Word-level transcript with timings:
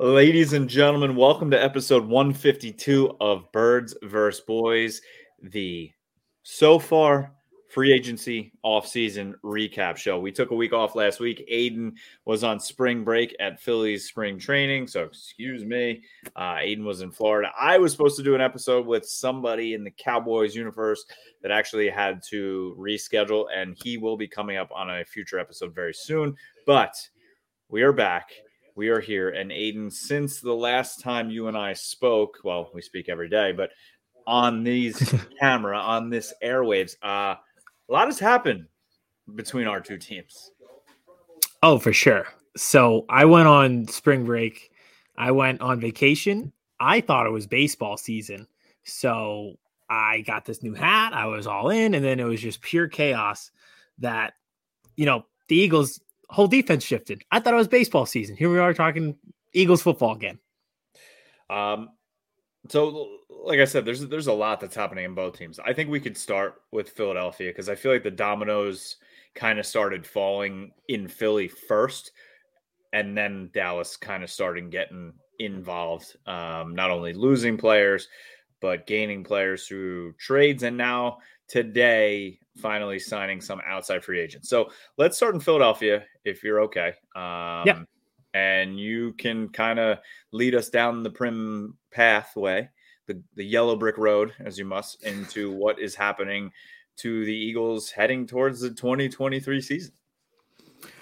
Ladies 0.00 0.54
and 0.54 0.68
gentlemen, 0.68 1.14
welcome 1.14 1.52
to 1.52 1.62
episode 1.62 2.04
152 2.04 3.16
of 3.20 3.52
Birds 3.52 3.94
vs. 4.02 4.40
Boys, 4.40 5.00
the 5.40 5.92
so 6.42 6.80
far 6.80 7.32
free 7.70 7.92
agency 7.92 8.52
off-season 8.64 9.36
recap 9.44 9.96
show. 9.96 10.18
We 10.18 10.32
took 10.32 10.50
a 10.50 10.54
week 10.56 10.72
off 10.72 10.96
last 10.96 11.20
week. 11.20 11.48
Aiden 11.48 11.92
was 12.24 12.42
on 12.42 12.58
spring 12.58 13.04
break 13.04 13.36
at 13.38 13.60
Phillies 13.60 14.08
spring 14.08 14.36
training, 14.36 14.88
so 14.88 15.04
excuse 15.04 15.64
me. 15.64 16.02
Uh, 16.34 16.56
Aiden 16.56 16.82
was 16.82 17.00
in 17.00 17.12
Florida. 17.12 17.52
I 17.56 17.78
was 17.78 17.92
supposed 17.92 18.16
to 18.16 18.24
do 18.24 18.34
an 18.34 18.40
episode 18.40 18.86
with 18.86 19.06
somebody 19.06 19.74
in 19.74 19.84
the 19.84 19.92
Cowboys 19.92 20.56
universe 20.56 21.04
that 21.40 21.52
actually 21.52 21.88
had 21.88 22.20
to 22.30 22.74
reschedule, 22.76 23.46
and 23.54 23.76
he 23.80 23.96
will 23.96 24.16
be 24.16 24.26
coming 24.26 24.56
up 24.56 24.72
on 24.74 24.90
a 24.90 25.04
future 25.04 25.38
episode 25.38 25.72
very 25.72 25.94
soon. 25.94 26.34
But 26.66 26.96
we 27.68 27.82
are 27.82 27.92
back 27.92 28.32
we 28.76 28.88
are 28.88 29.00
here. 29.00 29.30
And 29.30 29.50
Aiden, 29.50 29.92
since 29.92 30.40
the 30.40 30.54
last 30.54 31.00
time 31.00 31.30
you 31.30 31.48
and 31.48 31.56
I 31.56 31.72
spoke, 31.72 32.38
well, 32.44 32.70
we 32.74 32.82
speak 32.82 33.08
every 33.08 33.28
day, 33.28 33.52
but 33.52 33.70
on 34.26 34.64
these 34.64 35.14
camera, 35.40 35.78
on 35.78 36.10
this 36.10 36.32
airwaves, 36.42 36.96
uh, 37.02 37.36
a 37.88 37.92
lot 37.92 38.06
has 38.06 38.18
happened 38.18 38.66
between 39.34 39.66
our 39.66 39.80
two 39.80 39.98
teams. 39.98 40.50
Oh, 41.62 41.78
for 41.78 41.92
sure. 41.92 42.26
So 42.56 43.04
I 43.08 43.24
went 43.24 43.48
on 43.48 43.88
spring 43.88 44.24
break. 44.24 44.70
I 45.16 45.30
went 45.30 45.60
on 45.60 45.80
vacation. 45.80 46.52
I 46.80 47.00
thought 47.00 47.26
it 47.26 47.32
was 47.32 47.46
baseball 47.46 47.96
season. 47.96 48.46
So 48.84 49.54
I 49.88 50.20
got 50.22 50.44
this 50.44 50.62
new 50.62 50.74
hat. 50.74 51.12
I 51.12 51.26
was 51.26 51.46
all 51.46 51.70
in. 51.70 51.94
And 51.94 52.04
then 52.04 52.20
it 52.20 52.24
was 52.24 52.40
just 52.40 52.60
pure 52.60 52.88
chaos 52.88 53.50
that, 53.98 54.34
you 54.96 55.06
know, 55.06 55.24
the 55.48 55.56
Eagles 55.56 56.00
whole 56.34 56.48
defense 56.48 56.84
shifted. 56.84 57.22
I 57.30 57.40
thought 57.40 57.54
it 57.54 57.58
was 57.58 57.68
baseball 57.68 58.06
season. 58.06 58.36
Here 58.36 58.50
we 58.50 58.58
are 58.58 58.74
talking 58.74 59.16
Eagles 59.52 59.82
football 59.82 60.14
again. 60.14 60.38
Um, 61.48 61.90
so 62.68 63.08
like 63.44 63.60
I 63.60 63.64
said, 63.64 63.84
there's 63.84 64.06
there's 64.08 64.26
a 64.26 64.32
lot 64.32 64.60
that's 64.60 64.74
happening 64.74 65.04
in 65.04 65.14
both 65.14 65.38
teams. 65.38 65.58
I 65.58 65.72
think 65.72 65.90
we 65.90 66.00
could 66.00 66.16
start 66.16 66.62
with 66.72 66.90
Philadelphia 66.90 67.50
because 67.50 67.68
I 67.68 67.74
feel 67.74 67.92
like 67.92 68.02
the 68.02 68.10
dominoes 68.10 68.96
kind 69.34 69.58
of 69.58 69.66
started 69.66 70.06
falling 70.06 70.72
in 70.88 71.08
Philly 71.08 71.48
first, 71.48 72.12
and 72.92 73.16
then 73.16 73.50
Dallas 73.52 73.96
kind 73.96 74.24
of 74.24 74.30
started 74.30 74.70
getting 74.70 75.12
involved. 75.38 76.16
Um, 76.26 76.74
not 76.74 76.90
only 76.90 77.12
losing 77.12 77.56
players, 77.56 78.08
but 78.60 78.86
gaining 78.86 79.24
players 79.24 79.66
through 79.66 80.14
trades, 80.14 80.62
and 80.62 80.76
now 80.76 81.18
today 81.48 82.38
finally 82.56 82.98
signing 82.98 83.40
some 83.40 83.60
outside 83.66 84.04
free 84.04 84.20
agents. 84.20 84.48
So 84.48 84.70
let's 84.96 85.16
start 85.16 85.34
in 85.34 85.40
Philadelphia, 85.40 86.04
if 86.24 86.42
you're 86.42 86.60
okay. 86.62 86.88
Um, 87.16 87.64
yeah. 87.66 87.82
And 88.32 88.78
you 88.78 89.12
can 89.14 89.48
kind 89.48 89.78
of 89.78 89.98
lead 90.32 90.54
us 90.54 90.68
down 90.68 91.02
the 91.02 91.10
prim 91.10 91.76
pathway, 91.92 92.68
the, 93.06 93.22
the 93.36 93.44
yellow 93.44 93.76
brick 93.76 93.98
road, 93.98 94.32
as 94.40 94.58
you 94.58 94.64
must, 94.64 95.04
into 95.04 95.52
what 95.56 95.78
is 95.78 95.94
happening 95.94 96.50
to 96.96 97.24
the 97.24 97.34
Eagles 97.34 97.90
heading 97.90 98.26
towards 98.26 98.60
the 98.60 98.70
2023 98.70 99.60
season. 99.60 99.92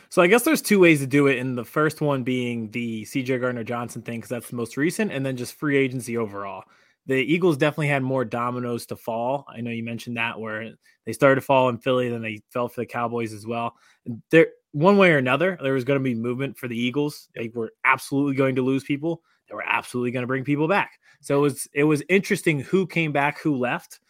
So 0.09 0.21
I 0.21 0.27
guess 0.27 0.43
there's 0.43 0.61
two 0.61 0.79
ways 0.79 1.01
to 1.01 1.07
do 1.07 1.27
it. 1.27 1.39
And 1.39 1.57
the 1.57 1.65
first 1.65 2.03
one 2.03 2.23
being 2.23 2.71
the 2.71 3.05
CJ 3.05 3.41
Gardner 3.41 3.65
Johnson 3.65 4.03
thing, 4.03 4.19
because 4.19 4.29
that's 4.29 4.51
the 4.51 4.57
most 4.57 4.77
recent, 4.77 5.11
and 5.11 5.25
then 5.25 5.39
just 5.39 5.55
free 5.55 5.79
agency 5.79 6.19
overall 6.19 6.65
the 7.07 7.17
Eagles 7.17 7.57
definitely 7.57 7.89
had 7.89 8.03
more 8.03 8.25
dominoes 8.25 8.87
to 8.87 8.97
fall. 8.97 9.47
I 9.49 9.61
know 9.61 9.71
you 9.71 9.83
mentioned 9.83 10.17
that 10.17 10.39
where 10.39 10.73
they 11.05 11.13
started 11.13 11.37
to 11.37 11.41
fall 11.41 11.69
in 11.69 11.79
Philly, 11.79 12.09
then 12.09 12.23
they 12.23 12.43
fell 12.51 12.69
for 12.69 12.81
the 12.81 12.87
Cowboys 12.87 13.33
as 13.33 13.47
well. 13.47 13.75
There, 14.31 14.49
one 14.73 14.99
way 14.99 15.11
or 15.13 15.19
another, 15.19 15.59
there 15.63 15.73
was 15.73 15.85
going 15.85 15.99
to 15.99 16.05
be 16.05 16.15
movement 16.15 16.57
for 16.57 16.69
the 16.69 16.79
Eagles. 16.79 17.29
They 17.35 17.51
were 17.55 17.73
absolutely 17.85 18.35
going 18.35 18.57
to 18.57 18.63
lose 18.63 18.85
people. 18.85 19.23
They 19.49 19.55
were 19.55 19.67
absolutely 19.67 20.13
going 20.13 20.23
to 20.23 20.29
bring 20.29 20.45
people 20.45 20.69
back. 20.69 20.93
So 21.21 21.39
it 21.39 21.41
was 21.41 21.69
it 21.73 21.85
was 21.85 22.03
interesting 22.09 22.61
who 22.61 22.87
came 22.87 23.13
back, 23.13 23.39
who 23.39 23.57
left. 23.57 24.01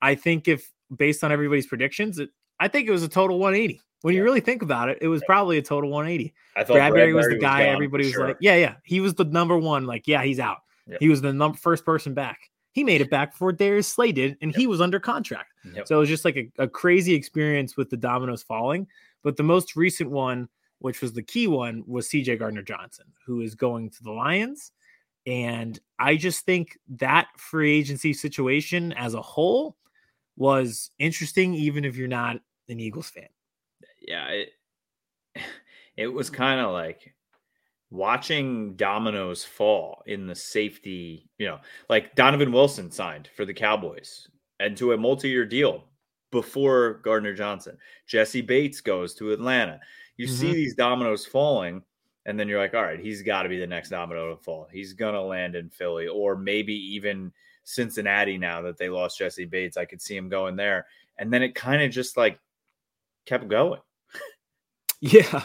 I 0.00 0.14
think 0.14 0.48
if 0.48 0.70
based 0.94 1.24
on 1.24 1.32
everybody's 1.32 1.66
predictions, 1.66 2.18
it, 2.18 2.30
I 2.60 2.68
think 2.68 2.88
it 2.88 2.92
was 2.92 3.02
a 3.02 3.08
total 3.08 3.38
180. 3.38 3.80
When 4.02 4.14
yeah. 4.14 4.18
you 4.18 4.24
really 4.24 4.40
think 4.40 4.62
about 4.62 4.88
it, 4.88 4.98
it 5.00 5.08
was 5.08 5.22
probably 5.24 5.58
a 5.58 5.62
total 5.62 5.90
180. 5.90 6.34
I 6.56 6.64
thought 6.64 6.76
Bradberry, 6.76 6.92
Bradberry 6.92 7.14
was 7.14 7.28
the 7.28 7.38
guy 7.38 7.66
was 7.66 7.74
everybody 7.74 8.04
was 8.04 8.12
sure. 8.12 8.28
like, 8.28 8.36
yeah, 8.40 8.56
yeah, 8.56 8.74
he 8.84 9.00
was 9.00 9.14
the 9.14 9.24
number 9.24 9.56
one. 9.56 9.86
Like, 9.86 10.06
yeah, 10.06 10.22
he's 10.22 10.40
out. 10.40 10.58
Yep. 10.88 11.00
He 11.00 11.08
was 11.08 11.20
the 11.20 11.32
num- 11.32 11.54
first 11.54 11.84
person 11.84 12.14
back. 12.14 12.50
He 12.72 12.84
made 12.84 13.00
it 13.00 13.10
back 13.10 13.32
before 13.32 13.52
Darius 13.52 13.86
Slay 13.86 14.12
did, 14.12 14.36
and 14.40 14.50
yep. 14.50 14.58
he 14.58 14.66
was 14.66 14.80
under 14.80 14.98
contract. 14.98 15.52
Yep. 15.74 15.86
So 15.86 15.96
it 15.96 16.00
was 16.00 16.08
just 16.08 16.24
like 16.24 16.36
a, 16.36 16.50
a 16.58 16.68
crazy 16.68 17.14
experience 17.14 17.76
with 17.76 17.90
the 17.90 17.96
dominoes 17.96 18.42
falling. 18.42 18.86
But 19.22 19.36
the 19.36 19.42
most 19.42 19.76
recent 19.76 20.10
one, 20.10 20.48
which 20.78 21.00
was 21.00 21.12
the 21.12 21.22
key 21.22 21.46
one, 21.46 21.84
was 21.86 22.08
CJ 22.08 22.38
Gardner 22.38 22.62
Johnson, 22.62 23.06
who 23.26 23.42
is 23.42 23.54
going 23.54 23.90
to 23.90 24.02
the 24.02 24.10
Lions. 24.10 24.72
And 25.26 25.78
I 25.98 26.16
just 26.16 26.44
think 26.44 26.78
that 26.96 27.28
free 27.36 27.78
agency 27.78 28.12
situation 28.12 28.92
as 28.94 29.14
a 29.14 29.22
whole 29.22 29.76
was 30.36 30.90
interesting, 30.98 31.54
even 31.54 31.84
if 31.84 31.96
you're 31.96 32.08
not 32.08 32.40
an 32.68 32.80
Eagles 32.80 33.10
fan. 33.10 33.28
Yeah, 34.00 34.26
it, 34.28 34.50
it 35.96 36.08
was 36.08 36.30
kind 36.30 36.60
of 36.60 36.72
like 36.72 37.14
watching 37.92 38.74
dominoes 38.74 39.44
fall 39.44 40.02
in 40.06 40.26
the 40.26 40.34
safety, 40.34 41.28
you 41.38 41.46
know, 41.46 41.58
like 41.90 42.14
Donovan 42.14 42.50
Wilson 42.50 42.90
signed 42.90 43.28
for 43.36 43.44
the 43.44 43.52
Cowboys 43.52 44.28
and 44.60 44.76
to 44.78 44.92
a 44.92 44.96
multi-year 44.96 45.44
deal 45.44 45.84
before 46.30 47.00
Gardner 47.04 47.34
Johnson. 47.34 47.76
Jessie 48.06 48.40
Bates 48.40 48.80
goes 48.80 49.14
to 49.14 49.32
Atlanta. 49.32 49.78
You 50.16 50.26
mm-hmm. 50.26 50.34
see 50.34 50.52
these 50.54 50.74
dominoes 50.74 51.26
falling, 51.26 51.82
and 52.24 52.40
then 52.40 52.48
you're 52.48 52.60
like, 52.60 52.74
all 52.74 52.82
right, 52.82 52.98
he's 52.98 53.22
got 53.22 53.42
to 53.42 53.50
be 53.50 53.60
the 53.60 53.66
next 53.66 53.90
domino 53.90 54.34
to 54.34 54.42
fall. 54.42 54.66
He's 54.72 54.94
gonna 54.94 55.22
land 55.22 55.54
in 55.54 55.68
Philly, 55.68 56.08
or 56.08 56.34
maybe 56.34 56.74
even 56.94 57.30
Cincinnati 57.64 58.38
now 58.38 58.62
that 58.62 58.78
they 58.78 58.88
lost 58.88 59.18
Jessie 59.18 59.44
Bates. 59.44 59.76
I 59.76 59.84
could 59.84 60.00
see 60.00 60.16
him 60.16 60.30
going 60.30 60.56
there. 60.56 60.86
And 61.18 61.30
then 61.30 61.42
it 61.42 61.54
kind 61.54 61.82
of 61.82 61.90
just 61.90 62.16
like 62.16 62.38
kept 63.26 63.48
going. 63.48 63.80
Yeah, 65.02 65.42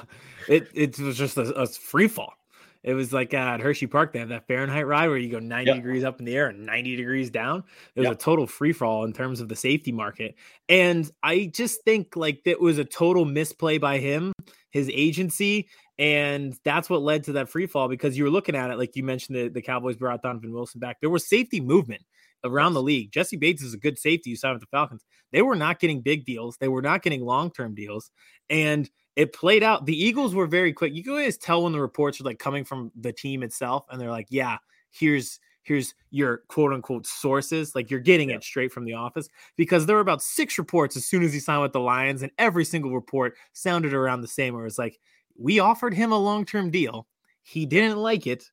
it 0.48 0.70
it 0.76 1.00
was 1.00 1.18
just 1.18 1.36
a, 1.36 1.42
a 1.54 1.66
free 1.66 2.08
fall. 2.08 2.36
It 2.84 2.94
was 2.94 3.12
like 3.12 3.34
uh, 3.34 3.38
at 3.38 3.60
Hershey 3.60 3.88
Park, 3.88 4.14
they 4.14 4.20
have 4.20 4.30
that 4.30 4.48
Fahrenheit 4.48 4.86
ride 4.86 5.08
where 5.08 5.18
you 5.18 5.30
go 5.30 5.40
90 5.40 5.66
yep. 5.66 5.76
degrees 5.78 6.04
up 6.04 6.20
in 6.20 6.26
the 6.26 6.36
air 6.36 6.48
and 6.48 6.66
90 6.66 6.96
degrees 6.96 7.30
down. 7.32 7.64
It 7.96 8.02
was 8.02 8.06
yep. 8.06 8.14
a 8.14 8.18
total 8.18 8.46
free 8.46 8.72
fall 8.72 9.04
in 9.04 9.14
terms 9.14 9.42
of 9.42 9.50
the 9.50 9.56
safety 9.56 9.92
market. 9.92 10.36
And 10.70 11.10
I 11.24 11.52
just 11.54 11.84
think 11.84 12.16
like 12.16 12.44
that 12.46 12.62
was 12.62 12.78
a 12.78 12.86
total 12.86 13.26
misplay 13.26 13.80
by 13.80 13.98
him, 13.98 14.32
his 14.70 14.90
agency. 14.94 15.68
And 15.98 16.56
that's 16.64 16.90
what 16.90 17.02
led 17.02 17.24
to 17.26 17.34
that 17.34 17.50
free 17.50 17.66
fall 17.66 17.90
because 17.90 18.16
you 18.16 18.24
were 18.24 18.30
looking 18.30 18.56
at 18.56 18.70
it, 18.70 18.78
like 18.78 18.96
you 18.96 19.04
mentioned, 19.04 19.36
the, 19.36 19.48
the 19.50 19.62
Cowboys 19.64 19.98
brought 19.98 20.22
Donovan 20.22 20.54
Wilson 20.54 20.80
back. 20.80 21.02
There 21.02 21.10
was 21.10 21.28
safety 21.28 21.60
movement 21.60 22.04
around 22.44 22.74
the 22.74 22.82
league. 22.82 23.12
Jessie 23.12 23.38
Bates 23.38 23.64
is 23.64 23.74
a 23.74 23.78
good 23.78 23.98
safety 23.98 24.30
you 24.30 24.36
signed 24.36 24.56
with 24.56 24.62
the 24.62 24.68
Falcons. 24.68 25.06
They 25.32 25.42
were 25.42 25.56
not 25.56 25.80
getting 25.80 26.02
big 26.02 26.26
deals, 26.26 26.58
they 26.58 26.68
were 26.68 26.82
not 26.82 27.02
getting 27.02 27.26
long 27.26 27.52
term 27.52 27.76
deals. 27.76 28.12
And 28.50 28.90
it 29.18 29.34
played 29.34 29.64
out. 29.64 29.88
The 29.88 30.00
Eagles 30.00 30.36
were 30.36 30.46
very 30.46 30.72
quick. 30.72 30.94
You 30.94 31.04
can 31.04 31.14
always 31.14 31.40
tell 31.40 31.64
when 31.64 31.74
the 31.74 31.82
reports 31.82 32.22
are 32.22 32.24
like 32.24 32.38
coming 32.38 32.64
from 32.64 32.92
the 32.96 33.12
team 33.12 33.42
itself, 33.42 33.86
and 33.90 34.00
they're 34.00 34.12
like, 34.12 34.28
"Yeah, 34.30 34.58
here's 34.92 35.40
here's 35.64 35.96
your 36.12 36.44
quote 36.50 36.72
unquote 36.72 37.08
sources." 37.08 37.74
Like 37.74 37.90
you're 37.90 38.00
getting 38.00 38.30
yeah. 38.30 38.36
it 38.36 38.44
straight 38.44 38.72
from 38.72 38.86
the 38.86 38.94
office 38.94 39.28
because 39.56 39.88
there 39.88 39.96
were 39.96 40.04
about 40.04 40.22
six 40.22 40.60
reports 40.60 40.96
as 40.96 41.06
soon 41.06 41.24
as 41.24 41.34
he 41.34 41.40
signed 41.40 41.64
with 41.64 41.74
the 41.74 41.80
Lions, 41.80 42.22
and 42.22 42.32
every 42.38 42.64
single 42.64 42.94
report 42.94 43.36
sounded 43.54 43.92
around 43.92 44.22
the 44.22 44.28
same. 44.28 44.54
Where 44.54 44.68
it's 44.68 44.78
like, 44.78 45.00
we 45.36 45.58
offered 45.58 45.96
him 45.96 46.12
a 46.12 46.20
long 46.20 46.46
term 46.46 46.70
deal, 46.70 47.08
he 47.42 47.66
didn't 47.66 47.98
like 47.98 48.28
it. 48.28 48.44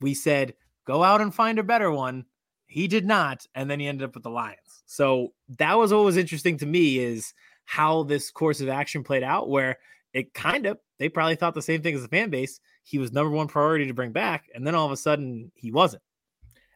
We 0.00 0.14
said, 0.14 0.54
go 0.86 1.04
out 1.04 1.20
and 1.20 1.34
find 1.34 1.58
a 1.58 1.62
better 1.62 1.90
one. 1.90 2.24
He 2.72 2.88
did 2.88 3.04
not, 3.04 3.44
and 3.54 3.70
then 3.70 3.78
he 3.78 3.86
ended 3.86 4.08
up 4.08 4.14
with 4.14 4.22
the 4.22 4.30
Lions. 4.30 4.82
So 4.86 5.34
that 5.58 5.76
was 5.76 5.92
what 5.92 6.04
was 6.04 6.16
interesting 6.16 6.56
to 6.58 6.66
me 6.66 6.98
is 6.98 7.34
how 7.66 8.04
this 8.04 8.30
course 8.30 8.62
of 8.62 8.70
action 8.70 9.04
played 9.04 9.22
out, 9.22 9.50
where 9.50 9.78
it 10.14 10.32
kind 10.32 10.64
of 10.64 10.78
they 10.98 11.10
probably 11.10 11.36
thought 11.36 11.54
the 11.54 11.60
same 11.60 11.82
thing 11.82 11.94
as 11.94 12.02
the 12.02 12.08
fan 12.08 12.30
base. 12.30 12.60
He 12.82 12.98
was 12.98 13.12
number 13.12 13.30
one 13.30 13.46
priority 13.46 13.86
to 13.86 13.94
bring 13.94 14.12
back, 14.12 14.46
and 14.54 14.66
then 14.66 14.74
all 14.74 14.86
of 14.86 14.92
a 14.92 14.96
sudden 14.96 15.52
he 15.54 15.70
wasn't. 15.70 16.02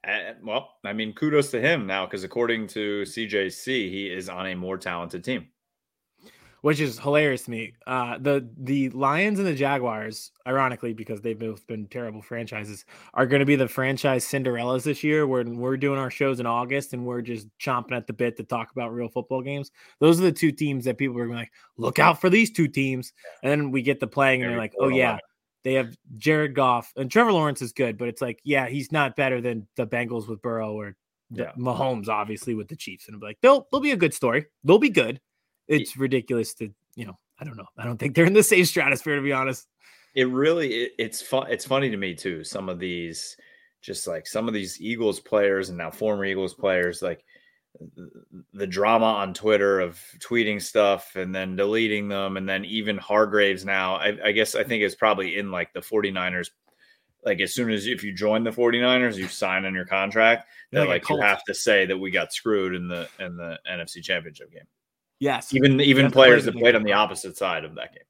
Uh, 0.07 0.35
well, 0.45 0.75
I 0.85 0.93
mean, 0.93 1.15
kudos 1.15 1.51
to 1.53 1.61
him 1.61 1.87
now 1.87 2.05
because 2.05 2.25
according 2.25 2.67
to 2.69 3.03
CJGJ, 3.03 3.91
he 3.91 4.07
is 4.11 4.29
on 4.29 4.47
a 4.47 4.55
more 4.55 4.77
talented 4.77 5.25
team 5.25 5.49
which 6.63 6.81
is 6.81 6.99
hilarious 6.99 7.43
to 7.43 7.51
me. 7.51 7.75
Uh, 7.87 8.19
the 8.19 8.49
the 8.59 8.91
Lions 8.91 9.39
and 9.39 9.47
the 9.47 9.55
Jaguars, 9.55 10.33
ironically, 10.47 10.93
because 10.93 11.21
they've 11.21 11.39
both 11.39 11.67
been 11.67 11.87
terrible 11.87 12.23
franchises, 12.23 12.85
are 13.15 13.27
going 13.27 13.41
to 13.41 13.47
be 13.47 13.57
the 13.57 13.69
franchise 13.69 14.25
Cinderellas 14.25 14.83
this 14.83 15.05
year. 15.05 15.27
When 15.27 15.59
we're 15.59 15.77
doing 15.77 15.99
our 15.99 16.11
shows 16.11 16.41
in 16.41 16.47
August 16.47 16.93
and 16.93 17.07
we're 17.07 17.23
just 17.23 17.49
chomping 17.59 17.97
at 17.97 18.07
the 18.07 18.13
bit 18.13 18.37
to 18.39 18.45
talk 18.45 18.71
about 18.73 18.93
real 18.93 19.09
football 19.09 19.43
games. 19.43 19.71
Those 20.01 20.19
are 20.19 20.25
the 20.25 20.33
two 20.33 20.53
teams 20.53 20.85
that 20.85 20.99
people 20.99 21.19
are 21.21 21.29
like, 21.29 21.53
look 21.77 21.99
out 21.99 22.21
for 22.21 22.31
these 22.31 22.51
two 22.51 22.69
teams. 22.69 23.13
And 23.43 23.51
then 23.51 23.71
we 23.71 23.83
get 23.83 24.01
the 24.01 24.07
playing, 24.07 24.43
and 24.43 24.51
they're 24.51 24.59
like, 24.59 24.75
oh 24.81 24.89
yeah, 24.89 25.19
they 25.67 25.75
have 25.75 25.97
Jared 26.17 26.55
Goff 26.55 26.93
and 26.97 27.11
Trevor 27.11 27.33
Lawrence 27.33 27.61
is 27.61 27.73
good, 27.73 27.99
but 27.99 28.09
it's 28.09 28.23
like, 28.23 28.41
yeah, 28.45 28.69
he's 28.69 28.93
not 28.93 29.17
better 29.17 29.41
than 29.41 29.67
the 29.77 29.87
Bengals 29.87 30.29
with 30.29 30.41
Burrow 30.41 30.73
or 30.73 30.97
yeah. 31.31 31.53
Mahomes, 31.59 32.09
obviously 32.09 32.55
with 32.55 32.69
the 32.69 32.77
Chiefs. 32.77 33.09
And 33.09 33.17
I'm 33.17 33.21
like, 33.21 33.39
they'll 33.43 33.67
they'll 33.71 33.81
be 33.81 33.91
a 33.91 33.97
good 33.97 34.15
story. 34.15 34.47
They'll 34.63 34.79
be 34.79 34.91
good 34.91 35.21
it's 35.69 35.97
ridiculous 35.97 36.55
to 36.55 36.69
you 36.95 37.05
know 37.05 37.19
i 37.41 37.45
don't 37.45 37.57
know 37.57 37.67
i 37.79 37.85
don't 37.85 37.99
think 37.99 38.15
they're 38.15 38.27
in 38.27 38.33
the 38.33 38.43
same 38.43 38.65
stratosphere 38.65 39.17
to 39.17 39.23
be 39.23 39.33
honest 39.33 39.67
It 40.17 40.29
really 40.31 40.73
it, 40.73 40.93
it's 40.99 41.21
fun. 41.21 41.47
It's 41.51 41.67
funny 41.67 41.91
to 41.91 41.97
me 41.97 42.15
too. 42.15 42.43
Some 42.43 42.71
of 42.71 42.79
these, 42.79 43.37
just 43.83 44.07
like 44.07 44.27
some 44.27 44.49
of 44.49 44.55
these 44.55 44.81
Eagles 44.81 45.21
players 45.21 45.69
and 45.69 45.77
now 45.77 45.91
former 45.91 46.25
Eagles 46.25 46.55
players, 46.55 47.03
like 47.03 47.23
the 48.55 48.67
drama 48.67 49.05
on 49.05 49.35
Twitter 49.35 49.81
of 49.81 50.01
tweeting 50.19 50.63
stuff 50.63 51.17
and 51.17 51.35
then 51.35 51.55
deleting 51.55 52.09
them, 52.09 52.39
and 52.39 52.49
then 52.49 52.65
even 52.65 52.97
Hargraves 52.97 53.67
now. 53.67 53.97
I, 53.97 54.17
I 54.25 54.33
guess 54.33 54.55
I 54.55 54.65
think 54.65 54.83
it's 54.83 54.95
probably 54.95 55.37
in 55.37 55.51
like 55.51 55.75
the 55.75 55.81
49ers 55.81 56.49
like 57.27 57.41
as 57.41 57.53
soon 57.53 57.71
as 57.71 57.87
if 57.87 58.03
you 58.03 58.15
join 58.15 58.45
the 58.45 58.51
49ers, 58.51 59.17
you 59.17 59.29
sign 59.29 59.67
on 59.67 59.75
your 59.75 59.85
contract, 59.85 60.49
that 60.73 60.89
like, 60.89 60.89
like 60.89 61.09
you 61.11 61.21
have 61.21 61.45
to 61.45 61.55
say 61.55 61.85
that 61.85 61.99
we 61.99 62.11
got 62.11 62.33
screwed 62.33 62.75
in 62.75 62.89
the 62.89 63.07
in 63.19 63.37
the 63.37 63.59
NFC 63.71 64.03
championship 64.03 64.51
game. 64.51 64.65
Yes. 65.19 65.55
Even 65.55 65.81
even 65.81 66.11
players 66.11 66.45
that 66.45 66.55
played 66.55 66.75
on 66.75 66.83
the 66.83 66.93
opposite 66.93 67.37
side 67.37 67.65
of 67.65 67.75
that 67.77 67.93
game. 67.93 68.03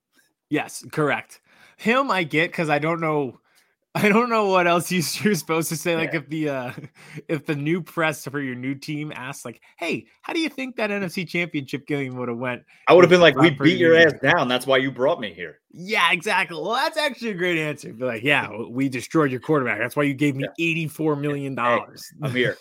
Yes, 0.50 0.84
correct. 0.92 1.40
Him 1.76 2.10
I 2.10 2.24
get 2.24 2.50
because 2.50 2.70
I 2.70 2.78
don't 2.78 3.00
know 3.00 3.40
I 3.96 4.10
don't 4.10 4.28
know 4.28 4.48
what 4.48 4.66
else 4.66 4.92
you, 4.92 4.98
are 5.30 5.34
supposed 5.34 5.70
to 5.70 5.76
say. 5.76 5.96
Like 5.96 6.12
yeah. 6.12 6.18
if 6.18 6.28
the 6.28 6.48
uh 6.50 6.72
if 7.28 7.46
the 7.46 7.54
new 7.54 7.80
press 7.80 8.24
for 8.24 8.40
your 8.40 8.54
new 8.54 8.74
team 8.74 9.10
asks, 9.14 9.44
like, 9.44 9.62
"Hey, 9.78 10.06
how 10.20 10.34
do 10.34 10.40
you 10.40 10.50
think 10.50 10.76
that 10.76 10.90
NFC 10.90 11.26
Championship 11.26 11.86
game 11.86 12.16
would 12.16 12.28
have 12.28 12.36
went?" 12.36 12.62
I 12.88 12.92
would 12.92 13.04
have 13.04 13.10
been 13.10 13.22
like, 13.22 13.36
"We 13.36 13.50
beat 13.50 13.78
your 13.78 13.96
ass 13.96 14.12
down. 14.22 14.48
That's 14.48 14.66
why 14.66 14.76
you 14.78 14.92
brought 14.92 15.18
me 15.18 15.32
here." 15.32 15.60
Yeah, 15.72 16.12
exactly. 16.12 16.60
Well, 16.60 16.74
that's 16.74 16.98
actually 16.98 17.30
a 17.30 17.34
great 17.34 17.58
answer. 17.58 17.90
Be 17.92 18.04
like, 18.04 18.22
"Yeah, 18.22 18.50
we 18.68 18.90
destroyed 18.90 19.30
your 19.30 19.40
quarterback. 19.40 19.78
That's 19.78 19.96
why 19.96 20.02
you 20.02 20.14
gave 20.14 20.36
me 20.36 20.44
yeah. 20.44 20.66
eighty-four 20.66 21.16
million 21.16 21.54
dollars." 21.54 22.06
Hey, 22.20 22.26
I'm 22.26 22.34
here. 22.34 22.58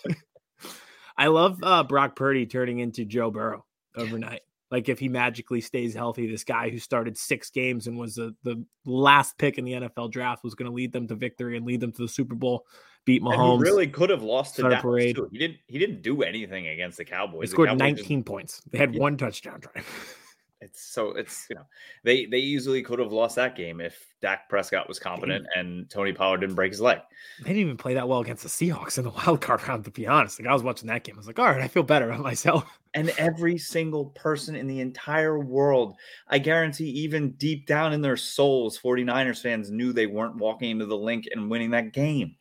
I 1.18 1.26
love 1.26 1.58
uh, 1.62 1.82
Brock 1.82 2.16
Purdy 2.16 2.46
turning 2.46 2.78
into 2.78 3.04
Joe 3.04 3.30
Burrow 3.30 3.66
overnight. 3.96 4.42
Like 4.70 4.88
if 4.88 4.98
he 4.98 5.08
magically 5.08 5.60
stays 5.60 5.94
healthy, 5.94 6.26
this 6.26 6.42
guy 6.42 6.70
who 6.70 6.78
started 6.78 7.16
six 7.16 7.50
games 7.50 7.86
and 7.86 7.96
was 7.96 8.16
the, 8.16 8.34
the 8.42 8.64
last 8.84 9.38
pick 9.38 9.58
in 9.58 9.64
the 9.64 9.72
NFL 9.72 10.10
draft 10.10 10.42
was 10.42 10.54
going 10.54 10.68
to 10.68 10.74
lead 10.74 10.92
them 10.92 11.06
to 11.06 11.14
victory 11.14 11.56
and 11.56 11.64
lead 11.64 11.80
them 11.80 11.92
to 11.92 12.02
the 12.02 12.08
Super 12.08 12.34
Bowl. 12.34 12.66
Beat 13.04 13.22
Mahomes. 13.22 13.60
really 13.60 13.86
could 13.86 14.10
have 14.10 14.24
lost 14.24 14.56
to 14.56 14.62
Dallas 14.62 14.80
parade. 14.80 15.14
Too. 15.14 15.28
He 15.30 15.38
didn't. 15.38 15.58
He 15.68 15.78
didn't 15.78 16.02
do 16.02 16.22
anything 16.22 16.66
against 16.66 16.98
the 16.98 17.04
Cowboys. 17.04 17.50
He 17.50 17.52
scored 17.52 17.68
Cowboys 17.68 17.78
19 17.78 18.18
just, 18.18 18.26
points. 18.26 18.62
They 18.72 18.78
had 18.78 18.94
yeah. 18.94 19.00
one 19.00 19.16
touchdown 19.16 19.60
drive. 19.60 19.86
It's 20.62 20.80
so 20.82 21.10
it's 21.10 21.46
you 21.50 21.56
know 21.56 21.66
they 22.02 22.24
they 22.24 22.38
easily 22.38 22.82
could 22.82 22.98
have 22.98 23.12
lost 23.12 23.36
that 23.36 23.56
game 23.56 23.78
if 23.80 24.06
Dak 24.22 24.48
Prescott 24.48 24.88
was 24.88 24.98
competent 24.98 25.46
and 25.54 25.88
Tony 25.90 26.14
Pollard 26.14 26.40
didn't 26.40 26.54
break 26.54 26.72
his 26.72 26.80
leg. 26.80 26.98
They 27.40 27.50
didn't 27.50 27.60
even 27.60 27.76
play 27.76 27.92
that 27.94 28.08
well 28.08 28.20
against 28.20 28.42
the 28.42 28.48
Seahawks 28.48 28.96
in 28.96 29.04
the 29.04 29.10
wild 29.10 29.42
card 29.42 29.66
round. 29.68 29.84
To 29.84 29.90
be 29.90 30.06
honest, 30.06 30.40
like 30.40 30.48
I 30.48 30.54
was 30.54 30.62
watching 30.62 30.88
that 30.88 31.04
game, 31.04 31.16
I 31.16 31.18
was 31.18 31.26
like, 31.26 31.38
all 31.38 31.44
right, 31.44 31.60
I 31.60 31.68
feel 31.68 31.82
better 31.82 32.10
about 32.10 32.22
myself. 32.22 32.64
And 32.96 33.10
every 33.18 33.58
single 33.58 34.06
person 34.06 34.56
in 34.56 34.66
the 34.66 34.80
entire 34.80 35.38
world, 35.38 35.96
I 36.28 36.38
guarantee, 36.38 36.88
even 36.88 37.32
deep 37.32 37.66
down 37.66 37.92
in 37.92 38.00
their 38.00 38.16
souls, 38.16 38.78
49ers 38.78 39.42
fans 39.42 39.70
knew 39.70 39.92
they 39.92 40.06
weren't 40.06 40.36
walking 40.36 40.70
into 40.70 40.86
the 40.86 40.96
Linc 40.96 41.26
and 41.30 41.50
winning 41.50 41.70
that 41.72 41.92
game. 41.92 42.36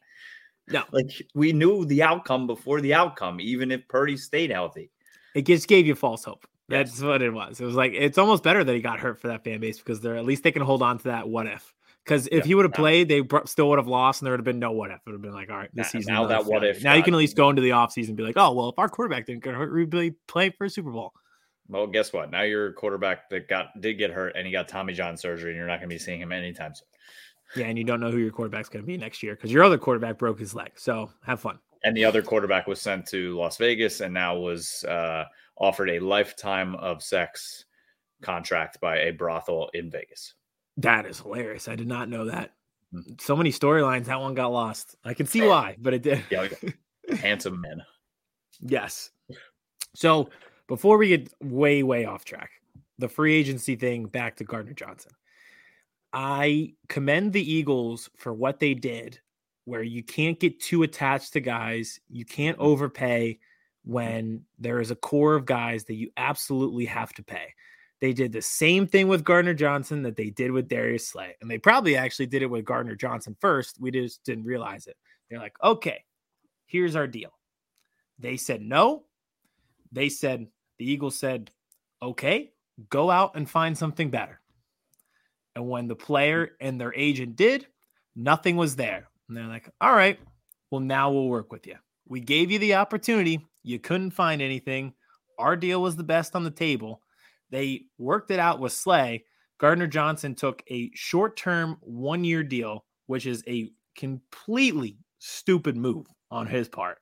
No, 0.69 0.83
like 0.91 1.11
we 1.35 1.51
knew 1.51 1.85
the 1.85 2.01
outcome 2.01 2.47
before 2.47 2.81
the 2.81 2.93
outcome, 2.93 3.39
even 3.39 3.69
if 3.69 3.87
Purdy 3.87 4.17
stayed 4.17 4.49
healthy. 4.49 4.89
It 5.35 5.45
just 5.45 5.67
gave 5.67 5.85
you 5.85 5.93
false 5.93 6.23
hope. 6.23 6.47
That's 6.69 6.93
yes. 6.93 7.01
what 7.01 7.21
it 7.21 7.31
was. 7.31 7.59
It 7.59 7.65
was 7.65 7.75
like 7.75 7.91
it's 7.93 8.17
almost 8.17 8.41
better 8.41 8.63
that 8.63 8.73
he 8.73 8.81
got 8.81 8.99
hurt 8.99 9.19
for 9.19 9.27
that 9.27 9.43
fan 9.43 9.59
base 9.59 9.77
because 9.77 9.99
they're 9.99 10.15
at 10.15 10.25
least 10.25 10.43
they 10.43 10.53
can 10.53 10.63
hold 10.63 10.81
on 10.81 10.97
to 10.99 11.03
that 11.05 11.27
what 11.27 11.47
if. 11.47 11.74
Because 12.05 12.27
if 12.27 12.33
yeah, 12.33 12.43
he 12.43 12.55
would 12.55 12.65
have 12.65 12.73
played, 12.73 13.09
they 13.09 13.23
still 13.45 13.69
would 13.69 13.79
have 13.79 13.87
lost, 13.87 14.21
and 14.21 14.27
there 14.27 14.33
would 14.33 14.39
have 14.39 14.45
been 14.45 14.59
no 14.59 14.71
what 14.71 14.91
if. 14.91 14.97
It 14.97 15.01
would 15.07 15.13
have 15.13 15.21
been 15.23 15.33
like, 15.33 15.49
all 15.49 15.57
right, 15.57 15.69
this 15.73 15.89
season. 15.89 16.13
Now 16.13 16.27
that 16.27 16.45
what 16.45 16.63
if. 16.63 16.83
Now 16.83 16.93
you 16.93 17.03
can 17.03 17.13
at 17.13 17.17
least 17.17 17.35
go 17.35 17.49
into 17.49 17.61
the 17.61 17.71
offseason 17.71 18.09
and 18.09 18.17
be 18.17 18.23
like, 18.23 18.37
oh 18.37 18.53
well, 18.53 18.69
if 18.69 18.77
our 18.77 18.87
quarterback 18.89 19.25
didn't 19.25 19.43
get 19.43 19.55
hurt, 19.55 19.73
we'd 19.73 19.89
be 19.89 20.11
playing 20.27 20.53
for 20.57 20.65
a 20.65 20.69
Super 20.69 20.91
Bowl. 20.91 21.13
Well, 21.67 21.87
guess 21.87 22.13
what? 22.13 22.29
Now 22.29 22.43
you're 22.43 22.67
a 22.67 22.73
quarterback 22.73 23.29
that 23.31 23.47
got 23.47 23.67
did 23.81 23.95
get 23.95 24.11
hurt, 24.11 24.35
and 24.35 24.45
he 24.45 24.51
got 24.51 24.67
Tommy 24.67 24.93
John 24.93 25.17
surgery, 25.17 25.51
and 25.51 25.57
you're 25.57 25.67
not 25.67 25.79
going 25.79 25.89
to 25.89 25.95
be 25.95 25.99
seeing 25.99 26.21
him 26.21 26.31
anytime 26.31 26.75
soon. 26.75 26.87
Yeah, 27.55 27.67
and 27.67 27.77
you 27.77 27.83
don't 27.83 27.99
know 27.99 28.11
who 28.11 28.17
your 28.17 28.31
quarterback's 28.31 28.69
going 28.69 28.83
to 28.83 28.87
be 28.87 28.97
next 28.97 29.23
year 29.23 29.35
because 29.35 29.51
your 29.51 29.63
other 29.63 29.77
quarterback 29.77 30.17
broke 30.17 30.39
his 30.39 30.53
leg. 30.53 30.71
So 30.75 31.09
have 31.25 31.39
fun. 31.39 31.59
And 31.83 31.97
the 31.97 32.05
other 32.05 32.21
quarterback 32.21 32.67
was 32.67 32.81
sent 32.81 33.07
to 33.07 33.35
Las 33.37 33.57
Vegas, 33.57 34.01
and 34.01 34.13
now 34.13 34.37
was. 34.37 34.83
uh 34.83 35.25
offered 35.57 35.89
a 35.89 35.99
lifetime 35.99 36.75
of 36.75 37.01
sex 37.01 37.63
contract 38.21 38.77
by 38.81 38.97
a 38.97 39.11
brothel 39.11 39.69
in 39.73 39.89
Vegas. 39.89 40.33
That 40.77 41.05
is 41.05 41.19
hilarious. 41.19 41.67
I 41.67 41.75
did 41.75 41.87
not 41.87 42.09
know 42.09 42.25
that. 42.25 42.53
Mm-hmm. 42.93 43.13
So 43.19 43.35
many 43.35 43.51
storylines. 43.51 44.05
That 44.05 44.19
one 44.19 44.33
got 44.33 44.51
lost. 44.51 44.95
I 45.03 45.13
can 45.13 45.25
see 45.25 45.41
why, 45.41 45.77
but 45.79 45.93
it 45.93 46.01
did. 46.01 46.23
Yeah, 46.29 46.47
handsome 47.19 47.61
men. 47.61 47.81
Yes. 48.61 49.11
So 49.93 50.29
before 50.67 50.97
we 50.97 51.09
get 51.09 51.33
way, 51.41 51.83
way 51.83 52.05
off 52.05 52.25
track, 52.25 52.51
the 52.97 53.09
free 53.09 53.35
agency 53.35 53.75
thing 53.75 54.05
back 54.05 54.37
to 54.37 54.43
Gardner 54.43 54.73
Johnson. 54.73 55.11
I 56.13 56.73
commend 56.87 57.33
the 57.33 57.51
Eagles 57.51 58.09
for 58.15 58.33
what 58.33 58.59
they 58.59 58.73
did, 58.73 59.19
where 59.65 59.83
you 59.83 60.01
can't 60.01 60.39
get 60.39 60.61
too 60.61 60.83
attached 60.83 61.33
to 61.33 61.41
guys, 61.41 61.99
you 62.09 62.23
can't 62.23 62.57
overpay, 62.57 63.39
when 63.83 64.41
there 64.57 64.79
is 64.79 64.91
a 64.91 64.95
core 64.95 65.35
of 65.35 65.45
guys 65.45 65.85
that 65.85 65.95
you 65.95 66.09
absolutely 66.17 66.85
have 66.85 67.13
to 67.13 67.23
pay. 67.23 67.53
They 68.01 68.13
did 68.13 68.33
the 68.33 68.41
same 68.41 68.87
thing 68.87 69.07
with 69.07 69.23
Gardner 69.23 69.53
Johnson 69.53 70.03
that 70.03 70.17
they 70.17 70.29
did 70.29 70.51
with 70.51 70.67
Darius 70.67 71.07
Slay. 71.07 71.35
And 71.41 71.49
they 71.49 71.57
probably 71.57 71.95
actually 71.95 72.27
did 72.27 72.41
it 72.41 72.49
with 72.49 72.65
Gardner 72.65 72.95
Johnson 72.95 73.35
first. 73.39 73.79
We 73.79 73.91
just 73.91 74.23
didn't 74.23 74.43
realize 74.43 74.87
it. 74.87 74.97
They're 75.29 75.39
like, 75.39 75.55
okay, 75.63 76.03
here's 76.65 76.95
our 76.95 77.07
deal. 77.07 77.31
They 78.19 78.37
said 78.37 78.61
no. 78.61 79.05
They 79.91 80.09
said, 80.09 80.47
the 80.77 80.89
Eagles 80.89 81.17
said, 81.17 81.51
okay, 82.01 82.51
go 82.89 83.09
out 83.09 83.35
and 83.35 83.49
find 83.49 83.77
something 83.77 84.09
better. 84.09 84.41
And 85.55 85.69
when 85.69 85.87
the 85.87 85.95
player 85.95 86.51
and 86.59 86.79
their 86.79 86.93
agent 86.93 87.37
did, 87.37 87.65
nothing 88.15 88.57
was 88.57 88.75
there. 88.75 89.07
And 89.27 89.37
they're 89.37 89.47
like, 89.47 89.69
all 89.79 89.95
right, 89.95 90.19
well, 90.69 90.81
now 90.81 91.11
we'll 91.11 91.29
work 91.29 91.51
with 91.51 91.65
you. 91.65 91.75
We 92.07 92.19
gave 92.19 92.51
you 92.51 92.59
the 92.59 92.75
opportunity. 92.75 93.47
You 93.63 93.79
couldn't 93.79 94.11
find 94.11 94.41
anything. 94.41 94.93
Our 95.39 95.55
deal 95.55 95.81
was 95.81 95.95
the 95.95 96.03
best 96.03 96.35
on 96.35 96.43
the 96.43 96.51
table. 96.51 97.01
They 97.49 97.85
worked 97.97 98.31
it 98.31 98.39
out 98.39 98.59
with 98.59 98.73
Slay. 98.73 99.25
Gardner 99.57 99.87
Johnson 99.87 100.35
took 100.35 100.63
a 100.69 100.91
short 100.93 101.37
term, 101.37 101.77
one 101.81 102.23
year 102.23 102.43
deal, 102.43 102.85
which 103.07 103.25
is 103.25 103.43
a 103.47 103.71
completely 103.95 104.97
stupid 105.19 105.77
move 105.77 106.07
on 106.31 106.47
his 106.47 106.67
part. 106.67 106.97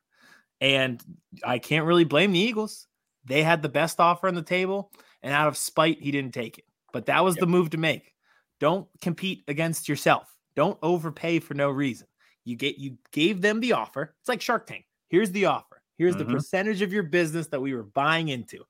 And 0.62 1.02
I 1.44 1.60
can't 1.60 1.86
really 1.86 2.04
blame 2.04 2.32
the 2.32 2.40
Eagles. 2.40 2.88
They 3.26 3.44
had 3.44 3.62
the 3.62 3.70
best 3.70 4.00
offer 4.00 4.28
on 4.28 4.36
the 4.36 4.42
table, 4.42 4.92
and 5.22 5.34
out 5.34 5.48
of 5.48 5.58
spite, 5.58 6.02
he 6.02 6.12
didn't 6.12 6.34
take 6.34 6.58
it. 6.58 6.66
But 6.92 7.06
that 7.08 7.24
was 7.24 7.36
yep. 7.36 7.42
the 7.42 7.48
move 7.48 7.72
to 7.72 7.78
make. 7.78 8.14
Don't 8.60 8.88
compete 9.02 9.44
against 9.48 9.90
yourself. 9.90 10.34
Don't 10.56 10.78
overpay 10.82 11.40
for 11.40 11.54
no 11.54 11.70
reason. 11.70 12.08
You 12.46 12.56
get 12.56 12.78
you 12.78 12.98
gave 13.12 13.42
them 13.42 13.60
the 13.60 13.74
offer. 13.74 14.16
It's 14.20 14.30
like 14.30 14.42
Shark 14.42 14.68
Tank. 14.68 14.86
Here's 15.08 15.32
the 15.32 15.46
offer. 15.46 15.82
Here's 15.98 16.16
mm-hmm. 16.16 16.28
the 16.30 16.34
percentage 16.34 16.82
of 16.82 16.92
your 16.92 17.04
business 17.04 17.48
that 17.48 17.62
we 17.62 17.74
were 17.74 17.84
buying 17.84 18.30
into. 18.30 18.64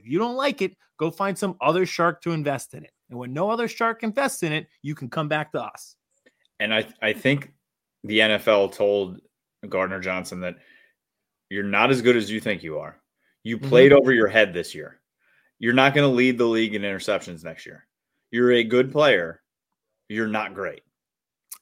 If 0.00 0.10
you 0.10 0.18
don't 0.18 0.36
like 0.36 0.62
it, 0.62 0.76
go 0.98 1.10
find 1.10 1.36
some 1.36 1.56
other 1.60 1.84
shark 1.84 2.22
to 2.22 2.32
invest 2.32 2.74
in 2.74 2.84
it. 2.84 2.92
And 3.10 3.18
when 3.18 3.32
no 3.32 3.50
other 3.50 3.68
shark 3.68 4.02
invests 4.02 4.42
in 4.42 4.52
it, 4.52 4.66
you 4.82 4.94
can 4.94 5.10
come 5.10 5.28
back 5.28 5.52
to 5.52 5.62
us. 5.62 5.96
And 6.58 6.72
I, 6.74 6.86
I 7.02 7.12
think 7.12 7.52
the 8.04 8.20
NFL 8.20 8.72
told 8.72 9.20
Gardner 9.68 10.00
Johnson 10.00 10.40
that 10.40 10.56
you're 11.50 11.64
not 11.64 11.90
as 11.90 12.00
good 12.00 12.16
as 12.16 12.30
you 12.30 12.40
think 12.40 12.62
you 12.62 12.78
are. 12.78 12.96
You 13.44 13.58
mm-hmm. 13.58 13.68
played 13.68 13.92
mm-hmm. 13.92 14.00
over 14.00 14.12
your 14.12 14.28
head 14.28 14.54
this 14.54 14.74
year. 14.74 15.00
You're 15.58 15.74
not 15.74 15.94
going 15.94 16.08
to 16.08 16.14
lead 16.14 16.38
the 16.38 16.46
league 16.46 16.74
in 16.74 16.82
interceptions 16.82 17.44
next 17.44 17.66
year. 17.66 17.86
You're 18.30 18.52
a 18.52 18.64
good 18.64 18.90
player. 18.90 19.42
You're 20.08 20.28
not 20.28 20.54
great. 20.54 20.82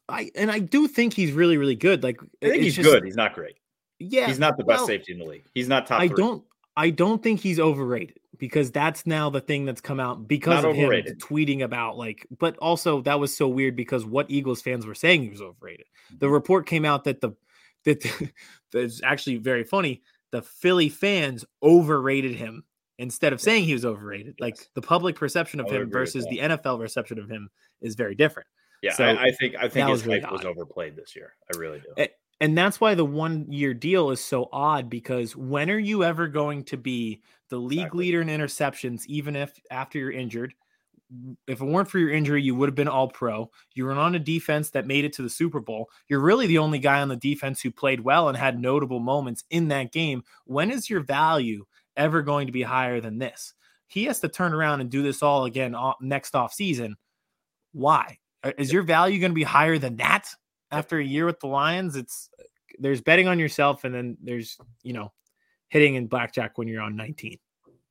I 0.09 0.31
and 0.35 0.51
I 0.51 0.61
do 0.61 0.87
think 0.89 1.13
he's 1.13 1.33
really, 1.33 1.59
really 1.59 1.75
good. 1.75 2.03
Like 2.03 2.21
I 2.43 2.49
think 2.49 2.63
he's 2.63 2.77
just, 2.77 2.89
good. 2.89 3.05
He's 3.05 3.17
not 3.17 3.35
great. 3.35 3.57
Yeah, 3.99 4.27
he's 4.27 4.39
not 4.39 4.57
the 4.57 4.65
best 4.65 4.81
well, 4.81 4.87
safety 4.87 5.13
in 5.13 5.19
the 5.19 5.25
league. 5.25 5.45
He's 5.55 5.69
not 5.69 5.87
top. 5.87 6.01
I 6.01 6.07
do 6.07 6.15
don't. 6.15 6.45
I 6.77 6.91
don't 6.91 7.23
think 7.23 7.41
he's 7.41 7.59
overrated 7.59 8.18
because 8.37 8.71
that's 8.71 9.07
now 9.07 9.31
the 9.31 9.41
thing 9.41 9.65
that's 9.65 9.81
come 9.81 10.01
out 10.01 10.29
because 10.29 10.63
not 10.63 10.71
of 10.71 10.77
overrated. 10.77 11.13
him 11.13 11.19
tweeting 11.19 11.63
about 11.63 11.97
like. 11.97 12.27
But 12.39 12.57
also 12.59 13.01
that 13.03 13.19
was 13.19 13.37
so 13.37 13.49
weird 13.49 13.77
because 13.77 14.05
what 14.05 14.31
Eagles 14.31 14.63
fans 14.63 14.87
were 14.87 14.95
saying 14.95 15.23
he 15.23 15.31
was 15.31 15.41
overrated. 15.41 15.87
The 16.11 16.27
mm-hmm. 16.27 16.35
report 16.35 16.67
came 16.67 16.85
out 16.85 17.05
that 17.05 17.21
the 17.21 17.33
that 17.85 18.05
that's 18.73 19.03
actually 19.03 19.37
very 19.37 19.65
funny. 19.65 20.03
The 20.31 20.43
Philly 20.43 20.91
fans 20.91 21.45
overrated 21.63 22.35
him 22.35 22.65
instead 22.99 23.33
of 23.33 23.41
saying 23.41 23.65
he 23.65 23.73
was 23.73 23.85
overrated. 23.85 24.35
Yes. 24.39 24.41
Like 24.41 24.69
the 24.75 24.83
public 24.83 25.17
perception 25.17 25.61
of 25.61 25.71
him 25.71 25.91
versus 25.91 26.27
the 26.27 26.39
NFL 26.39 26.81
reception 26.81 27.19
of 27.19 27.31
him 27.31 27.49
is 27.81 27.95
very 27.95 28.15
different. 28.15 28.49
Yeah, 28.83 28.93
so 28.93 29.05
I, 29.05 29.25
I, 29.25 29.31
think 29.33 29.57
I 29.57 29.69
think 29.69 29.89
his 29.89 30.05
hype 30.05 30.31
was 30.31 30.45
overplayed 30.45 30.95
this 30.95 31.17
year. 31.17 31.35
I 31.53 31.59
really 31.59 31.81
do. 31.81 31.93
It, 31.97 32.13
and 32.41 32.57
that's 32.57 32.81
why 32.81 32.95
the 32.95 33.05
one 33.05 33.51
year 33.51 33.75
deal 33.75 34.11
is 34.11 34.21
so 34.21 34.49
odd 34.53 34.89
because 34.89 35.35
when 35.35 35.71
are 35.71 35.79
you 35.79 36.05
ever 36.05 36.29
going 36.29 36.65
to 36.65 36.77
be 36.77 37.21
the 37.51 37.57
league 37.57 37.79
exactly. 37.79 38.05
leader 38.05 38.21
in 38.21 38.29
interceptions, 38.29 39.07
even 39.07 39.35
if 39.35 39.59
after 39.71 39.99
you're 39.99 40.13
injured? 40.13 40.55
If 41.47 41.63
it 41.63 41.65
weren't 41.65 41.89
for 41.89 41.99
your 41.99 42.11
injury, 42.11 42.43
you 42.43 42.55
would 42.55 42.69
have 42.69 42.77
been 42.77 42.87
all 42.87 43.09
pro. 43.09 43.51
You 43.75 43.87
were 43.87 43.93
on 43.93 44.15
a 44.15 44.21
defense 44.21 44.71
that 44.71 44.87
made 44.87 45.07
it 45.07 45.15
to 45.15 45.23
the 45.23 45.31
Super 45.31 45.59
Bowl. 45.59 45.89
You're 46.07 46.21
really 46.21 46.47
the 46.47 46.59
only 46.59 46.79
guy 46.79 47.01
on 47.01 47.09
the 47.09 47.17
defense 47.17 47.63
who 47.63 47.71
played 47.71 48.01
well 48.01 48.29
and 48.29 48.37
had 48.37 48.61
notable 48.61 49.01
moments 49.01 49.43
in 49.49 49.69
that 49.69 49.91
game. 49.91 50.23
When 50.45 50.71
is 50.71 50.91
your 50.91 51.01
value 51.01 51.65
ever 51.97 52.23
going 52.23 52.47
to 52.47 52.53
be 52.53 52.63
higher 52.63 53.01
than 53.01 53.19
this? 53.19 53.55
He 53.87 54.05
has 54.05 54.21
to 54.21 54.29
turn 54.29 54.53
around 54.53 54.83
and 54.83 54.91
do 54.91 55.03
this 55.03 55.23
all 55.23 55.47
again 55.47 55.75
next 56.03 56.37
off 56.37 56.53
season. 56.53 56.97
Why? 57.73 58.19
Uh, 58.45 58.53
is 58.59 58.71
your 58.71 58.83
value 58.83 59.19
going 59.19 59.33
to 59.33 59.35
be 59.35 59.43
higher 59.43 59.79
than 59.79 59.97
that 59.97 60.29
after 60.71 60.99
a 60.99 61.05
year 61.05 61.27
with 61.27 61.41
the 61.41 61.47
Lions? 61.47 61.97
It's 61.97 62.31
there's 62.79 63.01
betting 63.01 63.29
on 63.29 63.39
yourself, 63.39 63.85
and 63.85 63.95
then 63.95 64.17
there's 64.23 64.59
you 64.83 64.93
know 64.93 65.13
hitting 65.69 65.95
in 65.95 66.07
blackjack 66.07 66.59
when 66.59 66.69
you're 66.69 66.83
on 66.83 66.97
19. 66.97 67.39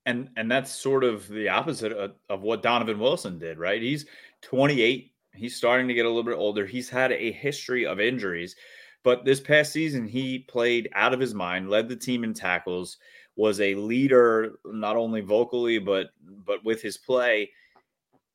And 0.05 0.29
and 0.37 0.49
that's 0.49 0.71
sort 0.71 1.03
of 1.03 1.27
the 1.27 1.49
opposite 1.49 1.91
of, 1.91 2.13
of 2.29 2.41
what 2.41 2.61
Donovan 2.61 2.99
Wilson 2.99 3.39
did, 3.39 3.57
right? 3.57 3.81
He's 3.81 4.05
28. 4.41 5.11
He's 5.33 5.55
starting 5.55 5.87
to 5.87 5.93
get 5.93 6.05
a 6.05 6.09
little 6.09 6.23
bit 6.23 6.35
older. 6.35 6.65
He's 6.65 6.89
had 6.89 7.11
a 7.11 7.31
history 7.31 7.85
of 7.85 7.99
injuries, 7.99 8.55
but 9.03 9.25
this 9.25 9.39
past 9.39 9.71
season 9.71 10.07
he 10.07 10.39
played 10.39 10.89
out 10.93 11.13
of 11.13 11.19
his 11.19 11.33
mind, 11.33 11.69
led 11.69 11.89
the 11.89 11.95
team 11.95 12.23
in 12.23 12.33
tackles, 12.33 12.97
was 13.35 13.59
a 13.61 13.75
leader 13.75 14.59
not 14.65 14.95
only 14.95 15.21
vocally 15.21 15.77
but 15.77 16.07
but 16.45 16.63
with 16.63 16.81
his 16.81 16.97
play, 16.97 17.51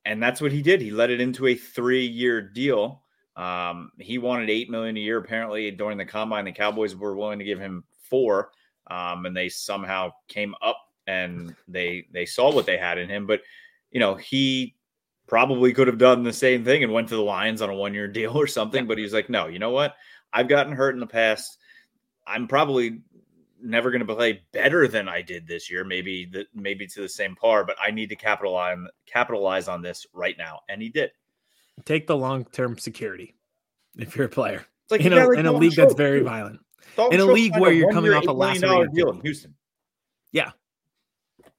and 0.05 0.23
that's 0.23 0.41
what 0.41 0.53
he 0.53 0.63
did. 0.63 0.81
He 0.81 0.91
led 0.91 1.11
it 1.11 1.21
into 1.21 1.47
a 1.47 1.55
three-year 1.55 2.41
deal. 2.41 3.02
Um, 3.37 3.93
he 3.99 4.19
wanted 4.19 4.51
eight 4.51 4.71
million 4.71 4.97
a 4.97 5.01
year. 5.01 5.19
Apparently, 5.19 5.71
during 5.71 5.99
the 5.99 6.05
combine, 6.05 6.45
the 6.45 6.53
Cowboys 6.53 6.95
were 6.95 7.17
willing 7.17 7.39
to 7.39 7.45
give 7.45 7.59
him 7.59 7.85
four, 8.03 8.51
um, 8.91 9.27
and 9.27 9.37
they 9.37 9.49
somehow 9.49 10.13
came 10.29 10.55
up 10.63 10.79
and 11.07 11.55
they 11.69 12.07
they 12.13 12.27
saw 12.27 12.53
what 12.53 12.67
they 12.67 12.77
had 12.77 12.99
in 12.99 13.09
him. 13.09 13.27
But 13.27 13.41
you 13.91 14.01
know, 14.01 14.15
he 14.15 14.77
probably 15.27 15.73
could 15.73 15.87
have 15.87 15.99
done 15.99 16.23
the 16.23 16.33
same 16.33 16.65
thing 16.65 16.83
and 16.83 16.93
went 16.93 17.09
to 17.09 17.17
the 17.17 17.23
Lions 17.23 17.63
on 17.63 17.71
a 17.71 17.75
one 17.75 17.95
year 17.95 18.09
deal 18.13 18.37
or 18.37 18.47
something. 18.47 18.87
But 18.87 18.99
he's 18.99 19.15
like, 19.15 19.31
no, 19.31 19.47
you 19.47 19.59
know 19.59 19.71
what? 19.71 19.95
I've 20.33 20.49
gotten 20.49 20.73
hurt 20.73 20.95
in 20.95 21.01
the 21.01 21.07
past. 21.07 21.59
I'm 22.27 22.47
probably 22.47 23.01
never 23.63 23.91
going 23.91 24.05
to 24.05 24.15
play 24.15 24.43
better 24.53 24.89
than 24.89 25.09
I 25.09 25.23
did 25.23 25.47
this 25.47 25.71
year. 25.71 25.85
Maybe 25.85 26.27
that 26.33 26.47
maybe 26.55 26.87
to 26.87 27.01
the 27.01 27.09
same 27.09 27.37
par, 27.37 27.65
but 27.65 27.77
I 27.81 27.91
need 27.91 28.09
to 28.09 28.17
capitalize 28.17 28.79
capitalize 29.07 29.69
on 29.69 29.83
this 29.83 30.07
right 30.13 30.37
now, 30.37 30.61
and 30.69 30.83
he 30.83 30.89
did. 30.89 31.11
Take 31.85 32.07
the 32.07 32.17
long 32.17 32.45
term 32.45 32.79
security 32.79 33.35
if 33.97 34.17
you're 34.17 34.27
a 34.27 34.31
player. 34.31 34.67
It's 34.85 34.91
like 34.91 35.01
in, 35.01 35.13
a, 35.13 35.31
in 35.31 35.47
a 35.47 35.53
league 35.53 35.75
that's 35.75 35.95
very 35.95 36.21
violent. 36.21 36.61
Dalton 36.97 37.21
in 37.21 37.29
a 37.29 37.33
league 37.33 37.57
where 37.59 37.73
you're 37.73 37.93
coming 37.93 38.13
off 38.13 38.27
a 38.27 38.33
last 38.33 38.63
year 38.63 38.87
deal 38.89 39.11
in 39.11 39.21
Houston. 39.21 39.55
Yeah, 40.33 40.51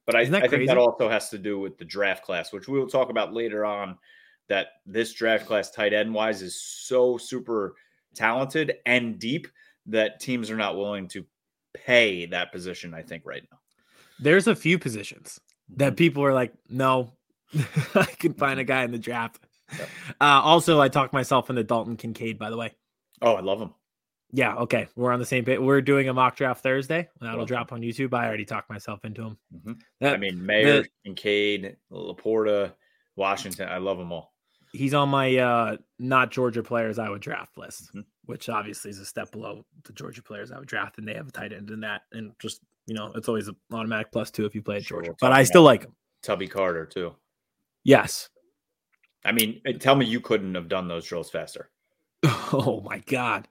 but 0.06 0.14
I, 0.14 0.20
I 0.20 0.48
think 0.48 0.66
that 0.66 0.76
also 0.76 1.08
has 1.08 1.30
to 1.30 1.38
do 1.38 1.58
with 1.58 1.78
the 1.78 1.84
draft 1.84 2.24
class, 2.24 2.52
which 2.52 2.68
we 2.68 2.78
will 2.78 2.88
talk 2.88 3.10
about 3.10 3.32
later 3.32 3.64
on. 3.64 3.98
That 4.48 4.68
this 4.84 5.14
draft 5.14 5.46
class, 5.46 5.70
tight 5.70 5.94
end 5.94 6.12
wise, 6.12 6.42
is 6.42 6.60
so 6.60 7.16
super 7.16 7.74
talented 8.14 8.74
and 8.84 9.18
deep 9.18 9.48
that 9.86 10.20
teams 10.20 10.50
are 10.50 10.56
not 10.56 10.76
willing 10.76 11.08
to 11.08 11.24
pay 11.72 12.26
that 12.26 12.52
position. 12.52 12.92
I 12.92 13.02
think 13.02 13.22
right 13.24 13.42
now. 13.50 13.58
There's 14.20 14.46
a 14.46 14.54
few 14.54 14.78
positions 14.78 15.40
that 15.76 15.96
people 15.96 16.22
are 16.22 16.34
like, 16.34 16.52
no, 16.68 17.14
I 17.94 18.04
can 18.04 18.34
find 18.34 18.60
a 18.60 18.64
guy 18.64 18.84
in 18.84 18.92
the 18.92 18.98
draft. 18.98 19.40
Yep. 19.78 19.88
Uh, 20.20 20.40
also, 20.42 20.80
I 20.80 20.88
talked 20.88 21.12
myself 21.12 21.50
into 21.50 21.64
Dalton 21.64 21.96
Kincaid, 21.96 22.38
by 22.38 22.50
the 22.50 22.56
way. 22.56 22.72
Oh, 23.22 23.34
I 23.34 23.40
love 23.40 23.60
him. 23.60 23.72
Yeah, 24.32 24.56
okay. 24.56 24.88
We're 24.96 25.12
on 25.12 25.20
the 25.20 25.26
same 25.26 25.44
page. 25.44 25.60
We're 25.60 25.80
doing 25.80 26.08
a 26.08 26.12
mock 26.14 26.36
draft 26.36 26.62
Thursday. 26.62 27.08
That'll 27.20 27.46
drop 27.46 27.72
on 27.72 27.82
YouTube. 27.82 28.12
I 28.14 28.26
already 28.26 28.44
talked 28.44 28.68
myself 28.68 29.04
into 29.04 29.22
him. 29.22 29.38
Mm-hmm. 29.54 29.72
That, 30.00 30.14
I 30.14 30.16
mean, 30.16 30.44
Mayer, 30.44 30.82
the, 30.82 30.88
Kincaid, 31.04 31.76
Laporta, 31.92 32.72
Washington. 33.14 33.68
I 33.68 33.78
love 33.78 33.96
them 33.96 34.10
all. 34.10 34.32
He's 34.72 34.92
on 34.92 35.08
my 35.08 35.36
uh, 35.36 35.76
not 36.00 36.32
Georgia 36.32 36.64
players 36.64 36.98
I 36.98 37.08
would 37.08 37.20
draft 37.20 37.56
list, 37.56 37.90
mm-hmm. 37.90 38.00
which 38.24 38.48
obviously 38.48 38.90
is 38.90 38.98
a 38.98 39.04
step 39.04 39.30
below 39.30 39.64
the 39.84 39.92
Georgia 39.92 40.22
players 40.22 40.50
I 40.50 40.58
would 40.58 40.66
draft, 40.66 40.98
and 40.98 41.06
they 41.06 41.14
have 41.14 41.28
a 41.28 41.32
tight 41.32 41.52
end 41.52 41.70
in 41.70 41.80
that. 41.80 42.02
And 42.10 42.32
just 42.40 42.60
you 42.86 42.94
know, 42.94 43.12
it's 43.14 43.28
always 43.28 43.46
an 43.46 43.56
automatic 43.72 44.10
plus 44.10 44.32
two 44.32 44.46
if 44.46 44.54
you 44.56 44.62
play 44.62 44.78
at 44.78 44.84
sure, 44.84 44.98
Georgia. 44.98 45.10
We'll 45.10 45.30
but 45.30 45.32
I 45.32 45.44
still 45.44 45.62
like 45.62 45.84
him. 45.84 45.94
Tubby 46.24 46.48
Carter 46.48 46.86
too. 46.86 47.14
Yes. 47.84 48.28
I 49.24 49.32
mean, 49.32 49.60
tell 49.80 49.94
me 49.94 50.06
you 50.06 50.20
couldn't 50.20 50.54
have 50.54 50.68
done 50.68 50.88
those 50.88 51.06
drills 51.06 51.30
faster. 51.30 51.70
Oh 52.52 52.80
my 52.82 52.98
god. 52.98 53.48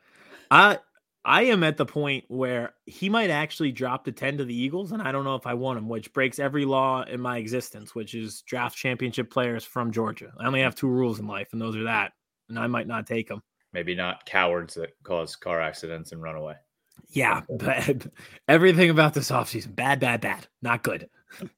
I 0.49 0.79
I 1.25 1.43
am 1.43 1.63
at 1.63 1.77
the 1.77 1.85
point 1.85 2.25
where 2.27 2.73
he 2.85 3.07
might 3.09 3.29
actually 3.29 3.71
drop 3.71 4.05
to 4.05 4.11
10 4.11 4.39
to 4.39 4.45
the 4.45 4.55
Eagles, 4.55 4.91
and 4.91 5.01
I 5.01 5.11
don't 5.11 5.23
know 5.23 5.35
if 5.35 5.47
I 5.47 5.53
want 5.53 5.77
him, 5.77 5.87
which 5.87 6.11
breaks 6.11 6.37
every 6.37 6.65
law 6.65 7.03
in 7.03 7.21
my 7.21 7.37
existence, 7.37 7.95
which 7.95 8.13
is 8.13 8.41
draft 8.41 8.75
championship 8.75 9.29
players 9.29 9.63
from 9.63 9.91
Georgia. 9.91 10.33
I 10.37 10.47
only 10.47 10.61
have 10.61 10.75
two 10.75 10.87
rules 10.87 11.19
in 11.19 11.27
life, 11.27 11.49
and 11.53 11.61
those 11.61 11.77
are 11.77 11.85
that. 11.85 12.13
And 12.49 12.59
I 12.59 12.67
might 12.67 12.87
not 12.87 13.07
take 13.07 13.29
them. 13.29 13.41
Maybe 13.71 13.95
not 13.95 14.25
cowards 14.25 14.73
that 14.75 14.91
cause 15.03 15.35
car 15.35 15.61
accidents 15.61 16.11
and 16.11 16.21
run 16.21 16.35
away. 16.35 16.55
Yeah, 17.09 17.41
but 17.49 18.07
everything 18.47 18.89
about 18.89 19.13
this 19.13 19.31
offseason, 19.31 19.75
bad, 19.75 19.99
bad, 19.99 20.19
bad. 20.19 20.47
Not 20.61 20.83
good. 20.83 21.09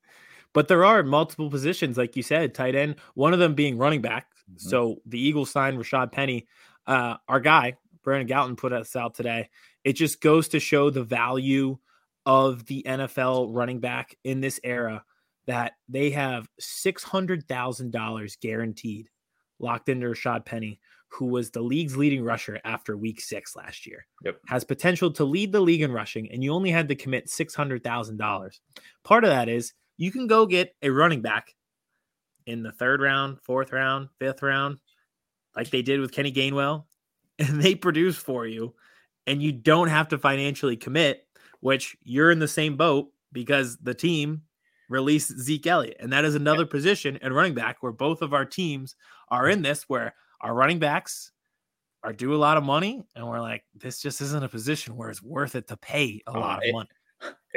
but 0.55 0.69
there 0.69 0.85
are 0.85 1.03
multiple 1.03 1.49
positions, 1.49 1.97
like 1.97 2.15
you 2.15 2.23
said, 2.23 2.55
tight 2.55 2.75
end, 2.75 2.95
one 3.13 3.33
of 3.33 3.39
them 3.39 3.55
being 3.55 3.77
running 3.77 4.01
back. 4.01 4.31
Mm-hmm. 4.49 4.69
So 4.69 5.01
the 5.05 5.19
Eagles 5.19 5.51
signed 5.51 5.77
Rashad 5.77 6.13
Penny. 6.13 6.47
Uh, 6.87 7.17
our 7.27 7.41
guy, 7.41 7.75
Brandon 8.03 8.25
Gowton 8.25 8.57
put 8.57 8.71
us 8.71 8.95
out 8.95 9.15
today. 9.15 9.49
It 9.83 9.93
just 9.93 10.21
goes 10.21 10.47
to 10.49 10.61
show 10.61 10.89
the 10.89 11.03
value 11.03 11.77
of 12.25 12.65
the 12.67 12.83
NFL 12.87 13.49
running 13.53 13.81
back 13.81 14.15
in 14.23 14.39
this 14.39 14.61
era 14.63 15.03
that 15.45 15.73
they 15.89 16.11
have 16.11 16.47
$600,000 16.61 18.39
guaranteed 18.39 19.09
locked 19.59 19.89
into 19.89 20.07
Rashad 20.07 20.45
Penny, 20.45 20.79
who 21.09 21.25
was 21.25 21.51
the 21.51 21.61
league's 21.61 21.97
leading 21.97 22.23
rusher 22.23 22.61
after 22.63 22.95
week 22.95 23.19
six 23.19 23.57
last 23.57 23.85
year. 23.85 24.07
Yep. 24.23 24.39
Has 24.47 24.63
potential 24.63 25.11
to 25.11 25.25
lead 25.25 25.51
the 25.51 25.59
league 25.59 25.81
in 25.81 25.91
rushing, 25.91 26.31
and 26.31 26.41
you 26.41 26.53
only 26.53 26.71
had 26.71 26.87
to 26.87 26.95
commit 26.95 27.27
$600,000. 27.27 28.59
Part 29.03 29.23
of 29.25 29.29
that 29.29 29.49
is 29.49 29.73
you 29.97 30.11
can 30.11 30.27
go 30.27 30.45
get 30.45 30.75
a 30.81 30.89
running 30.89 31.21
back 31.21 31.55
in 32.45 32.63
the 32.63 32.71
third 32.71 33.01
round, 33.01 33.39
fourth 33.41 33.71
round, 33.71 34.09
fifth 34.19 34.41
round, 34.41 34.77
like 35.55 35.69
they 35.69 35.81
did 35.81 35.99
with 35.99 36.11
Kenny 36.11 36.31
Gainwell, 36.31 36.85
and 37.39 37.61
they 37.61 37.75
produce 37.75 38.17
for 38.17 38.45
you 38.45 38.73
and 39.27 39.41
you 39.41 39.51
don't 39.51 39.87
have 39.87 40.09
to 40.09 40.17
financially 40.17 40.77
commit, 40.77 41.27
which 41.59 41.97
you're 42.03 42.31
in 42.31 42.39
the 42.39 42.47
same 42.47 42.77
boat 42.77 43.11
because 43.31 43.77
the 43.77 43.93
team 43.93 44.41
released 44.89 45.37
Zeke 45.39 45.67
Elliott. 45.67 45.97
And 45.99 46.13
that 46.13 46.25
is 46.25 46.35
another 46.35 46.65
position 46.65 47.17
and 47.21 47.35
running 47.35 47.55
back 47.55 47.81
where 47.81 47.91
both 47.91 48.21
of 48.21 48.33
our 48.33 48.45
teams 48.45 48.95
are 49.29 49.49
in 49.49 49.61
this, 49.61 49.83
where 49.87 50.13
our 50.41 50.53
running 50.53 50.79
backs 50.79 51.31
are 52.03 52.13
due 52.13 52.35
a 52.35 52.37
lot 52.37 52.57
of 52.57 52.63
money. 52.63 53.03
And 53.15 53.27
we're 53.27 53.41
like, 53.41 53.63
this 53.73 53.99
just 53.99 54.21
isn't 54.21 54.43
a 54.43 54.49
position 54.49 54.95
where 54.95 55.09
it's 55.09 55.23
worth 55.23 55.55
it 55.55 55.67
to 55.69 55.77
pay 55.77 56.21
a 56.27 56.31
uh, 56.31 56.39
lot 56.39 56.65
of 56.65 56.73
money. 56.73 56.89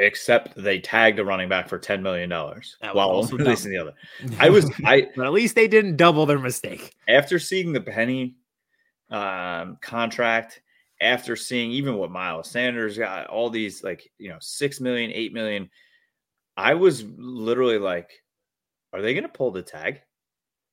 Except 0.00 0.54
they 0.54 0.78
tagged 0.78 1.18
a 1.18 1.24
running 1.24 1.48
back 1.48 1.68
for 1.68 1.76
$10 1.76 2.02
million 2.02 2.30
while 2.30 3.10
also 3.10 3.36
releasing 3.36 3.72
the 3.72 3.78
other. 3.78 3.94
I 4.38 4.48
was, 4.48 4.70
I, 4.84 5.08
but 5.16 5.26
at 5.26 5.32
least 5.32 5.56
they 5.56 5.66
didn't 5.66 5.96
double 5.96 6.24
their 6.24 6.38
mistake. 6.38 6.94
After 7.08 7.40
seeing 7.40 7.72
the 7.72 7.80
penny 7.80 8.36
um, 9.10 9.76
contract 9.80 10.60
after 11.00 11.36
seeing 11.36 11.70
even 11.70 11.96
what 11.96 12.10
Miles 12.10 12.50
Sanders 12.50 12.98
got, 12.98 13.28
all 13.28 13.50
these 13.50 13.84
like, 13.84 14.10
you 14.18 14.28
know, 14.28 14.38
six 14.40 14.80
million, 14.80 15.10
eight 15.12 15.32
million. 15.32 15.70
I 16.56 16.74
was 16.74 17.04
literally 17.16 17.78
like, 17.78 18.10
are 18.92 19.00
they 19.00 19.14
going 19.14 19.22
to 19.22 19.28
pull 19.28 19.52
the 19.52 19.62
tag? 19.62 20.00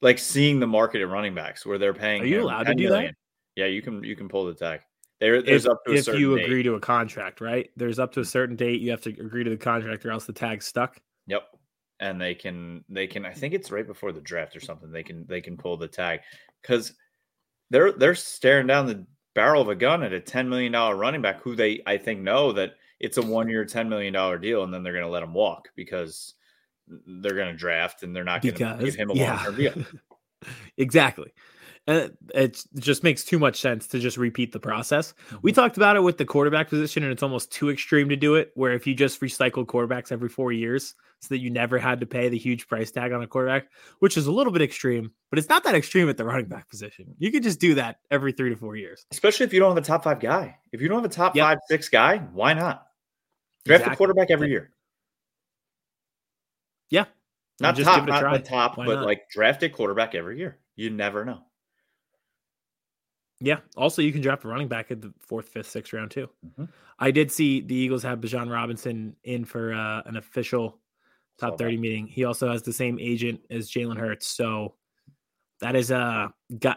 Like 0.01 0.19
seeing 0.19 0.59
the 0.59 0.67
market 0.67 1.01
at 1.01 1.09
running 1.09 1.35
backs 1.35 1.65
where 1.65 1.77
they're 1.77 1.93
paying. 1.93 2.23
Are 2.23 2.25
you 2.25 2.43
allowed 2.43 2.63
to 2.63 2.75
do 2.75 2.89
million. 2.89 3.05
that? 3.55 3.61
Yeah, 3.61 3.67
you 3.67 3.81
can. 3.81 4.03
You 4.03 4.15
can 4.15 4.27
pull 4.27 4.45
the 4.45 4.53
tag. 4.53 4.81
There, 5.25 5.41
there's 5.41 5.65
if, 5.65 5.71
up 5.71 5.83
to 5.85 5.93
if 5.93 6.07
you 6.07 6.37
agree 6.37 6.61
to 6.61 6.75
a 6.75 6.79
contract, 6.79 7.41
right? 7.41 7.71
There's 7.75 7.97
up 7.97 8.11
to 8.11 8.19
a 8.19 8.25
certain 8.25 8.55
date. 8.55 8.79
You 8.79 8.91
have 8.91 9.01
to 9.01 9.09
agree 9.09 9.43
to 9.43 9.49
the 9.49 9.57
contract, 9.57 10.05
or 10.05 10.11
else 10.11 10.25
the 10.25 10.33
tag's 10.33 10.67
stuck. 10.67 11.01
Yep. 11.25 11.47
And 11.99 12.21
they 12.21 12.35
can, 12.35 12.85
they 12.89 13.07
can. 13.07 13.25
I 13.25 13.33
think 13.33 13.55
it's 13.55 13.71
right 13.71 13.87
before 13.87 14.11
the 14.11 14.21
draft 14.21 14.55
or 14.55 14.59
something. 14.59 14.91
They 14.91 15.01
can, 15.01 15.25
they 15.25 15.41
can 15.41 15.57
pull 15.57 15.77
the 15.77 15.87
tag 15.87 16.19
because 16.61 16.93
they're 17.71 17.91
they're 17.91 18.13
staring 18.13 18.67
down 18.67 18.85
the 18.85 19.03
barrel 19.33 19.63
of 19.63 19.69
a 19.69 19.73
gun 19.73 20.03
at 20.03 20.13
a 20.13 20.19
ten 20.19 20.47
million 20.47 20.71
dollar 20.71 20.95
running 20.95 21.23
back 21.23 21.41
who 21.41 21.55
they 21.55 21.81
I 21.87 21.97
think 21.97 22.21
know 22.21 22.51
that 22.51 22.75
it's 22.99 23.17
a 23.17 23.23
one 23.23 23.49
year 23.49 23.65
ten 23.65 23.89
million 23.89 24.13
dollar 24.13 24.37
deal 24.37 24.63
and 24.63 24.71
then 24.71 24.83
they're 24.83 24.93
going 24.93 25.05
to 25.05 25.09
let 25.09 25.23
him 25.23 25.33
walk 25.33 25.69
because 25.75 26.35
they're 26.87 27.33
going 27.33 27.51
to 27.51 27.57
draft 27.57 28.03
and 28.03 28.15
they're 28.15 28.23
not 28.23 28.43
going 28.43 28.53
to 28.53 28.77
give 28.79 28.93
him 28.93 29.09
a 29.09 29.13
long 29.13 29.39
term 29.39 29.55
deal. 29.55 29.73
exactly. 30.77 31.33
Uh, 31.87 32.09
it 32.33 32.63
just 32.79 33.03
makes 33.03 33.23
too 33.23 33.37
much 33.37 33.61
sense 33.61 33.87
to 33.87 33.99
just 33.99 34.17
repeat 34.17 34.51
the 34.51 34.59
process. 34.59 35.13
We 35.41 35.51
mm-hmm. 35.51 35.61
talked 35.61 35.77
about 35.77 35.95
it 35.95 36.01
with 36.01 36.17
the 36.17 36.25
quarterback 36.25 36.69
position, 36.69 37.03
and 37.03 37.11
it's 37.11 37.21
almost 37.21 37.51
too 37.51 37.69
extreme 37.69 38.09
to 38.09 38.15
do 38.15 38.35
it. 38.35 38.51
Where 38.55 38.73
if 38.73 38.87
you 38.87 38.95
just 38.95 39.21
recycle 39.21 39.65
quarterbacks 39.65 40.11
every 40.11 40.29
four 40.29 40.51
years, 40.51 40.95
so 41.25 41.33
that 41.33 41.39
you 41.39 41.49
never 41.49 41.77
had 41.77 41.99
to 41.99 42.05
pay 42.05 42.29
the 42.29 42.37
huge 42.37 42.67
price 42.67 42.91
tag 42.91 43.11
on 43.11 43.21
a 43.21 43.27
quarterback, 43.27 43.67
which 43.99 44.17
is 44.17 44.27
a 44.27 44.31
little 44.31 44.53
bit 44.53 44.61
extreme, 44.61 45.11
but 45.29 45.39
it's 45.39 45.49
not 45.49 45.63
that 45.63 45.75
extreme 45.75 46.09
at 46.09 46.17
the 46.17 46.25
running 46.25 46.47
back 46.47 46.69
position. 46.69 47.15
You 47.17 47.31
could 47.31 47.43
just 47.43 47.59
do 47.59 47.75
that 47.75 47.97
every 48.11 48.31
three 48.31 48.49
to 48.49 48.55
four 48.55 48.75
years, 48.75 49.05
especially 49.11 49.45
if 49.45 49.53
you 49.53 49.59
don't 49.59 49.75
have 49.75 49.83
a 49.83 49.85
top 49.85 50.03
five 50.03 50.19
guy. 50.19 50.57
If 50.71 50.81
you 50.81 50.87
don't 50.87 51.01
have 51.01 51.11
a 51.11 51.13
top 51.13 51.35
yep. 51.35 51.45
five, 51.45 51.57
six 51.67 51.89
guy, 51.89 52.17
why 52.17 52.53
not 52.53 52.85
draft 53.65 53.81
exactly. 53.81 53.93
a 53.93 53.97
quarterback 53.97 54.31
every 54.31 54.49
year? 54.49 54.71
Yeah, 56.89 57.05
not 57.59 57.77
top, 57.77 58.07
not 58.07 58.33
the 58.33 58.39
top, 58.39 58.77
why 58.77 58.85
but 58.85 58.95
not? 58.95 59.05
like 59.05 59.29
draft 59.29 59.63
a 59.63 59.69
quarterback 59.69 60.15
every 60.15 60.37
year. 60.37 60.59
You 60.75 60.89
never 60.89 61.25
know. 61.25 61.41
Yeah. 63.39 63.59
Also, 63.75 64.01
you 64.01 64.11
can 64.11 64.21
draft 64.21 64.45
a 64.45 64.47
running 64.47 64.67
back 64.67 64.91
at 64.91 65.01
the 65.01 65.13
fourth, 65.19 65.49
fifth, 65.49 65.69
sixth 65.69 65.91
round 65.93 66.11
too. 66.11 66.29
Mm-hmm. 66.45 66.65
I 66.99 67.11
did 67.11 67.31
see 67.31 67.61
the 67.61 67.75
Eagles 67.75 68.03
have 68.03 68.19
Bijan 68.19 68.49
Robinson 68.51 69.15
in 69.23 69.43
for 69.45 69.73
uh, 69.73 70.01
an 70.05 70.15
official 70.15 70.79
top 71.37 71.57
30 71.57 71.77
meeting. 71.77 72.07
He 72.07 72.23
also 72.23 72.49
has 72.49 72.61
the 72.63 72.71
same 72.73 72.97
agent 72.99 73.41
as 73.49 73.69
Jalen 73.69 73.97
Hurts. 73.97 74.27
So 74.27 74.75
That 75.61 75.75
is 75.75 75.91
uh 75.91 76.27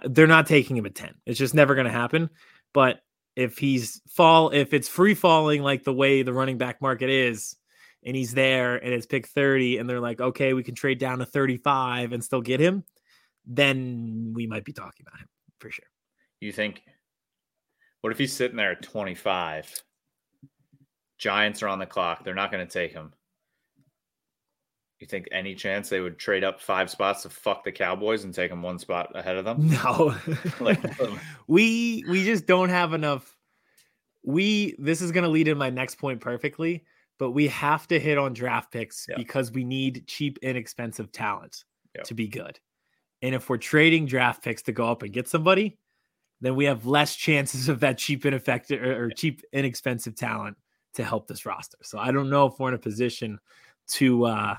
they're 0.05 0.27
not 0.27 0.47
taking 0.47 0.77
him 0.77 0.87
at 0.87 0.95
10. 0.95 1.15
It's 1.27 1.39
just 1.39 1.55
never 1.55 1.75
going 1.75 1.87
to 1.87 1.93
happen. 1.93 2.31
But 2.75 3.01
if 3.37 3.59
he's 3.59 4.03
fall 4.09 4.51
if 4.51 4.75
it's 4.75 4.89
free 4.89 5.15
falling 5.15 5.63
like 5.63 5.85
the 5.85 5.93
way 5.93 6.23
the 6.23 6.33
running 6.33 6.59
back 6.59 6.83
market 6.83 7.09
is 7.11 7.57
and 8.05 8.17
he's 8.17 8.35
there 8.35 8.77
and 8.77 8.93
it's 8.93 9.07
pick 9.07 9.29
30 9.29 9.79
and 9.79 9.89
they're 9.89 10.01
like, 10.01 10.21
"Okay, 10.21 10.55
we 10.55 10.63
can 10.63 10.75
trade 10.75 10.99
down 10.99 11.19
to 11.19 11.27
35 11.27 12.13
and 12.13 12.23
still 12.23 12.41
get 12.41 12.61
him," 12.61 12.85
then 13.47 14.33
we 14.35 14.47
might 14.47 14.65
be 14.65 14.73
talking 14.73 15.05
about 15.07 15.21
him 15.21 15.29
for 15.61 15.71
sure. 15.71 15.87
You 16.41 16.53
think 16.53 16.83
what 18.01 18.13
if 18.13 18.19
he's 18.19 18.33
sitting 18.33 18.57
there 18.57 18.73
at 18.73 18.83
25? 18.83 19.83
Giants 21.19 21.63
are 21.63 21.69
on 21.69 21.79
the 21.79 21.87
clock. 21.87 22.25
They're 22.25 22.35
not 22.35 22.53
going 22.53 22.65
to 22.67 22.73
take 22.73 22.93
him. 22.93 23.13
You 25.01 25.07
think 25.07 25.29
any 25.31 25.55
chance 25.55 25.89
they 25.89 26.01
would 26.01 26.19
trade 26.19 26.43
up 26.43 26.61
five 26.61 26.91
spots 26.91 27.23
to 27.23 27.29
fuck 27.29 27.65
the 27.65 27.71
Cowboys 27.71 28.25
and 28.25 28.35
take 28.35 28.51
them 28.51 28.63
one 28.63 28.79
spot 28.79 29.13
ahead 29.15 29.37
of 29.37 29.45
them? 29.45 29.69
No. 29.85 30.17
like 30.61 31.01
um, 31.01 31.21
we 31.47 32.05
we 32.09 32.25
just 32.25 32.47
don't 32.47 32.69
have 32.69 32.95
enough. 32.95 33.37
We 34.25 34.75
this 34.79 35.01
is 35.01 35.13
gonna 35.13 35.29
lead 35.29 35.47
in 35.47 35.57
my 35.57 35.71
next 35.71 35.97
point 35.97 36.21
perfectly, 36.21 36.85
but 37.19 37.31
we 37.31 37.47
have 37.47 37.87
to 37.89 38.01
hit 38.01 38.19
on 38.19 38.33
draft 38.33 38.73
picks 38.73 39.07
yeah. 39.09 39.17
because 39.17 39.53
we 39.53 39.63
need 39.63 40.05
cheap, 40.09 40.39
inexpensive 40.43 41.13
talent 41.13 41.65
yeah. 41.95 42.03
to 42.03 42.15
be 42.15 42.27
good. 42.27 42.59
And 43.23 43.37
if 43.37 43.49
we're 43.49 43.57
trading 43.57 44.07
draft 44.07 44.43
picks 44.43 44.63
to 44.63 44.73
go 44.73 44.91
up 44.91 45.05
and 45.05 45.13
get 45.13 45.29
somebody, 45.29 45.79
then 46.41 46.55
we 46.55 46.65
have 46.67 46.87
less 46.87 47.17
chances 47.17 47.69
of 47.69 47.81
that 47.81 47.99
cheap, 47.99 48.25
ineffective 48.25 48.83
or, 48.83 49.05
or 49.05 49.11
cheap, 49.11 49.43
inexpensive 49.53 50.15
talent 50.15 50.57
to 50.95 51.05
help 51.05 51.27
this 51.27 51.47
roster. 51.47 51.79
So 51.83 51.99
I 51.99 52.11
don't 52.11 52.31
know 52.31 52.47
if 52.47 52.59
we're 52.59 52.69
in 52.69 52.75
a 52.75 52.79
position 52.79 53.39
to 53.89 54.25
uh 54.25 54.57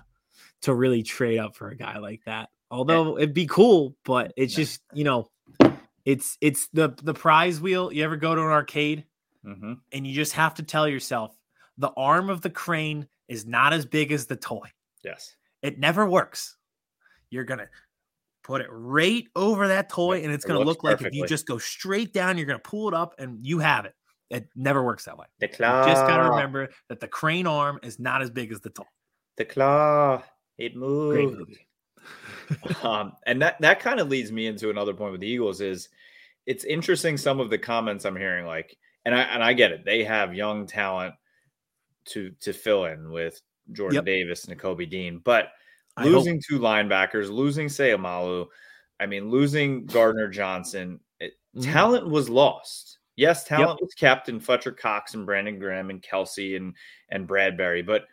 to 0.62 0.74
really 0.74 1.04
trade 1.04 1.38
up 1.38 1.56
for 1.56 1.70
a 1.70 1.76
guy 1.76 1.98
like 1.98 2.22
that. 2.26 2.50
Although 2.72 3.18
it'd 3.18 3.34
be 3.34 3.48
cool, 3.48 3.96
but 4.04 4.34
it's 4.36 4.54
just 4.54 4.82
you 4.94 5.04
know, 5.04 5.30
it's 6.06 6.38
it's 6.42 6.68
the 6.74 6.94
the 7.02 7.14
prize 7.14 7.60
wheel. 7.60 7.92
You 7.92 8.04
ever 8.04 8.18
go 8.18 8.36
to 8.36 8.42
an 8.42 8.48
arcade 8.48 9.06
mm-hmm. 9.46 9.74
and 9.92 10.08
you 10.08 10.14
just 10.14 10.34
have 10.34 10.56
to 10.56 10.64
tell 10.64 10.88
yourself 10.88 11.36
the 11.78 11.92
arm 11.96 12.30
of 12.30 12.42
the 12.42 12.50
crane 12.50 13.08
is 13.28 13.46
not 13.46 13.74
as 13.74 13.86
big 13.86 14.12
as 14.12 14.26
the 14.26 14.36
toy. 14.36 14.68
Yes, 15.04 15.36
it 15.62 15.80
never 15.80 16.08
works. 16.08 16.58
You're 17.30 17.46
gonna 17.46 17.70
put 18.50 18.62
it 18.62 18.68
right 18.72 19.28
over 19.36 19.68
that 19.68 19.90
toy, 19.90 20.24
and 20.24 20.34
it's 20.34 20.44
gonna 20.44 20.60
look 20.60 20.84
like 20.84 21.00
if 21.04 21.14
you 21.14 21.28
just 21.28 21.46
go 21.46 21.60
straight 21.60 22.14
down, 22.14 22.36
you're 22.36 22.48
gonna 22.48 22.58
pull 22.58 22.88
it 22.88 22.96
up 22.96 23.14
and 23.20 23.46
you 23.46 23.60
have 23.60 23.86
it. 23.86 23.94
It 24.32 24.50
never 24.56 24.84
works 24.84 25.06
that 25.06 25.20
way. 25.20 25.28
The 25.40 25.50
claw. 25.50 25.86
You 25.86 25.94
just 25.94 26.08
gotta 26.08 26.32
remember 26.32 26.70
that 26.88 27.00
the 27.00 27.08
crane 27.08 27.46
arm 27.46 27.80
is 27.84 28.00
not 28.00 28.24
as 28.24 28.32
big 28.32 28.52
as 28.52 28.60
the 28.62 28.72
toy. 28.72 28.86
The 29.38 29.46
claw. 29.46 30.24
It 30.58 30.76
moves. 30.76 31.58
Um, 32.82 33.12
and 33.28 33.40
that 33.44 33.62
that 33.62 33.80
kind 33.80 34.00
of 34.00 34.10
leads 34.10 34.32
me 34.32 34.48
into 34.48 34.72
another 34.72 34.96
point 34.96 35.12
with 35.12 35.22
the 35.22 35.28
Eagles 35.28 35.62
is 35.62 35.88
it's 36.48 36.64
interesting 36.64 37.16
some 37.16 37.40
of 37.40 37.52
the 37.52 37.60
comments 37.60 38.06
I'm 38.06 38.16
hearing 38.16 38.48
like 38.48 38.76
and 39.06 39.14
I 39.14 39.22
and 39.22 39.44
I 39.44 39.54
get 39.54 39.72
it. 39.72 39.86
They 39.86 40.04
have 40.04 40.34
young 40.34 40.66
talent 40.66 41.14
to 42.06 42.32
to 42.42 42.52
fill 42.52 42.86
in 42.86 43.12
with 43.12 43.40
Jordan 43.72 43.98
yep. 43.98 44.06
Davis 44.06 44.46
and 44.46 44.58
Kobe 44.58 44.88
Dean, 44.88 45.22
but 45.24 45.50
losing 45.98 46.42
two 46.42 46.60
linebackers, 46.60 47.30
losing 47.30 47.68
Seumalo, 47.68 48.48
I 49.00 49.06
mean 49.06 49.30
losing 49.30 49.86
Gardner 49.86 50.28
Johnson, 50.28 51.00
it, 51.20 51.34
mm-hmm. 51.56 51.72
talent 51.72 52.08
was 52.08 52.30
lost. 52.30 53.00
Yes, 53.16 53.44
talent 53.44 53.80
yep. 53.80 53.82
was 53.82 53.94
kept 53.94 54.30
in 54.30 54.40
Fletcher 54.40 54.72
Cox 54.72 55.14
and 55.14 55.26
Brandon 55.26 55.60
Graham 55.60 55.90
and 55.90 56.02
Kelce 56.02 56.56
and 56.56 56.76
and 57.10 57.28
Bradberry, 57.28 57.86
but 57.86 58.06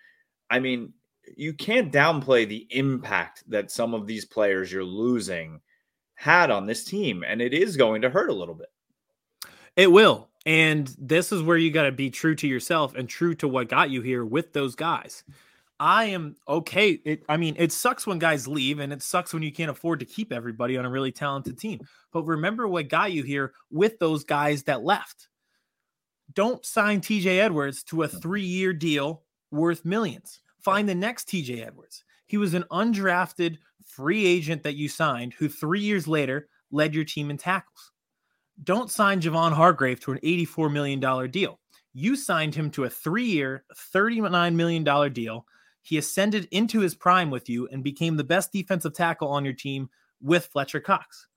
I 0.50 0.58
mean 0.58 0.92
you 1.36 1.52
can't 1.52 1.92
downplay 1.92 2.48
the 2.48 2.66
impact 2.70 3.42
that 3.48 3.70
some 3.70 3.94
of 3.94 4.06
these 4.06 4.24
players 4.24 4.70
you're 4.70 4.84
losing 4.84 5.60
had 6.14 6.50
on 6.50 6.66
this 6.66 6.84
team, 6.84 7.24
and 7.26 7.40
it 7.40 7.52
is 7.52 7.76
going 7.76 8.02
to 8.02 8.10
hurt 8.10 8.30
a 8.30 8.34
little 8.34 8.54
bit. 8.54 8.70
It 9.76 9.90
will. 9.90 10.28
And 10.46 10.94
this 10.98 11.32
is 11.32 11.42
where 11.42 11.56
you 11.56 11.70
got 11.70 11.84
to 11.84 11.92
be 11.92 12.10
true 12.10 12.34
to 12.36 12.46
yourself 12.46 12.94
and 12.94 13.08
true 13.08 13.34
to 13.36 13.48
what 13.48 13.68
got 13.68 13.90
you 13.90 14.00
here 14.00 14.24
with 14.24 14.52
those 14.52 14.74
guys. 14.74 15.24
I 15.78 16.06
am 16.06 16.36
okay. 16.48 16.92
It, 17.04 17.22
I 17.28 17.36
mean, 17.36 17.54
it 17.58 17.70
sucks 17.70 18.06
when 18.06 18.18
guys 18.18 18.48
leave 18.48 18.78
and 18.78 18.92
it 18.92 19.02
sucks 19.02 19.34
when 19.34 19.42
you 19.42 19.52
can't 19.52 19.70
afford 19.70 20.00
to 20.00 20.06
keep 20.06 20.32
everybody 20.32 20.76
on 20.76 20.86
a 20.86 20.90
really 20.90 21.12
talented 21.12 21.58
team. 21.58 21.80
But 22.12 22.24
remember 22.24 22.66
what 22.66 22.88
got 22.88 23.12
you 23.12 23.22
here 23.22 23.52
with 23.70 23.98
those 23.98 24.24
guys 24.24 24.62
that 24.64 24.82
left. 24.82 25.28
Don't 26.32 26.64
sign 26.64 27.00
TJ 27.00 27.38
Edwards 27.38 27.82
to 27.84 28.02
a 28.02 28.08
three 28.08 28.42
year 28.42 28.72
deal 28.72 29.22
worth 29.50 29.84
millions. 29.84 30.40
Find 30.60 30.88
the 30.88 30.94
next 30.94 31.28
TJ 31.28 31.66
Edwards. 31.66 32.04
He 32.26 32.36
was 32.36 32.54
an 32.54 32.64
undrafted 32.70 33.58
free 33.84 34.26
agent 34.26 34.62
that 34.62 34.74
you 34.74 34.88
signed 34.88 35.34
who 35.34 35.48
three 35.48 35.80
years 35.80 36.08
later 36.08 36.48
led 36.70 36.94
your 36.94 37.04
team 37.04 37.30
in 37.30 37.36
tackles. 37.36 37.92
Don't 38.64 38.90
sign 38.90 39.20
Javon 39.20 39.52
Hargrave 39.52 40.00
to 40.00 40.12
an 40.12 40.18
$84 40.24 40.72
million 40.72 41.30
deal. 41.30 41.60
You 41.92 42.16
signed 42.16 42.54
him 42.54 42.70
to 42.72 42.84
a 42.84 42.90
three 42.90 43.26
year, 43.26 43.64
$39 43.94 44.54
million 44.54 45.12
deal. 45.12 45.46
He 45.86 45.98
ascended 45.98 46.48
into 46.50 46.80
his 46.80 46.96
prime 46.96 47.30
with 47.30 47.48
you 47.48 47.68
and 47.68 47.84
became 47.84 48.16
the 48.16 48.24
best 48.24 48.52
defensive 48.52 48.92
tackle 48.92 49.28
on 49.28 49.44
your 49.44 49.54
team 49.54 49.88
with 50.20 50.46
Fletcher 50.46 50.80
Cox. 50.80 51.28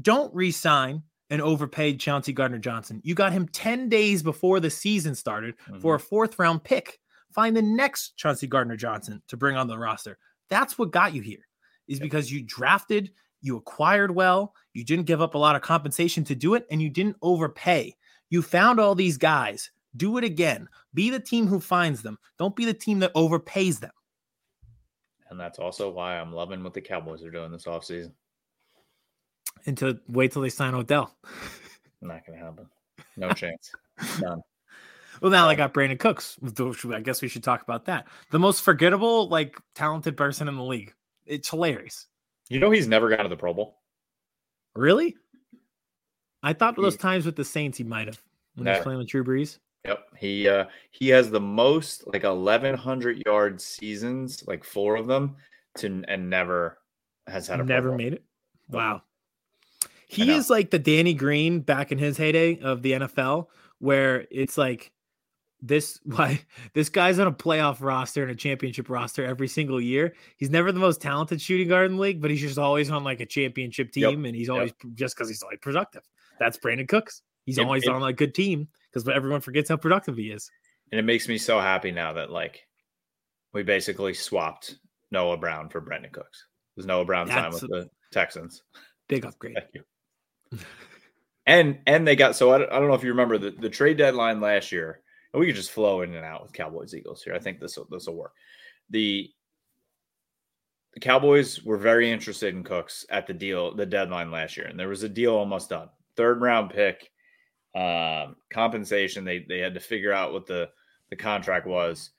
Don't 0.00 0.34
re 0.34 0.50
sign 0.50 1.02
an 1.28 1.42
overpaid 1.42 2.00
Chauncey 2.00 2.32
Gardner 2.32 2.58
Johnson. 2.58 3.02
You 3.04 3.14
got 3.14 3.34
him 3.34 3.48
10 3.48 3.90
days 3.90 4.22
before 4.22 4.60
the 4.60 4.70
season 4.70 5.14
started 5.14 5.56
mm-hmm. 5.58 5.80
for 5.80 5.94
a 5.94 6.00
fourth 6.00 6.38
round 6.38 6.64
pick 6.64 7.00
find 7.34 7.54
the 7.54 7.60
next 7.60 8.16
Chauncey 8.16 8.46
Gardner 8.46 8.76
Johnson 8.76 9.20
to 9.28 9.36
bring 9.36 9.56
on 9.56 9.66
the 9.66 9.76
roster. 9.76 10.16
That's 10.48 10.78
what 10.78 10.90
got 10.90 11.12
you 11.12 11.20
here, 11.20 11.46
is 11.86 12.00
because 12.00 12.32
you 12.32 12.42
drafted, 12.42 13.10
you 13.42 13.58
acquired 13.58 14.14
well, 14.14 14.54
you 14.72 14.84
didn't 14.84 15.04
give 15.04 15.20
up 15.20 15.34
a 15.34 15.38
lot 15.38 15.54
of 15.54 15.60
compensation 15.60 16.24
to 16.24 16.34
do 16.34 16.54
it, 16.54 16.66
and 16.70 16.80
you 16.80 16.88
didn't 16.88 17.16
overpay. 17.20 17.94
You 18.30 18.40
found 18.40 18.80
all 18.80 18.94
these 18.94 19.18
guys. 19.18 19.70
Do 19.96 20.16
it 20.18 20.24
again. 20.24 20.68
Be 20.94 21.10
the 21.10 21.20
team 21.20 21.46
who 21.46 21.60
finds 21.60 22.02
them. 22.02 22.18
Don't 22.38 22.56
be 22.56 22.64
the 22.64 22.74
team 22.74 23.00
that 23.00 23.14
overpays 23.14 23.80
them. 23.80 23.92
And 25.30 25.40
that's 25.40 25.58
also 25.58 25.90
why 25.90 26.18
I'm 26.18 26.32
loving 26.32 26.62
what 26.62 26.74
the 26.74 26.80
Cowboys 26.80 27.22
are 27.24 27.30
doing 27.30 27.52
this 27.52 27.64
offseason. 27.64 28.12
And 29.66 29.76
to 29.78 29.98
wait 30.08 30.32
till 30.32 30.42
they 30.42 30.48
sign 30.48 30.74
Odell. 30.74 31.16
Not 32.00 32.26
going 32.26 32.38
to 32.38 32.44
happen. 32.44 32.66
No 33.16 33.30
chance. 33.32 33.70
None. 34.20 34.42
Well, 35.20 35.30
now 35.30 35.48
I 35.48 35.54
got 35.54 35.72
Brandin 35.72 35.98
Cooks. 35.98 36.38
I 36.92 37.00
guess 37.00 37.22
we 37.22 37.28
should 37.28 37.44
talk 37.44 37.62
about 37.62 37.84
that. 37.84 38.08
The 38.30 38.38
most 38.38 38.62
forgettable, 38.62 39.28
like 39.28 39.56
talented 39.74 40.16
person 40.16 40.48
in 40.48 40.56
the 40.56 40.64
league. 40.64 40.92
It's 41.26 41.48
hilarious. 41.48 42.08
You 42.48 42.58
know, 42.58 42.70
he's 42.70 42.88
never 42.88 43.08
gone 43.08 43.22
to 43.22 43.28
the 43.28 43.36
Pro 43.36 43.54
Bowl. 43.54 43.78
Really? 44.74 45.16
I 46.42 46.54
thought 46.54 46.76
those 46.76 46.96
times 46.96 47.24
with 47.24 47.36
the 47.36 47.44
Saints 47.44 47.78
he 47.78 47.84
might 47.84 48.08
have 48.08 48.20
when 48.56 48.64
never. 48.64 48.74
he 48.74 48.78
was 48.80 48.84
playing 48.84 48.98
with 48.98 49.08
Drew 49.08 49.24
Brees. 49.24 49.58
Yep, 49.84 49.98
he 50.16 50.48
uh 50.48 50.66
he 50.90 51.08
has 51.08 51.30
the 51.30 51.40
most 51.40 52.06
like 52.06 52.24
eleven 52.24 52.76
hundred 52.76 53.22
yard 53.26 53.60
seasons, 53.60 54.44
like 54.46 54.62
four 54.62 54.96
of 54.96 55.06
them, 55.06 55.36
to 55.78 56.04
and 56.06 56.30
never 56.30 56.78
has 57.26 57.48
had 57.48 57.60
a 57.60 57.64
never 57.64 57.96
made 57.96 58.12
it. 58.12 58.22
Wow, 58.68 59.02
he 60.06 60.30
is 60.30 60.48
like 60.48 60.70
the 60.70 60.78
Danny 60.78 61.14
Green 61.14 61.60
back 61.60 61.90
in 61.90 61.98
his 61.98 62.16
heyday 62.16 62.60
of 62.60 62.82
the 62.82 62.92
NFL, 62.92 63.48
where 63.78 64.26
it's 64.30 64.56
like 64.56 64.92
this 65.60 65.98
why 66.04 66.40
this 66.74 66.88
guy's 66.88 67.18
on 67.18 67.26
a 67.26 67.32
playoff 67.32 67.78
roster 67.80 68.22
and 68.22 68.30
a 68.30 68.36
championship 68.36 68.88
roster 68.88 69.24
every 69.24 69.48
single 69.48 69.80
year. 69.80 70.14
He's 70.36 70.50
never 70.50 70.70
the 70.70 70.80
most 70.80 71.00
talented 71.00 71.40
shooting 71.40 71.68
guard 71.68 71.90
in 71.90 71.96
the 71.96 72.02
league, 72.02 72.20
but 72.20 72.30
he's 72.30 72.40
just 72.40 72.58
always 72.58 72.88
on 72.90 73.02
like 73.02 73.20
a 73.20 73.26
championship 73.26 73.90
team, 73.90 74.20
yep. 74.20 74.28
and 74.28 74.36
he's 74.36 74.48
always 74.48 74.72
yep. 74.84 74.94
just 74.94 75.16
because 75.16 75.28
he's 75.28 75.42
always 75.42 75.58
productive. 75.60 76.02
That's 76.38 76.56
Brandin 76.56 76.88
Cooks. 76.88 77.22
He's 77.44 77.58
it, 77.58 77.64
always 77.64 77.84
it, 77.84 77.90
on 77.90 78.02
a 78.02 78.12
good 78.12 78.34
team 78.34 78.68
because 78.90 79.08
everyone 79.08 79.40
forgets 79.40 79.68
how 79.68 79.76
productive 79.76 80.16
he 80.16 80.30
is. 80.30 80.50
And 80.90 80.98
it 80.98 81.04
makes 81.04 81.28
me 81.28 81.38
so 81.38 81.58
happy 81.58 81.90
now 81.90 82.12
that 82.12 82.30
like 82.30 82.66
we 83.52 83.62
basically 83.62 84.14
swapped 84.14 84.76
Noah 85.10 85.36
Brown 85.36 85.68
for 85.68 85.80
Brandin 85.80 86.12
Cooks. 86.12 86.46
There's 86.76 86.86
Noah 86.86 87.04
Brown 87.04 87.28
time 87.28 87.52
with 87.52 87.60
the 87.62 87.88
Texans. 88.12 88.62
Big 89.08 89.24
upgrade. 89.24 89.56
Thank 89.56 89.74
you. 89.74 90.58
and 91.46 91.78
and 91.86 92.06
they 92.06 92.16
got 92.16 92.36
so 92.36 92.50
I, 92.50 92.56
I 92.56 92.78
don't 92.78 92.88
know 92.88 92.94
if 92.94 93.02
you 93.02 93.10
remember 93.10 93.38
the, 93.38 93.50
the 93.50 93.70
trade 93.70 93.96
deadline 93.96 94.40
last 94.40 94.72
year 94.72 95.02
and 95.32 95.40
we 95.40 95.46
could 95.46 95.56
just 95.56 95.70
flow 95.70 96.02
in 96.02 96.14
and 96.14 96.24
out 96.24 96.42
with 96.42 96.52
Cowboys 96.52 96.94
Eagles 96.94 97.22
here. 97.22 97.34
I 97.34 97.38
think 97.38 97.60
this 97.60 97.76
will 97.76 97.86
this 97.90 98.06
will 98.06 98.16
work. 98.16 98.32
The 98.90 99.30
the 100.94 101.00
Cowboys 101.00 101.62
were 101.62 101.78
very 101.78 102.10
interested 102.10 102.54
in 102.54 102.64
Cooks 102.64 103.06
at 103.08 103.26
the 103.26 103.32
deal, 103.32 103.74
the 103.74 103.86
deadline 103.86 104.30
last 104.30 104.58
year, 104.58 104.66
and 104.66 104.78
there 104.78 104.88
was 104.88 105.02
a 105.02 105.08
deal 105.08 105.34
almost 105.34 105.70
done. 105.70 105.88
Third 106.16 106.42
round 106.42 106.70
pick, 106.70 107.10
um, 107.74 108.36
compensation. 108.50 109.24
They 109.24 109.44
they 109.48 109.58
had 109.58 109.74
to 109.74 109.80
figure 109.80 110.12
out 110.12 110.32
what 110.32 110.46
the 110.46 110.70
the 111.10 111.16
contract 111.16 111.66
was, 111.66 112.10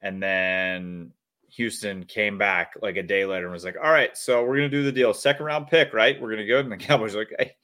and 0.00 0.22
then 0.22 1.12
Houston 1.48 2.04
came 2.04 2.38
back 2.38 2.74
like 2.80 2.96
a 2.96 3.02
day 3.02 3.24
later 3.24 3.44
and 3.44 3.52
was 3.52 3.64
like, 3.64 3.76
"All 3.82 3.92
right, 3.92 4.16
so 4.16 4.44
we're 4.44 4.56
gonna 4.56 4.68
do 4.68 4.82
the 4.82 4.92
deal. 4.92 5.14
Second 5.14 5.46
round 5.46 5.68
pick, 5.68 5.92
right? 5.92 6.20
We're 6.20 6.30
gonna 6.30 6.46
go." 6.46 6.58
And 6.58 6.72
the 6.72 6.76
Cowboys 6.78 7.14
like, 7.14 7.32
"Hey, 7.38 7.56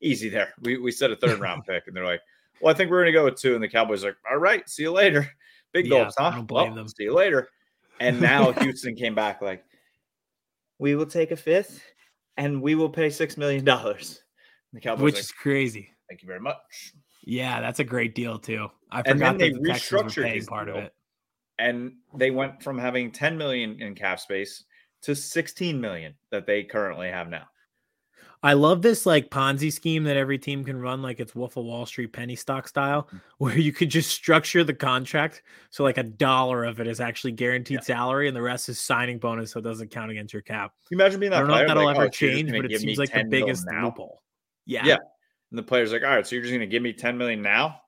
easy 0.00 0.28
there. 0.28 0.54
We 0.62 0.78
we 0.78 0.90
said 0.90 1.10
a 1.10 1.16
third 1.16 1.40
round 1.40 1.64
pick," 1.66 1.84
and 1.86 1.96
they're 1.96 2.04
like, 2.04 2.20
well, 2.60 2.74
I 2.74 2.76
think 2.76 2.90
we're 2.90 3.02
going 3.02 3.12
to 3.12 3.18
go 3.18 3.24
with 3.24 3.36
two. 3.36 3.54
And 3.54 3.62
the 3.62 3.68
Cowboys 3.68 4.04
are 4.04 4.08
like, 4.08 4.16
all 4.30 4.38
right, 4.38 4.68
see 4.68 4.82
you 4.82 4.92
later. 4.92 5.30
Big 5.72 5.86
yeah, 5.86 6.04
goals, 6.04 6.14
huh? 6.16 6.44
well, 6.48 6.74
them. 6.74 6.88
See 6.88 7.04
you 7.04 7.14
later. 7.14 7.50
And 8.00 8.20
now 8.20 8.52
Houston 8.62 8.94
came 8.94 9.14
back 9.14 9.42
like, 9.42 9.64
we 10.78 10.94
will 10.94 11.06
take 11.06 11.30
a 11.30 11.36
fifth 11.36 11.82
and 12.36 12.62
we 12.62 12.74
will 12.74 12.88
pay 12.88 13.10
six 13.10 13.36
million 13.36 13.64
dollars. 13.64 14.22
The 14.72 14.80
Cowboys, 14.80 15.02
which 15.02 15.14
like, 15.14 15.20
is 15.24 15.32
crazy. 15.32 15.90
Thank 16.08 16.22
you 16.22 16.26
very 16.26 16.40
much. 16.40 16.94
Yeah, 17.24 17.60
that's 17.60 17.80
a 17.80 17.84
great 17.84 18.14
deal 18.14 18.38
too. 18.38 18.68
I 18.90 19.00
and 19.00 19.18
forgot 19.18 19.38
that 19.38 19.52
the 19.52 19.60
restructured 19.60 20.46
part 20.46 20.68
of 20.68 20.76
it. 20.76 20.94
And 21.58 21.94
they 22.14 22.30
went 22.30 22.62
from 22.62 22.78
having 22.78 23.10
10 23.10 23.36
million 23.36 23.82
in 23.82 23.94
cap 23.94 24.20
space 24.20 24.64
to 25.02 25.14
16 25.14 25.80
million 25.80 26.14
that 26.30 26.46
they 26.46 26.62
currently 26.62 27.08
have 27.08 27.28
now. 27.28 27.48
I 28.40 28.52
love 28.52 28.82
this 28.82 29.04
like 29.04 29.30
Ponzi 29.30 29.72
scheme 29.72 30.04
that 30.04 30.16
every 30.16 30.38
team 30.38 30.64
can 30.64 30.80
run, 30.80 31.02
like 31.02 31.18
it's 31.18 31.34
Wolf 31.34 31.56
of 31.56 31.64
Wall 31.64 31.86
Street 31.86 32.12
penny 32.12 32.36
stock 32.36 32.68
style, 32.68 33.02
mm-hmm. 33.02 33.16
where 33.38 33.58
you 33.58 33.72
could 33.72 33.90
just 33.90 34.10
structure 34.10 34.62
the 34.62 34.74
contract 34.74 35.42
so 35.70 35.82
like 35.82 35.98
a 35.98 36.04
dollar 36.04 36.64
of 36.64 36.80
it 36.80 36.86
is 36.86 37.00
actually 37.00 37.32
guaranteed 37.32 37.78
yeah. 37.78 37.82
salary 37.82 38.28
and 38.28 38.36
the 38.36 38.42
rest 38.42 38.68
is 38.68 38.80
signing 38.80 39.18
bonus, 39.18 39.52
so 39.52 39.58
it 39.58 39.62
doesn't 39.62 39.90
count 39.90 40.12
against 40.12 40.32
your 40.32 40.42
cap. 40.42 40.72
Can 40.86 40.96
you 40.96 41.02
imagine 41.02 41.18
being 41.18 41.30
that? 41.30 41.38
I 41.38 41.40
don't 41.40 41.48
know 41.48 41.56
if 41.56 41.66
that'll 41.66 41.84
like, 41.84 41.96
ever 41.96 42.06
oh, 42.06 42.10
change, 42.10 42.52
but 42.52 42.70
it 42.70 42.80
seems 42.80 42.98
like 42.98 43.12
the 43.12 43.24
biggest 43.24 43.66
loophole. 43.66 44.22
Yeah, 44.66 44.86
yeah. 44.86 44.96
And 45.50 45.58
the 45.58 45.62
player's 45.62 45.92
like, 45.92 46.02
all 46.02 46.10
right, 46.10 46.26
so 46.26 46.34
you're 46.34 46.42
just 46.42 46.52
going 46.52 46.60
to 46.60 46.66
give 46.66 46.82
me 46.82 46.92
10 46.92 47.16
million 47.16 47.42
now? 47.42 47.80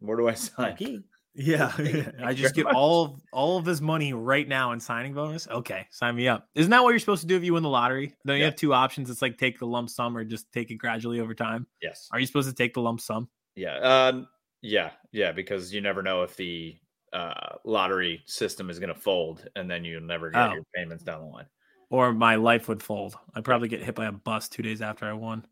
Where 0.00 0.16
do 0.16 0.28
I 0.28 0.34
sign? 0.34 1.04
Yeah, 1.34 1.72
I 2.24 2.32
just 2.32 2.54
get 2.54 2.66
all 2.66 3.04
of, 3.04 3.20
all 3.32 3.58
of 3.58 3.64
this 3.64 3.80
money 3.80 4.12
right 4.12 4.46
now 4.46 4.72
in 4.72 4.80
signing 4.80 5.14
bonus. 5.14 5.48
Okay, 5.48 5.86
sign 5.90 6.14
me 6.14 6.28
up. 6.28 6.48
Isn't 6.54 6.70
that 6.70 6.82
what 6.82 6.90
you're 6.90 7.00
supposed 7.00 7.22
to 7.22 7.26
do 7.26 7.36
if 7.36 7.44
you 7.44 7.54
win 7.54 7.62
the 7.62 7.68
lottery? 7.68 8.14
Don't 8.24 8.36
you 8.36 8.42
yeah. 8.42 8.50
have 8.50 8.56
two 8.56 8.72
options? 8.72 9.10
It's 9.10 9.22
like 9.22 9.36
take 9.36 9.58
the 9.58 9.66
lump 9.66 9.90
sum 9.90 10.16
or 10.16 10.24
just 10.24 10.50
take 10.52 10.70
it 10.70 10.76
gradually 10.76 11.20
over 11.20 11.34
time. 11.34 11.66
Yes. 11.82 12.08
Are 12.12 12.20
you 12.20 12.26
supposed 12.26 12.48
to 12.48 12.54
take 12.54 12.74
the 12.74 12.80
lump 12.80 13.00
sum? 13.00 13.28
Yeah. 13.56 13.78
Um. 13.78 14.28
Yeah. 14.62 14.90
Yeah. 15.12 15.32
Because 15.32 15.74
you 15.74 15.80
never 15.80 16.02
know 16.02 16.22
if 16.22 16.36
the 16.36 16.76
uh, 17.12 17.56
lottery 17.64 18.22
system 18.26 18.70
is 18.70 18.78
going 18.78 18.92
to 18.94 19.00
fold, 19.00 19.46
and 19.56 19.70
then 19.70 19.84
you 19.84 20.00
never 20.00 20.30
get 20.30 20.50
oh. 20.50 20.54
your 20.54 20.64
payments 20.74 21.04
down 21.04 21.20
the 21.20 21.26
line. 21.26 21.46
Or 21.90 22.12
my 22.12 22.36
life 22.36 22.68
would 22.68 22.82
fold. 22.82 23.16
I'd 23.34 23.44
probably 23.44 23.68
get 23.68 23.82
hit 23.82 23.94
by 23.94 24.06
a 24.06 24.12
bus 24.12 24.48
two 24.48 24.62
days 24.62 24.82
after 24.82 25.06
I 25.06 25.12
won. 25.12 25.46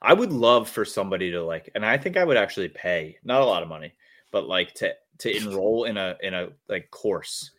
I 0.00 0.14
would 0.14 0.32
love 0.32 0.68
for 0.68 0.84
somebody 0.84 1.30
to 1.30 1.42
like, 1.42 1.70
and 1.74 1.84
I 1.84 1.96
think 1.98 2.16
I 2.16 2.24
would 2.24 2.36
actually 2.36 2.68
pay 2.68 3.18
not 3.24 3.42
a 3.42 3.46
lot 3.46 3.62
of 3.62 3.68
money 3.68 3.94
but 4.32 4.48
like 4.48 4.74
to 4.74 4.92
to 5.18 5.36
enroll 5.36 5.84
in 5.84 5.96
a 5.96 6.16
in 6.22 6.34
a 6.34 6.48
like 6.68 6.90
course 6.90 7.52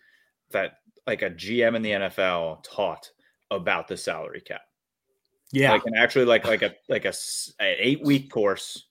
that 0.52 0.80
like 1.08 1.22
a 1.22 1.30
GM 1.30 1.76
in 1.76 1.82
the 1.82 1.92
NFL 1.92 2.64
taught 2.64 3.10
about 3.52 3.88
the 3.88 3.96
salary 3.96 4.42
cap. 4.42 4.62
Yeah, 5.54 5.72
like 5.72 5.86
and 5.86 5.96
actually 5.96 6.26
like 6.26 6.46
like 6.46 6.64
a 6.64 6.76
like 6.90 7.06
a, 7.06 7.14
a 7.62 7.76
eight 7.80 8.04
week 8.04 8.30
course, 8.30 8.88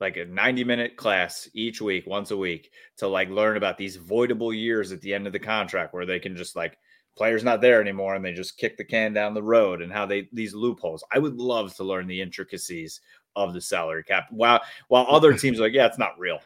like 0.00 0.16
a 0.16 0.24
ninety 0.24 0.64
minute 0.64 0.96
class 0.96 1.48
each 1.54 1.80
week, 1.80 2.06
once 2.06 2.32
a 2.32 2.36
week, 2.36 2.72
to 2.96 3.06
like 3.06 3.28
learn 3.28 3.56
about 3.56 3.78
these 3.78 3.98
voidable 3.98 4.56
years 4.58 4.90
at 4.90 5.00
the 5.02 5.14
end 5.14 5.26
of 5.26 5.32
the 5.32 5.38
contract 5.38 5.94
where 5.94 6.06
they 6.06 6.18
can 6.18 6.36
just 6.36 6.56
like 6.56 6.78
players 7.16 7.42
not 7.42 7.60
there 7.60 7.80
anymore 7.80 8.14
and 8.14 8.24
they 8.24 8.32
just 8.32 8.58
kick 8.58 8.76
the 8.76 8.84
can 8.84 9.12
down 9.12 9.34
the 9.34 9.42
road 9.42 9.82
and 9.82 9.92
how 9.92 10.06
they 10.06 10.28
these 10.32 10.54
loopholes. 10.54 11.02
I 11.10 11.18
would 11.18 11.36
love 11.36 11.74
to 11.76 11.84
learn 11.84 12.06
the 12.06 12.20
intricacies 12.20 13.00
of 13.34 13.54
the 13.54 13.60
salary 13.60 14.04
cap. 14.04 14.26
While 14.30 14.60
while 14.88 15.06
other 15.08 15.32
teams 15.38 15.58
are 15.58 15.64
like, 15.64 15.72
yeah, 15.72 15.86
it's 15.86 15.98
not 15.98 16.18
real. 16.18 16.40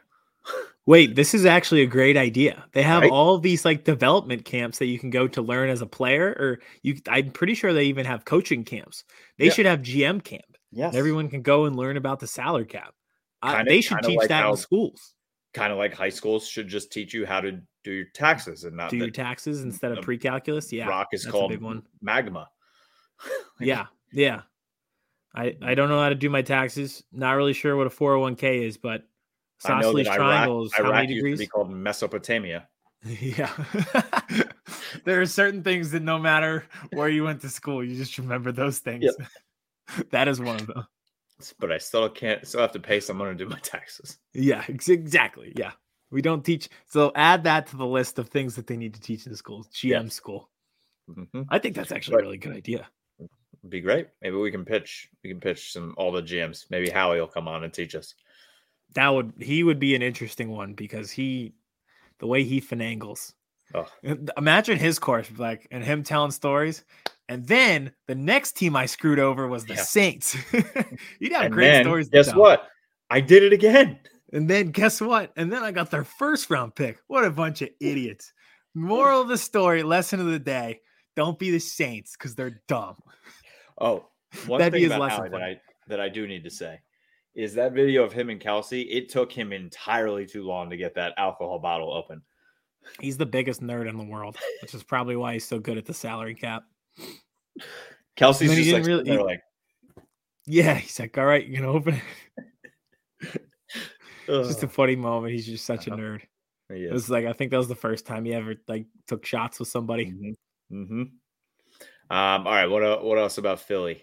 Wait, 0.86 1.14
this 1.14 1.34
is 1.34 1.44
actually 1.44 1.82
a 1.82 1.86
great 1.86 2.16
idea. 2.16 2.64
They 2.72 2.82
have 2.82 3.02
right? 3.02 3.10
all 3.10 3.38
these 3.38 3.64
like 3.64 3.84
development 3.84 4.44
camps 4.44 4.78
that 4.78 4.86
you 4.86 4.98
can 4.98 5.10
go 5.10 5.28
to 5.28 5.42
learn 5.42 5.68
as 5.68 5.82
a 5.82 5.86
player, 5.86 6.28
or 6.38 6.60
you. 6.82 6.96
I'm 7.08 7.30
pretty 7.30 7.54
sure 7.54 7.72
they 7.72 7.84
even 7.84 8.06
have 8.06 8.24
coaching 8.24 8.64
camps. 8.64 9.04
They 9.38 9.46
yeah. 9.46 9.52
should 9.52 9.66
have 9.66 9.82
GM 9.82 10.24
camp. 10.24 10.56
Yes, 10.72 10.94
everyone 10.94 11.28
can 11.28 11.42
go 11.42 11.66
and 11.66 11.76
learn 11.76 11.96
about 11.96 12.20
the 12.20 12.26
salary 12.26 12.64
cap. 12.64 12.94
Uh, 13.42 13.62
they 13.64 13.80
should 13.80 14.02
teach 14.02 14.16
like 14.16 14.28
that 14.28 14.42
how, 14.42 14.50
in 14.52 14.56
schools. 14.56 15.14
Kind 15.52 15.72
of 15.72 15.78
like 15.78 15.92
high 15.92 16.10
schools 16.10 16.46
should 16.46 16.68
just 16.68 16.92
teach 16.92 17.12
you 17.12 17.26
how 17.26 17.40
to 17.40 17.60
do 17.82 17.92
your 17.92 18.06
taxes 18.14 18.64
and 18.64 18.76
not 18.76 18.90
do 18.90 18.98
your 18.98 19.10
taxes 19.10 19.62
instead 19.62 19.92
of 19.92 20.04
pre-calculus. 20.04 20.72
Yeah, 20.72 20.86
rock 20.86 21.08
is 21.12 21.26
called 21.26 21.50
big 21.50 21.60
one. 21.60 21.82
magma. 22.00 22.48
yeah, 23.60 23.86
yeah. 24.12 24.42
I 25.34 25.56
I 25.62 25.74
don't 25.74 25.88
know 25.88 26.00
how 26.00 26.08
to 26.08 26.14
do 26.14 26.30
my 26.30 26.42
taxes. 26.42 27.02
Not 27.12 27.32
really 27.32 27.52
sure 27.52 27.76
what 27.76 27.86
a 27.86 27.90
401k 27.90 28.66
is, 28.66 28.76
but 28.76 29.04
Isosceles 29.64 30.06
triangles. 30.06 30.72
Iraq, 30.72 30.84
how 30.84 30.90
Iraq 30.90 30.94
many 30.94 31.14
degrees? 31.14 31.30
Used 31.32 31.40
to 31.40 31.46
be 31.46 31.50
called 31.50 31.70
Mesopotamia. 31.70 32.68
Yeah. 33.02 33.50
there 35.06 35.22
are 35.22 35.26
certain 35.26 35.62
things 35.62 35.90
that 35.92 36.02
no 36.02 36.18
matter 36.18 36.66
where 36.92 37.08
you 37.08 37.24
went 37.24 37.40
to 37.40 37.48
school, 37.48 37.82
you 37.82 37.96
just 37.96 38.18
remember 38.18 38.52
those 38.52 38.78
things. 38.78 39.04
Yep. 39.04 40.10
that 40.10 40.28
is 40.28 40.38
one 40.38 40.56
of 40.56 40.66
them. 40.66 40.86
But 41.58 41.72
I 41.72 41.78
still 41.78 42.08
can't 42.08 42.46
still 42.46 42.60
have 42.60 42.72
to 42.72 42.80
pay 42.80 43.00
someone 43.00 43.28
to 43.28 43.34
do 43.34 43.48
my 43.48 43.58
taxes. 43.62 44.18
Yeah, 44.34 44.64
exactly. 44.68 45.52
Yeah. 45.56 45.72
We 46.10 46.22
don't 46.22 46.44
teach 46.44 46.68
so 46.86 47.12
add 47.14 47.44
that 47.44 47.68
to 47.68 47.76
the 47.76 47.86
list 47.86 48.18
of 48.18 48.28
things 48.28 48.56
that 48.56 48.66
they 48.66 48.76
need 48.76 48.94
to 48.94 49.00
teach 49.00 49.26
in 49.26 49.32
the 49.32 49.38
schools. 49.38 49.68
GM 49.72 50.10
school. 50.10 50.50
Mm-hmm. 51.08 51.42
I 51.48 51.58
think 51.58 51.76
that's 51.76 51.92
actually 51.92 52.16
but, 52.16 52.22
a 52.22 52.24
really 52.24 52.38
good 52.38 52.56
idea. 52.56 52.88
Be 53.68 53.80
great. 53.80 54.08
Maybe 54.22 54.36
we 54.36 54.50
can 54.50 54.64
pitch. 54.64 55.08
We 55.22 55.30
can 55.30 55.40
pitch 55.40 55.72
some 55.72 55.94
all 55.96 56.10
the 56.10 56.22
GMs. 56.22 56.66
Maybe 56.70 56.90
Howie 56.90 57.20
will 57.20 57.28
come 57.28 57.46
on 57.46 57.62
and 57.62 57.72
teach 57.72 57.94
us 57.94 58.14
that 58.94 59.08
would 59.08 59.32
he 59.38 59.62
would 59.62 59.78
be 59.78 59.94
an 59.94 60.02
interesting 60.02 60.50
one 60.50 60.74
because 60.74 61.10
he 61.10 61.54
the 62.18 62.26
way 62.26 62.44
he 62.44 62.60
finagles. 62.60 63.32
Oh. 63.74 63.86
Imagine 64.36 64.78
his 64.78 64.98
course 64.98 65.30
like 65.36 65.66
and 65.70 65.84
him 65.84 66.02
telling 66.02 66.30
stories. 66.30 66.84
And 67.28 67.46
then 67.46 67.92
the 68.08 68.14
next 68.16 68.52
team 68.52 68.74
I 68.74 68.86
screwed 68.86 69.20
over 69.20 69.46
was 69.46 69.64
the 69.64 69.74
yeah. 69.74 69.82
Saints. 69.82 70.36
You'd 71.20 71.32
have 71.32 71.44
and 71.44 71.54
great 71.54 71.70
then, 71.70 71.84
stories. 71.84 72.08
Guess 72.08 72.34
what? 72.34 72.68
I 73.08 73.20
did 73.20 73.44
it 73.44 73.52
again. 73.52 74.00
And 74.32 74.48
then 74.48 74.70
guess 74.70 75.00
what? 75.00 75.32
And 75.36 75.52
then 75.52 75.62
I 75.62 75.70
got 75.70 75.90
their 75.90 76.04
first 76.04 76.50
round 76.50 76.74
pick. 76.74 76.98
What 77.06 77.24
a 77.24 77.30
bunch 77.30 77.62
of 77.62 77.70
idiots. 77.80 78.32
Moral 78.74 79.22
of 79.22 79.28
the 79.28 79.38
story, 79.38 79.82
lesson 79.82 80.20
of 80.20 80.26
the 80.26 80.38
day: 80.38 80.80
don't 81.16 81.38
be 81.38 81.50
the 81.50 81.58
Saints 81.58 82.16
because 82.16 82.34
they're 82.34 82.62
dumb. 82.68 82.96
Oh, 83.78 84.06
one 84.46 84.58
That'd 84.58 84.72
thing 84.72 84.80
be 84.80 84.84
his 84.84 84.92
about 84.92 85.30
that 85.30 85.42
I 85.42 85.60
that 85.88 86.00
I 86.00 86.08
do 86.08 86.26
need 86.26 86.44
to 86.44 86.50
say 86.50 86.80
is 87.34 87.54
that 87.54 87.72
video 87.72 88.02
of 88.02 88.12
him 88.12 88.30
and 88.30 88.40
Kelce, 88.40 88.86
It 88.90 89.08
took 89.08 89.30
him 89.30 89.52
entirely 89.52 90.26
too 90.26 90.44
long 90.44 90.70
to 90.70 90.76
get 90.76 90.94
that 90.94 91.14
alcohol 91.16 91.58
bottle 91.58 91.92
open. 91.92 92.22
He's 93.00 93.16
the 93.16 93.26
biggest 93.26 93.62
nerd 93.62 93.88
in 93.88 93.96
the 93.96 94.04
world, 94.04 94.36
which 94.62 94.74
is 94.74 94.82
probably 94.82 95.16
why 95.16 95.34
he's 95.34 95.46
so 95.46 95.58
good 95.58 95.78
at 95.78 95.86
the 95.86 95.94
salary 95.94 96.34
cap. 96.34 96.64
Kelce's 98.16 98.54
just 98.54 98.72
like, 98.72 98.86
really, 98.86 99.10
he, 99.10 99.18
like, 99.18 99.42
yeah, 100.46 100.74
he's 100.74 100.98
like, 100.98 101.16
all 101.16 101.24
right, 101.24 101.46
you 101.46 101.58
gonna 101.58 101.72
open 101.72 102.00
it. 103.22 103.42
just 104.26 104.62
a 104.62 104.68
funny 104.68 104.96
moment. 104.96 105.32
He's 105.32 105.46
just 105.46 105.64
such 105.64 105.86
a 105.86 105.92
uh-huh. 105.92 106.02
nerd. 106.02 106.20
It 106.70 106.92
was 106.92 107.10
like 107.10 107.26
I 107.26 107.32
think 107.32 107.50
that 107.50 107.56
was 107.56 107.68
the 107.68 107.74
first 107.74 108.06
time 108.06 108.24
he 108.24 108.32
ever 108.32 108.54
like 108.68 108.86
took 109.06 109.26
shots 109.26 109.58
with 109.58 109.68
somebody. 109.68 110.06
Mm-hmm. 110.06 110.82
mm-hmm. 110.82 111.02
Um. 112.16 112.46
All 112.46 112.52
right. 112.52 112.66
What 112.66 112.82
uh, 112.82 112.98
what 112.98 113.18
else 113.18 113.38
about 113.38 113.60
Philly? 113.60 114.02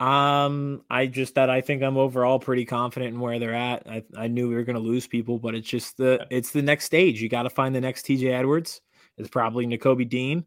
Um, 0.00 0.82
I 0.88 1.06
just 1.06 1.34
that 1.34 1.50
I 1.50 1.60
think 1.60 1.82
I'm 1.82 1.98
overall 1.98 2.38
pretty 2.38 2.64
confident 2.64 3.14
in 3.14 3.20
where 3.20 3.38
they're 3.38 3.54
at. 3.54 3.86
I, 3.86 4.02
I 4.16 4.28
knew 4.28 4.48
we 4.48 4.54
were 4.54 4.64
going 4.64 4.76
to 4.76 4.82
lose 4.82 5.06
people, 5.06 5.38
but 5.38 5.54
it's 5.54 5.68
just 5.68 5.98
the 5.98 6.26
it's 6.30 6.52
the 6.52 6.62
next 6.62 6.86
stage. 6.86 7.20
You 7.20 7.28
got 7.28 7.42
to 7.42 7.50
find 7.50 7.74
the 7.74 7.82
next 7.82 8.06
TJ 8.06 8.32
Edwards. 8.32 8.80
It's 9.18 9.28
probably 9.28 9.66
Nakobe 9.66 10.08
Dean. 10.08 10.46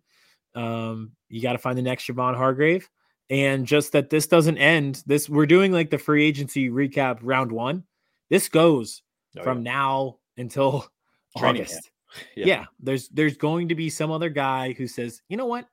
Um, 0.55 1.11
you 1.29 1.41
got 1.41 1.53
to 1.53 1.59
find 1.59 1.77
the 1.77 1.83
next 1.83 2.07
Javon 2.07 2.35
Hargrave, 2.35 2.89
and 3.29 3.67
just 3.67 3.91
that 3.91 4.09
this 4.09 4.25
doesn't 4.25 4.57
end. 4.57 5.03
This 5.05 5.29
we're 5.29 5.45
doing 5.45 5.71
like 5.71 5.91
the 5.91 5.99
free 5.99 6.25
agency 6.25 6.71
recap 6.71 7.19
round 7.21 7.51
one. 7.51 7.83
This 8.31 8.49
goes 8.49 9.03
oh, 9.37 9.43
from 9.43 9.59
yeah. 9.59 9.71
now 9.71 10.17
until 10.35 10.87
Training 11.37 11.61
August. 11.61 11.89
Yeah. 12.35 12.45
yeah, 12.45 12.65
there's 12.79 13.09
there's 13.09 13.37
going 13.37 13.69
to 13.69 13.75
be 13.75 13.89
some 13.89 14.11
other 14.11 14.29
guy 14.29 14.73
who 14.73 14.85
says, 14.85 15.23
you 15.29 15.35
know 15.35 15.47
what, 15.47 15.67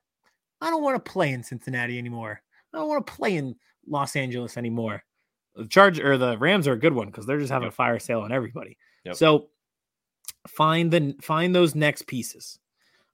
I 0.59 0.71
don't 0.71 0.81
want 0.81 0.95
to 0.95 1.11
play 1.11 1.33
in 1.33 1.43
Cincinnati 1.43 1.99
anymore. 1.99 2.41
I 2.73 2.79
don't 2.79 2.87
want 2.87 3.05
to 3.05 3.13
play 3.13 3.35
in 3.35 3.55
Los 3.87 4.15
Angeles 4.15 4.57
anymore. 4.57 5.03
The 5.55 5.67
Charge 5.67 5.99
or 5.99 6.17
the 6.17 6.37
Rams 6.37 6.67
are 6.67 6.73
a 6.73 6.79
good 6.79 6.93
one 6.93 7.07
because 7.07 7.25
they're 7.25 7.39
just 7.39 7.51
having 7.51 7.65
yep. 7.65 7.73
a 7.73 7.75
fire 7.75 7.99
sale 7.99 8.21
on 8.21 8.31
everybody. 8.31 8.77
Yep. 9.05 9.15
So 9.15 9.49
find 10.47 10.91
the 10.91 11.15
find 11.21 11.53
those 11.53 11.75
next 11.75 12.07
pieces. 12.07 12.59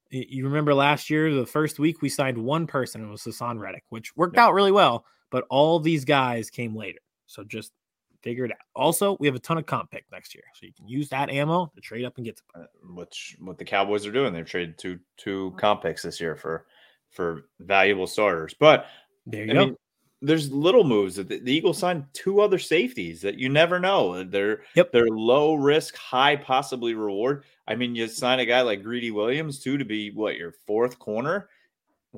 You 0.10 0.46
remember 0.46 0.74
last 0.74 1.10
year, 1.10 1.34
the 1.34 1.46
first 1.46 1.80
week 1.80 2.02
we 2.02 2.10
signed 2.10 2.38
one 2.38 2.66
person, 2.66 3.04
it 3.04 3.10
was 3.10 3.24
Haason 3.24 3.60
Reddick, 3.60 3.84
which 3.90 4.16
worked 4.16 4.38
yep. 4.38 4.46
out 4.46 4.54
really 4.54 4.72
well, 4.72 5.06
but 5.32 5.46
all 5.50 5.80
these 5.80 6.06
guys 6.06 6.50
came 6.50 6.76
later. 6.76 7.00
So 7.26 7.44
just 7.44 7.74
figure 8.22 8.46
it 8.46 8.52
out. 8.52 8.58
Also, 8.76 9.18
we 9.20 9.28
have 9.28 9.36
a 9.36 9.40
ton 9.40 9.58
of 9.58 9.66
comp 9.66 9.92
pick 9.92 10.06
next 10.12 10.34
year, 10.34 10.44
so 10.54 10.66
you 10.66 10.74
can 10.74 10.88
use 10.88 11.10
that 11.10 11.30
ammo 11.30 11.72
to 11.76 11.82
trade 11.82 12.06
up 12.06 12.18
and 12.18 12.26
get 12.26 12.38
some. 12.38 12.64
Uh, 12.64 12.68
which 12.94 13.36
what 13.40 13.58
the 13.58 13.66
Cowboys 13.66 14.06
are 14.06 14.12
doing, 14.12 14.34
they've 14.34 14.46
traded 14.46 14.78
two 14.78 15.00
two 15.18 15.54
comp 15.58 15.82
picks 15.82 16.04
this 16.04 16.22
year 16.22 16.36
for 16.36 16.66
for 17.10 17.46
valuable 17.60 18.08
starters. 18.08 18.56
But 18.58 18.88
there 19.26 19.46
you 19.46 19.52
I 19.52 19.54
go. 19.54 19.66
Mean, 19.66 19.78
there's 20.22 20.52
little 20.52 20.84
moves 20.84 21.16
that 21.16 21.30
the, 21.30 21.42
Eagles 21.46 21.78
signed 21.78 22.06
two 22.14 22.42
other 22.42 22.58
safeties 22.58 23.22
that 23.22 23.38
you 23.38 23.50
never 23.50 23.80
know. 23.80 24.24
They're 24.24 24.62
yep. 24.76 24.92
they're 24.92 25.10
low 25.10 25.54
risk, 25.54 25.96
high 25.96 26.36
possibly 26.36 26.96
reward. 26.96 27.44
I 27.68 27.76
mean, 27.76 27.96
you 27.96 28.08
sign 28.08 28.40
a 28.40 28.46
guy 28.46 28.62
like 28.62 28.84
Greedy 28.84 29.12
Williams 29.12 29.60
too 29.60 29.78
to 29.78 29.86
be 29.86 30.12
what 30.12 30.38
your 30.38 30.54
fourth 30.66 30.98
corner, 30.98 31.50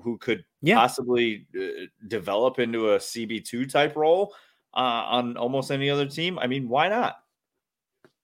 who 0.01 0.17
could 0.17 0.45
yeah. 0.61 0.75
possibly 0.75 1.47
uh, 1.59 1.87
develop 2.07 2.59
into 2.59 2.91
a 2.91 2.97
CB 2.97 3.43
two 3.45 3.65
type 3.65 3.95
role 3.95 4.33
uh, 4.73 4.77
on 5.09 5.35
almost 5.35 5.71
any 5.71 5.89
other 5.89 6.05
team. 6.05 6.39
I 6.39 6.47
mean, 6.47 6.69
why 6.69 6.87
not? 6.87 7.17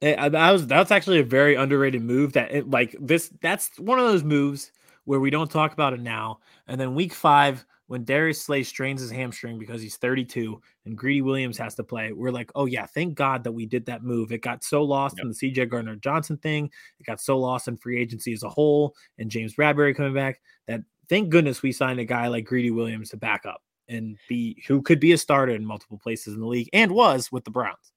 Eh, 0.01 0.29
that 0.29 0.51
was 0.51 0.67
that's 0.67 0.91
actually 0.91 1.19
a 1.19 1.23
very 1.23 1.55
underrated 1.55 2.01
move. 2.01 2.33
That 2.33 2.51
it, 2.51 2.69
like 2.69 2.95
this, 2.99 3.29
that's 3.41 3.77
one 3.77 3.99
of 3.99 4.05
those 4.05 4.23
moves 4.23 4.71
where 5.03 5.19
we 5.19 5.29
don't 5.29 5.51
talk 5.51 5.73
about 5.73 5.93
it 5.93 5.99
now, 5.99 6.39
and 6.67 6.79
then 6.79 6.95
week 6.95 7.13
five 7.13 7.65
when 7.87 8.03
Darius 8.03 8.41
Slay 8.41 8.63
strains 8.63 9.01
his 9.01 9.11
hamstring 9.11 9.59
because 9.59 9.81
he's 9.81 9.97
32 9.97 10.59
and 10.85 10.97
Greedy 10.97 11.21
Williams 11.21 11.57
has 11.57 11.75
to 11.75 11.83
play, 11.83 12.11
we're 12.11 12.31
like, 12.31 12.51
oh 12.55 12.65
yeah, 12.65 12.85
thank 12.85 13.15
God 13.15 13.43
that 13.43 13.51
we 13.51 13.65
did 13.65 13.85
that 13.85 14.03
move. 14.03 14.31
It 14.31 14.41
got 14.41 14.63
so 14.63 14.83
lost 14.83 15.17
yep. 15.17 15.25
in 15.25 15.29
the 15.29 15.35
CJ 15.35 15.69
Gardner 15.69 15.95
Johnson 15.95 16.37
thing. 16.37 16.71
It 16.99 17.05
got 17.05 17.21
so 17.21 17.37
lost 17.37 17.67
in 17.67 17.77
free 17.77 17.99
agency 17.99 18.33
as 18.33 18.43
a 18.43 18.49
whole 18.49 18.95
and 19.19 19.29
James 19.29 19.55
Bradberry 19.55 19.95
coming 19.95 20.13
back 20.13 20.41
that 20.67 20.81
thank 21.09 21.29
goodness 21.29 21.61
we 21.61 21.71
signed 21.71 21.99
a 21.99 22.05
guy 22.05 22.27
like 22.27 22.45
Greedy 22.45 22.71
Williams 22.71 23.09
to 23.11 23.17
back 23.17 23.45
up 23.45 23.61
and 23.87 24.17
be 24.27 24.63
who 24.67 24.81
could 24.81 24.99
be 24.99 25.11
a 25.11 25.17
starter 25.17 25.53
in 25.53 25.65
multiple 25.65 25.99
places 25.99 26.33
in 26.33 26.39
the 26.39 26.47
league 26.47 26.69
and 26.73 26.91
was 26.91 27.31
with 27.31 27.43
the 27.43 27.51
Browns. 27.51 27.93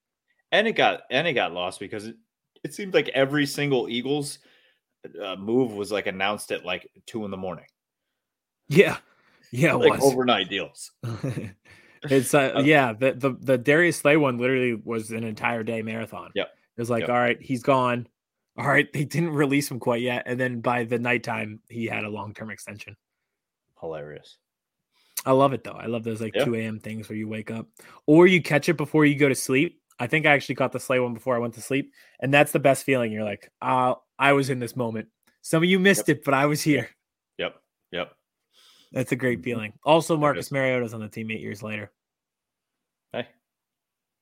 And 0.53 0.66
it 0.68 0.72
got 0.72 1.03
and 1.11 1.27
it 1.27 1.33
got 1.33 1.53
lost 1.53 1.81
because 1.81 2.07
it, 2.07 2.16
it 2.64 2.74
seemed 2.74 2.94
like 2.94 3.09
every 3.11 3.46
single 3.46 3.88
Eagles 3.88 4.38
uh, 5.22 5.37
move 5.37 5.72
was 5.72 5.92
like 5.92 6.07
announced 6.07 6.53
at 6.53 6.64
like 6.64 6.90
two 7.07 7.24
in 7.24 7.31
the 7.31 7.37
morning. 7.37 7.64
Yeah, 8.68 8.98
yeah, 9.53 9.75
like 9.75 10.01
overnight 10.01 10.49
deals. 10.49 10.91
it's 12.05 12.35
uh, 12.35 12.53
uh, 12.57 12.63
yeah, 12.63 12.93
the, 12.93 13.13
the 13.13 13.37
the 13.41 13.59
Darius 13.59 13.99
Slay 13.99 14.17
one 14.17 14.39
literally 14.39 14.75
was 14.75 15.11
an 15.11 15.25
entire 15.25 15.63
day 15.63 15.83
marathon. 15.83 16.31
Yeah, 16.35 16.45
it 16.45 16.81
was 16.81 16.91
like, 16.91 17.03
yep. 17.03 17.11
all 17.11 17.17
right, 17.17 17.41
he's 17.41 17.63
gone. 17.63 18.07
All 18.57 18.67
right, 18.67 18.93
they 18.93 19.05
didn't 19.05 19.31
release 19.31 19.71
him 19.71 19.79
quite 19.79 20.03
yet, 20.03 20.25
and 20.27 20.39
then 20.39 20.61
by 20.61 20.85
the 20.85 20.99
nighttime, 20.99 21.61
he 21.69 21.87
had 21.87 22.05
a 22.05 22.09
long 22.09 22.35
term 22.35 22.51
extension. 22.51 22.97
Hilarious. 23.81 24.39
I 25.25 25.33
love 25.33 25.53
it 25.53 25.65
though. 25.65 25.73
I 25.73 25.87
love 25.87 26.05
those 26.05 26.21
like 26.21 26.35
yeah. 26.35 26.45
2 26.45 26.55
a.m. 26.55 26.81
things 26.81 27.09
where 27.09 27.19
you 27.19 27.29
wake 27.29 27.51
up 27.51 27.67
or 28.07 28.27
you 28.27 28.41
catch 28.43 28.69
it 28.69 28.77
before 28.77 29.05
you 29.05 29.17
go 29.17 29.29
to 29.29 29.35
sleep. 29.35 29.81
I 29.99 30.07
think 30.07 30.27
I 30.27 30.33
actually 30.33 30.55
caught 30.55 30.73
the 30.73 30.81
Slay 30.81 31.01
one 31.01 31.13
before 31.13 31.35
I 31.35 31.39
went 31.39 31.55
to 31.55 31.61
sleep, 31.61 31.93
and 32.21 32.33
that's 32.33 32.53
the 32.53 32.61
best 32.61 32.85
feeling. 32.85 33.11
You're 33.11 33.25
like, 33.25 33.51
uh, 33.61 33.95
I 34.19 34.33
was 34.33 34.49
in 34.49 34.61
this 34.61 34.77
moment. 34.77 35.09
Some 35.43 35.63
of 35.63 35.69
you 35.69 35.79
missed 35.79 36.09
yep. 36.09 36.19
it, 36.19 36.25
but 36.25 36.35
I 36.35 36.47
was 36.47 36.63
here. 36.63 36.89
Yep. 37.39 37.57
Yep. 37.91 38.13
That's 38.92 39.12
a 39.12 39.16
great 39.16 39.42
feeling. 39.42 39.72
Also, 39.85 40.16
Marcus 40.16 40.51
Mariota's 40.51 40.94
on 40.94 41.01
the 41.01 41.09
team 41.09 41.31
eight 41.31 41.40
years 41.40 41.62
later. 41.62 41.90
Hey, 43.12 43.27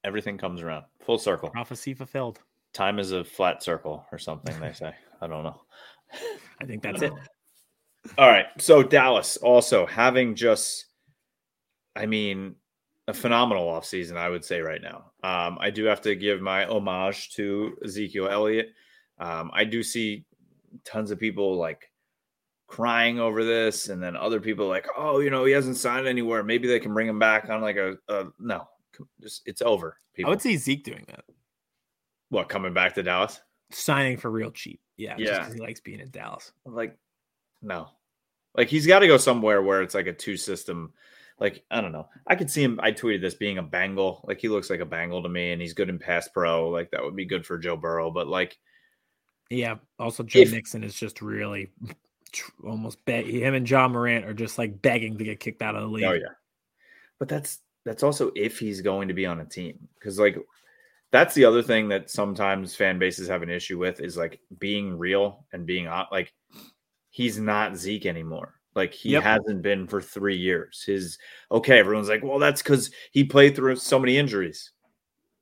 everything 0.05 0.39
comes 0.39 0.63
around. 0.63 0.85
Full 1.05 1.19
circle. 1.19 1.51
Prophecy 1.51 1.95
fulfilled. 1.95 2.41
Time 2.73 2.99
is 2.99 3.13
a 3.13 3.25
flat 3.25 3.63
circle 3.63 4.05
or 4.13 4.19
something, 4.19 4.59
they 4.61 4.73
say. 4.73 4.93
I 5.21 5.27
don't 5.27 5.45
know. 5.45 5.61
I 6.61 6.65
think 6.65 6.83
that's 6.83 7.03
it. 7.03 7.13
All 8.19 8.29
right. 8.29 8.47
So, 8.59 8.83
Dallas 8.83 9.37
also 9.37 9.87
having 9.87 10.35
just, 10.35 10.87
I 11.95 12.07
mean, 12.07 12.57
a 13.09 13.15
phenomenal 13.15 13.67
offseason, 13.67 14.17
I 14.17 14.29
would 14.29 14.45
say 14.45 14.61
right 14.61 14.83
now. 14.83 15.13
Um, 15.23 15.59
I 15.61 15.71
do 15.71 15.85
have 15.85 16.01
to 16.03 16.15
give 16.17 16.41
my 16.41 16.67
homage 16.67 17.31
to 17.35 17.77
Ezekiel 17.85 18.29
Elliott. 18.29 18.69
Um, 19.19 19.51
I 19.55 19.65
do 19.65 19.83
see 19.83 20.25
tons 20.85 21.11
of 21.11 21.19
people 21.19 21.57
like 21.57 21.91
crying 22.67 23.19
over 23.19 23.45
this, 23.45 23.89
and 23.89 24.03
then 24.03 24.17
other 24.17 24.41
people 24.41 24.67
like, 24.67 24.87
oh, 24.97 25.21
you 25.21 25.31
know, 25.31 25.45
he 25.45 25.53
hasn't 25.53 25.77
signed 25.77 26.07
anywhere. 26.07 26.43
Maybe 26.43 26.69
they 26.69 26.81
can 26.81 26.95
bring 26.95 27.09
him 27.09 27.19
back 27.19 27.49
on 27.49 27.61
like 27.61 27.77
a, 27.77 27.97
a 28.09 28.27
no, 28.39 28.69
just 29.21 29.43
it's 29.47 29.63
over. 29.63 29.99
People. 30.15 30.31
I 30.31 30.33
would 30.33 30.43
see 30.43 30.57
Zeke 30.57 30.85
doing 30.85 31.05
that. 31.09 31.25
What 32.31 32.49
coming 32.49 32.75
back 32.75 32.95
to 32.95 33.03
Dallas? 33.03 33.41
Signing 33.71 34.17
for 34.17 34.31
real 34.31 34.51
cheap. 34.51 34.81
Yeah, 34.97 35.15
yeah. 35.19 35.53
he 35.53 35.61
likes 35.61 35.81
being 35.81 36.01
in 36.01 36.11
Dallas. 36.11 36.53
Like, 36.65 36.97
no, 37.63 37.89
like 38.57 38.69
he's 38.69 38.87
got 38.87 39.01
to 39.01 39.07
go 39.07 39.19
somewhere 39.19 39.63
where 39.63 39.83
it's 39.83 39.95
like 39.95 40.07
a 40.07 40.13
two 40.13 40.37
system. 40.37 40.93
Like 41.39 41.65
I 41.71 41.81
don't 41.81 41.93
know. 41.93 42.09
I 42.27 42.35
could 42.35 42.51
see 42.51 42.63
him. 42.63 42.81
I 42.83 42.93
tweeted 42.93 43.21
this 43.21 43.35
being 43.35 43.59
a 43.59 43.63
Bengal. 43.63 44.25
Like 44.27 44.41
he 44.41 44.49
looks 44.49 44.71
like 44.71 44.81
a 44.81 44.87
Bengal 44.87 45.23
to 45.23 45.29
me, 45.29 45.53
and 45.53 45.61
he's 45.61 45.75
good 45.75 45.91
in 45.91 45.99
pass 45.99 46.29
pro. 46.29 46.71
Like 46.71 46.91
that 46.91 47.03
would 47.03 47.17
be 47.17 47.27
good 47.27 47.45
for 47.45 47.59
Joe 47.59 47.77
Burrow. 47.77 48.11
But 48.11 48.27
like, 48.27 48.59
yeah. 49.51 49.77
Also, 49.99 50.23
Joe 50.23 50.41
if, 50.41 50.53
Mixon 50.53 50.83
is 50.83 50.95
just 50.95 51.21
really 51.21 51.71
almost 52.65 53.05
beg 53.05 53.27
him 53.27 53.55
and 53.55 53.69
Ja 53.69 53.89
Morant 53.89 54.25
are 54.25 54.35
just 54.35 54.59
like 54.59 54.83
begging 54.83 55.19
to 55.19 55.25
get 55.25 55.41
kicked 55.41 55.63
out 55.63 55.75
of 55.75 55.83
the 55.83 55.89
league. 55.89 56.05
Oh 56.05 56.13
yeah, 56.13 56.35
but 57.19 57.29
that's 57.29 57.61
that's 57.85 58.03
also 58.03 58.33
if 58.35 58.59
he's 58.59 58.81
going 58.81 59.09
to 59.09 59.15
be 59.15 59.27
on 59.27 59.41
a 59.41 59.45
team 59.45 59.79
because 59.95 60.19
like 60.19 60.37
that's 61.13 61.35
the 61.35 61.45
other 61.45 61.63
thing 61.63 61.89
that 61.89 62.11
sometimes 62.11 62.75
fan 62.75 62.99
bases 62.99 63.29
have 63.29 63.43
an 63.43 63.51
issue 63.51 63.79
with 63.79 64.01
is 64.01 64.17
like 64.17 64.41
being 64.59 64.99
real 64.99 65.47
and 65.53 65.67
being 65.67 65.87
like 66.11 66.33
he's 67.11 67.39
not 67.39 67.77
Zeke 67.77 68.07
anymore. 68.07 68.55
Like 68.75 68.93
he 68.93 69.11
yep. 69.11 69.23
hasn't 69.23 69.63
been 69.63 69.87
for 69.87 70.03
three 70.03 70.37
years. 70.37 70.83
His 70.85 71.17
okay, 71.51 71.79
everyone's 71.79 72.09
like, 72.09 72.23
well, 72.23 72.39
that's 72.39 72.63
because 72.63 72.91
he 73.13 73.25
played 73.25 73.57
through 73.57 73.77
so 73.77 73.99
many 73.99 74.19
injuries. 74.19 74.73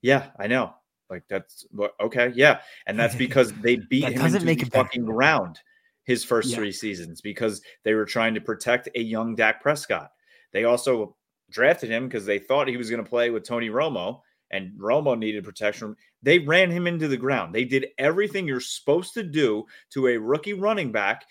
Yeah, 0.03 0.27
I 0.39 0.47
know. 0.47 0.75
Like 1.11 1.25
that's 1.29 1.67
okay, 2.01 2.33
yeah, 2.35 2.61
and 2.87 2.99
that's 2.99 3.15
because 3.15 3.53
they 3.55 3.77
beat 3.91 4.05
him 4.05 4.25
into 4.25 4.39
the 4.39 4.71
fucking 4.71 5.05
ground 5.05 5.59
his 6.05 6.23
first 6.23 6.51
yeah. 6.51 6.57
three 6.57 6.73
seasons 6.73 7.21
because 7.21 7.63
they 7.83 7.95
were 7.95 8.05
trying 8.05 8.35
to 8.35 8.41
protect 8.41 8.89
a 8.95 9.01
young 9.01 9.35
Dak 9.35 9.63
Prescott. 9.63 10.11
They 10.53 10.65
also 10.65 11.17
drafted 11.51 11.91
him 11.91 12.07
because 12.07 12.27
they 12.27 12.39
thought 12.39 12.69
he 12.69 12.77
was 12.77 12.91
going 12.91 13.03
to 13.03 13.09
play 13.09 13.31
with 13.31 13.45
Tony 13.45 13.71
Romo, 13.71 14.21
and 14.51 14.73
Romo 14.79 15.19
needed 15.19 15.45
protection. 15.45 15.97
They 16.23 16.39
ran 16.39 16.71
him 16.71 16.87
into 16.87 17.09
the 17.09 17.17
ground. 17.17 17.55
They 17.55 17.65
did 17.65 17.89
everything 17.99 18.47
you're 18.47 18.61
supposed 18.61 19.15
to 19.15 19.23
do 19.23 19.65
to 19.91 20.09
a 20.09 20.19
rookie 20.19 20.53
running 20.53 20.93
back, 20.93 21.25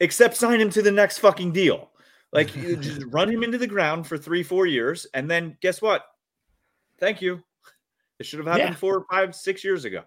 except 0.00 0.36
sign 0.36 0.60
him 0.60 0.70
to 0.70 0.82
the 0.82 0.92
next 0.92 1.18
fucking 1.18 1.52
deal. 1.52 1.90
Like 2.32 2.54
you 2.56 2.76
just 2.80 3.04
run 3.06 3.30
him 3.30 3.42
into 3.42 3.58
the 3.58 3.66
ground 3.66 4.06
for 4.06 4.16
three, 4.16 4.42
four 4.42 4.66
years, 4.66 5.06
and 5.14 5.30
then 5.30 5.56
guess 5.60 5.82
what? 5.82 6.04
Thank 6.98 7.20
you. 7.20 7.42
It 8.20 8.26
should 8.26 8.38
have 8.38 8.46
happened 8.46 8.70
yeah. 8.70 8.76
four, 8.76 9.04
five, 9.10 9.34
six 9.34 9.64
years 9.64 9.84
ago. 9.84 10.02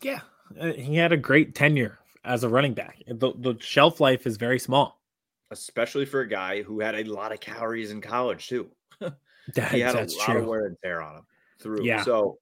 Yeah, 0.00 0.20
uh, 0.60 0.72
he 0.72 0.96
had 0.96 1.12
a 1.12 1.16
great 1.16 1.54
tenure 1.54 1.98
as 2.24 2.44
a 2.44 2.48
running 2.48 2.74
back. 2.74 3.02
The, 3.06 3.32
the 3.38 3.56
shelf 3.60 4.00
life 4.00 4.26
is 4.26 4.36
very 4.36 4.58
small, 4.58 5.00
especially 5.50 6.06
for 6.06 6.20
a 6.20 6.28
guy 6.28 6.62
who 6.62 6.80
had 6.80 6.94
a 6.94 7.04
lot 7.04 7.32
of 7.32 7.40
calories 7.40 7.90
in 7.90 8.00
college 8.00 8.48
too. 8.48 8.70
that, 9.00 9.16
he 9.72 9.80
had 9.80 9.94
a 9.94 10.00
lot 10.00 10.10
true. 10.20 10.38
of 10.38 10.46
wear 10.46 10.66
and 10.66 10.76
tear 10.82 11.02
on 11.02 11.16
him 11.16 11.26
through. 11.60 11.84
Yeah. 11.84 12.02
So, 12.02 12.38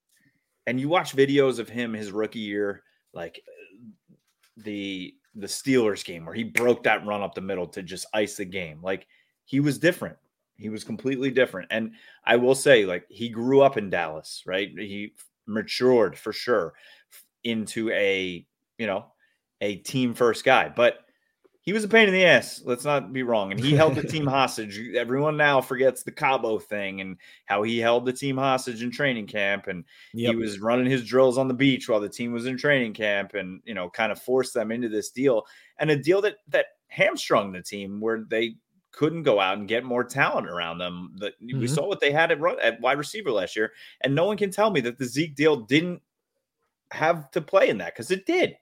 and 0.67 0.81
you 0.81 0.89
watch 0.89 1.17
videos 1.17 1.59
of 1.59 1.69
him 1.69 1.93
his 1.93 2.13
rookie 2.13 2.39
year, 2.39 2.83
like 3.13 3.43
the 4.57 5.15
the 5.35 5.47
Steelers 5.47 6.05
game 6.05 6.27
where 6.27 6.35
he 6.35 6.45
broke 6.45 6.83
that 6.83 7.07
run 7.07 7.23
up 7.23 7.35
the 7.35 7.41
middle 7.41 7.67
to 7.67 7.83
just 7.83 8.07
ice 8.13 8.37
the 8.37 8.45
game. 8.45 8.81
Like 8.83 9.07
he 9.45 9.61
was 9.61 9.79
different. 9.79 10.17
He 10.57 10.69
was 10.69 10.85
completely 10.85 11.31
different. 11.31 11.69
And 11.71 11.93
I 12.25 12.37
will 12.37 12.55
say, 12.55 12.85
like, 12.85 13.07
he 13.09 13.29
grew 13.29 13.63
up 13.63 13.77
in 13.77 13.91
Dallas, 13.91 14.43
right? 14.47 14.71
He 14.77 15.15
matured 15.47 16.17
for 16.17 16.33
sure 16.33 16.75
into 17.43 17.91
a, 17.91 18.47
you 18.79 18.87
know, 18.87 19.07
a 19.63 19.77
team 19.77 20.13
first 20.13 20.45
guy, 20.45 20.69
but 20.69 20.99
he 21.63 21.73
was 21.73 21.85
a 21.85 21.89
pain 21.89 22.09
in 22.09 22.13
the 22.13 22.25
ass. 22.25 22.61
Let's 22.65 22.85
not 22.85 23.13
be 23.13 23.23
wrong. 23.23 23.53
And 23.53 23.61
he 23.61 23.73
held 23.73 23.95
the 23.95 24.03
team 24.03 24.27
hostage. 24.29 24.81
Everyone 24.97 25.37
now 25.37 25.61
forgets 25.61 26.03
the 26.03 26.11
Cabo 26.11 26.59
thing 26.59 27.01
and 27.01 27.17
how 27.47 27.63
he 27.63 27.79
held 27.79 28.05
the 28.05 28.13
team 28.13 28.37
hostage 28.37 28.83
in 28.83 28.91
training 28.91 29.29
camp. 29.29 29.69
And 29.69 29.85
yep. 30.13 30.33
he 30.33 30.37
was 30.37 30.59
running 30.59 30.91
his 30.91 31.05
drills 31.05 31.39
on 31.39 31.47
the 31.47 31.55
beach 31.55 31.89
while 31.89 32.01
the 32.01 32.09
team 32.09 32.33
was 32.33 32.47
in 32.47 32.59
training 32.59 32.95
camp 32.95 33.35
and, 33.35 33.61
you 33.65 33.75
know, 33.75 33.89
kind 33.89 34.11
of 34.11 34.21
forced 34.21 34.55
them 34.55 34.73
into 34.73 34.89
this 34.89 35.11
deal 35.11 35.47
and 35.79 35.89
a 35.89 35.97
deal 35.97 36.21
that, 36.23 36.39
that 36.49 36.67
hamstrung 36.89 37.53
the 37.53 37.63
team 37.63 38.01
where 38.01 38.25
they 38.29 38.57
couldn't 38.91 39.23
go 39.23 39.39
out 39.39 39.57
and 39.57 39.69
get 39.69 39.85
more 39.85 40.03
talent 40.03 40.49
around 40.49 40.79
them. 40.79 41.15
That 41.19 41.41
mm-hmm. 41.41 41.61
we 41.61 41.69
saw 41.69 41.87
what 41.87 42.01
they 42.01 42.11
had 42.11 42.33
at, 42.33 42.41
run, 42.41 42.57
at 42.61 42.81
wide 42.81 42.99
receiver 42.99 43.31
last 43.31 43.55
year. 43.55 43.71
And 44.01 44.17
no 44.17 44.27
one 44.27 44.37
can 44.37 44.51
tell 44.51 44.73
me 44.73 44.81
that 44.81 44.99
the 44.99 45.07
Zeke 45.07 45.37
deal 45.37 45.57
didn't 45.57 46.03
have 46.91 47.31
to 47.31 47.41
play 47.41 47.69
in 47.69 47.79
that 47.79 47.95
because 47.95 48.11
it 48.11 48.27
did. 48.27 48.57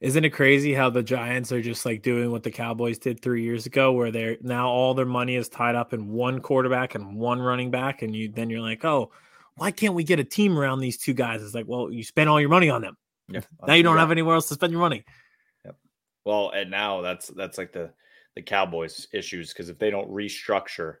Isn't 0.00 0.24
it 0.24 0.30
crazy 0.30 0.72
how 0.72 0.88
the 0.88 1.02
Giants 1.02 1.52
are 1.52 1.60
just 1.60 1.84
like 1.84 2.00
doing 2.00 2.30
what 2.30 2.42
the 2.42 2.50
Cowboys 2.50 2.98
did 2.98 3.20
three 3.20 3.42
years 3.42 3.66
ago, 3.66 3.92
where 3.92 4.10
they're 4.10 4.38
now 4.40 4.68
all 4.68 4.94
their 4.94 5.04
money 5.04 5.36
is 5.36 5.50
tied 5.50 5.74
up 5.74 5.92
in 5.92 6.08
one 6.08 6.40
quarterback 6.40 6.94
and 6.94 7.16
one 7.16 7.38
running 7.38 7.70
back, 7.70 8.00
and 8.00 8.16
you 8.16 8.30
then 8.30 8.48
you're 8.48 8.62
like, 8.62 8.82
oh, 8.84 9.12
why 9.56 9.70
can't 9.70 9.92
we 9.92 10.02
get 10.02 10.18
a 10.18 10.24
team 10.24 10.58
around 10.58 10.80
these 10.80 10.96
two 10.96 11.12
guys? 11.12 11.42
It's 11.42 11.54
like, 11.54 11.68
well, 11.68 11.92
you 11.92 12.02
spent 12.02 12.30
all 12.30 12.40
your 12.40 12.48
money 12.48 12.70
on 12.70 12.80
them. 12.80 12.96
Yeah, 13.28 13.42
now 13.66 13.74
you 13.74 13.82
don't 13.82 13.98
have 13.98 14.10
anywhere 14.10 14.36
else 14.36 14.48
to 14.48 14.54
spend 14.54 14.72
your 14.72 14.80
money. 14.80 15.04
Yep. 15.66 15.76
Well, 16.24 16.50
and 16.50 16.70
now 16.70 17.02
that's 17.02 17.28
that's 17.28 17.58
like 17.58 17.72
the 17.72 17.90
the 18.36 18.42
Cowboys 18.42 19.06
issues 19.12 19.52
because 19.52 19.68
if 19.68 19.78
they 19.78 19.90
don't 19.90 20.10
restructure, 20.10 20.96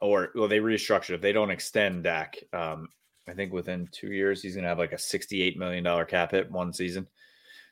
or 0.00 0.30
well, 0.36 0.46
they 0.46 0.60
restructure 0.60 1.14
if 1.14 1.20
they 1.20 1.32
don't 1.32 1.50
extend 1.50 2.04
Dak, 2.04 2.36
um, 2.52 2.88
I 3.28 3.32
think 3.32 3.52
within 3.52 3.88
two 3.90 4.12
years 4.12 4.40
he's 4.40 4.54
gonna 4.54 4.68
have 4.68 4.78
like 4.78 4.92
a 4.92 4.98
sixty-eight 4.98 5.58
million 5.58 5.82
dollar 5.82 6.04
cap 6.04 6.30
hit 6.30 6.48
one 6.48 6.72
season. 6.72 7.08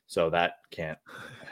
So 0.08 0.30
that 0.30 0.54
can't 0.70 0.98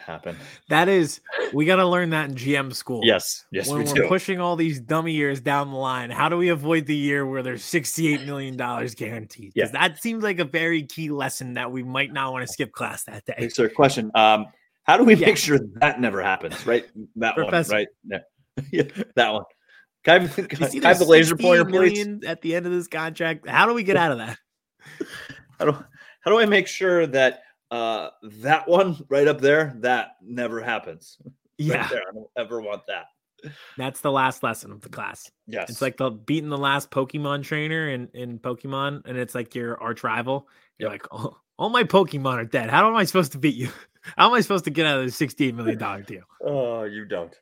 happen. 0.07 0.35
That 0.71 0.89
is, 0.89 1.21
we 1.53 1.67
got 1.67 1.77
to 1.77 1.87
learn 1.87 2.11
that 2.11 2.31
in 2.31 2.35
GM 2.35 2.75
school. 2.75 3.03
Yes, 3.05 3.45
yes, 3.53 3.69
when 3.69 3.85
we 3.85 3.91
are 3.91 3.95
do. 3.95 4.09
pushing 4.09 4.41
all 4.41 4.57
these 4.57 4.81
dummy 4.81 5.13
years 5.13 5.41
down 5.41 5.71
the 5.71 5.77
line, 5.77 6.11
how 6.11 6.31
do 6.31 6.39
we 6.39 6.49
avoid 6.49 6.87
the 6.87 6.97
year 6.97 7.27
where 7.27 7.43
there's 7.43 7.63
68 7.63 8.25
million 8.25 8.57
dollars 8.57 8.95
guaranteed? 8.95 9.53
Because 9.55 9.73
yeah. 9.75 9.89
that 9.89 10.01
seems 10.03 10.23
like 10.23 10.39
a 10.39 10.45
very 10.45 10.85
key 10.85 11.11
lesson 11.11 11.53
that 11.55 11.71
we 11.71 11.83
might 11.83 12.15
not 12.15 12.33
want 12.33 12.47
to 12.47 12.53
skip 12.53 12.73
class 12.73 13.05
that 13.05 13.27
day. 13.27 13.51
Sir, 13.51 13.69
question: 13.69 14.11
um, 14.15 14.47
How 14.85 14.97
do 14.97 15.05
we 15.05 15.17
yeah. 15.17 15.27
make 15.27 15.37
sure 15.37 15.59
that 15.75 16.01
never 16.01 16.23
happens? 16.23 16.67
Right, 16.67 16.87
that 17.17 17.35
Professor. 17.35 17.75
one, 17.75 17.79
right? 17.79 17.89
Yeah. 18.05 18.19
yeah, 18.73 19.05
that 19.17 19.33
one. 19.35 19.45
Can 20.03 20.23
I, 20.23 20.27
can, 20.29 20.47
can 20.47 20.85
I 20.85 20.89
have 20.89 20.99
the 20.99 21.05
laser 21.05 21.37
pointer, 21.37 21.67
please? 21.67 22.07
At 22.27 22.41
the 22.41 22.55
end 22.55 22.65
of 22.65 22.73
this 22.73 22.89
contract, 22.89 23.47
how 23.47 23.67
do 23.67 23.75
we 23.75 23.83
get 23.83 23.97
out 23.97 24.13
of 24.13 24.19
that? 24.19 24.39
how 25.59 25.67
do 25.67 25.73
how 26.21 26.31
do 26.31 26.39
I 26.39 26.47
make 26.47 26.67
sure 26.67 27.07
that 27.09 27.43
uh, 27.71 28.11
that 28.23 28.69
one 28.69 29.05
right 29.09 29.29
up 29.29 29.41
there, 29.41 29.75
that 29.81 30.17
never 30.23 30.61
happens. 30.61 31.19
Yeah, 31.59 31.79
right 31.79 31.91
there. 31.91 32.03
I 32.07 32.13
don't 32.13 32.29
ever 32.37 32.61
want 32.61 32.83
that. 32.89 33.07
That's 33.79 34.03
the 34.03 34.13
last 34.13 34.43
lesson 34.43 34.73
of 34.73 34.83
the 34.83 34.91
class. 34.91 35.31
Yes. 35.47 35.71
It's 35.71 35.81
like 35.81 35.97
the 35.97 36.11
beating 36.11 36.51
the 36.51 36.59
last 36.59 36.91
Pokemon 36.91 37.45
trainer 37.45 37.89
in, 37.89 38.09
in 38.13 38.39
Pokemon, 38.39 39.07
and 39.07 39.17
it's 39.17 39.35
like 39.35 39.55
your 39.55 39.81
arch 39.81 40.05
rival. 40.05 40.49
You're 40.79 40.91
yep. 40.91 41.01
like, 41.01 41.09
oh, 41.13 41.39
all 41.59 41.71
my 41.71 41.83
Pokemon 41.83 42.35
are 42.35 42.45
dead. 42.45 42.69
How 42.69 42.87
am 42.87 42.95
I 42.95 43.05
supposed 43.05 43.33
to 43.33 43.39
beat 43.39 43.55
you? 43.55 43.71
How 44.19 44.29
am 44.29 44.35
I 44.35 44.43
supposed 44.43 44.65
to 44.65 44.71
get 44.71 44.85
out 44.85 44.99
of 44.99 45.07
this 45.07 45.19
$68 45.19 45.55
million 45.55 45.79
deal? 46.03 46.25
Oh, 46.45 46.85
you 46.85 47.07
don't. 47.07 47.35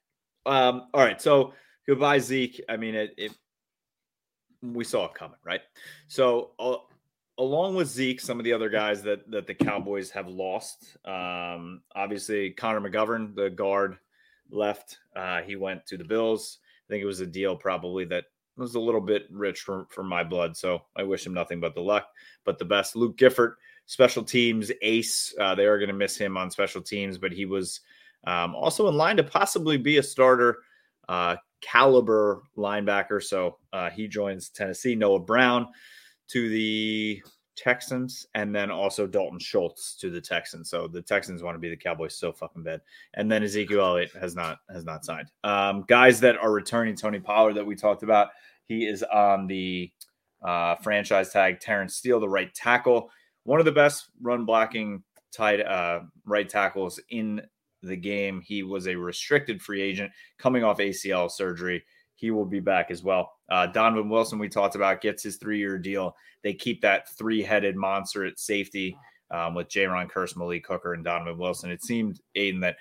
Um, 0.46 0.86
all 0.94 1.02
right. 1.02 1.20
So 1.20 1.52
goodbye, 1.86 2.20
Zeke. 2.20 2.62
I 2.68 2.76
mean, 2.76 2.94
it, 2.94 3.14
it 3.18 3.32
we 4.62 4.84
saw 4.84 5.06
it 5.06 5.14
coming, 5.14 5.38
right? 5.44 5.60
So 6.08 6.52
uh, 6.58 6.76
along 7.38 7.74
with 7.74 7.88
Zeke, 7.88 8.20
some 8.20 8.38
of 8.38 8.44
the 8.44 8.52
other 8.52 8.68
guys 8.68 9.02
that 9.02 9.30
that 9.30 9.46
the 9.46 9.54
Cowboys 9.54 10.10
have 10.10 10.28
lost. 10.28 10.96
Um, 11.04 11.82
obviously, 11.94 12.50
Connor 12.50 12.80
McGovern, 12.80 13.34
the 13.34 13.50
guard, 13.50 13.98
left. 14.50 14.98
Uh, 15.14 15.42
he 15.42 15.56
went 15.56 15.86
to 15.86 15.96
the 15.96 16.04
Bills. 16.04 16.58
I 16.86 16.92
think 16.92 17.02
it 17.02 17.06
was 17.06 17.20
a 17.20 17.26
deal 17.26 17.56
probably 17.56 18.04
that 18.06 18.24
was 18.56 18.74
a 18.74 18.80
little 18.80 19.00
bit 19.00 19.26
rich 19.30 19.62
for, 19.62 19.86
for 19.90 20.02
my 20.02 20.22
blood. 20.22 20.56
So 20.56 20.82
I 20.96 21.02
wish 21.02 21.26
him 21.26 21.34
nothing 21.34 21.60
but 21.60 21.74
the 21.74 21.80
luck, 21.80 22.08
but 22.44 22.58
the 22.58 22.64
best. 22.64 22.94
Luke 22.94 23.16
Gifford, 23.16 23.56
special 23.86 24.22
teams 24.22 24.70
ace. 24.82 25.34
Uh, 25.40 25.54
they 25.54 25.66
are 25.66 25.78
going 25.78 25.88
to 25.88 25.94
miss 25.94 26.16
him 26.16 26.36
on 26.36 26.50
special 26.50 26.82
teams, 26.82 27.18
but 27.18 27.32
he 27.32 27.46
was 27.46 27.80
um, 28.26 28.54
also 28.54 28.88
in 28.88 28.96
line 28.96 29.16
to 29.16 29.24
possibly 29.24 29.76
be 29.76 29.98
a 29.98 30.02
starter 30.02 30.58
uh, 31.08 31.36
caliber 31.60 32.42
linebacker. 32.56 33.22
So 33.22 33.58
uh, 33.72 33.90
he 33.90 34.06
joins 34.06 34.50
Tennessee. 34.50 34.94
Noah 34.94 35.20
Brown 35.20 35.68
to 36.28 36.48
the 36.48 37.22
Texans, 37.56 38.26
and 38.34 38.54
then 38.54 38.70
also 38.70 39.06
Dalton 39.06 39.38
Schultz 39.38 39.94
to 39.96 40.10
the 40.10 40.20
Texans. 40.20 40.70
So 40.70 40.88
the 40.88 41.02
Texans 41.02 41.42
want 41.42 41.54
to 41.54 41.60
be 41.60 41.70
the 41.70 41.76
Cowboys 41.76 42.16
so 42.16 42.32
fucking 42.32 42.62
bad. 42.62 42.80
And 43.14 43.30
then 43.30 43.42
Ezekiel 43.42 43.80
Elliott 43.80 44.12
has 44.20 44.34
not 44.34 44.58
has 44.70 44.84
not 44.84 45.04
signed. 45.04 45.30
Um, 45.44 45.84
guys 45.86 46.20
that 46.20 46.36
are 46.36 46.52
returning, 46.52 46.96
Tony 46.96 47.20
Pollard 47.20 47.54
that 47.54 47.66
we 47.66 47.76
talked 47.76 48.02
about, 48.02 48.28
he 48.66 48.86
is 48.86 49.02
on 49.04 49.46
the 49.46 49.92
uh, 50.42 50.76
franchise 50.76 51.30
tag. 51.30 51.60
Terence 51.60 51.96
Steele, 51.96 52.20
the 52.20 52.28
right 52.28 52.52
tackle, 52.54 53.10
one 53.44 53.60
of 53.60 53.64
the 53.64 53.72
best 53.72 54.10
run 54.20 54.44
blocking 54.44 55.02
tight 55.32 55.60
uh, 55.60 56.00
right 56.24 56.48
tackles 56.48 57.00
in 57.10 57.42
the 57.82 57.96
game. 57.96 58.40
He 58.40 58.62
was 58.62 58.88
a 58.88 58.94
restricted 58.94 59.60
free 59.60 59.82
agent 59.82 60.12
coming 60.38 60.64
off 60.64 60.78
ACL 60.78 61.30
surgery. 61.30 61.84
He 62.14 62.30
will 62.30 62.46
be 62.46 62.60
back 62.60 62.90
as 62.90 63.02
well. 63.02 63.32
Uh, 63.48 63.66
Donovan 63.66 64.08
Wilson, 64.08 64.38
we 64.38 64.48
talked 64.48 64.76
about, 64.76 65.00
gets 65.00 65.22
his 65.22 65.36
three 65.36 65.58
year 65.58 65.78
deal. 65.78 66.16
They 66.42 66.54
keep 66.54 66.80
that 66.82 67.08
three 67.16 67.42
headed 67.42 67.76
monster 67.76 68.24
at 68.24 68.38
safety 68.38 68.96
um, 69.30 69.54
with 69.54 69.68
Jayron 69.68 70.10
Kearse, 70.10 70.36
Malik 70.36 70.66
Hooker, 70.66 70.94
and 70.94 71.04
Donovan 71.04 71.38
Wilson. 71.38 71.70
It 71.70 71.82
seemed, 71.82 72.20
Aiden, 72.36 72.60
that 72.60 72.76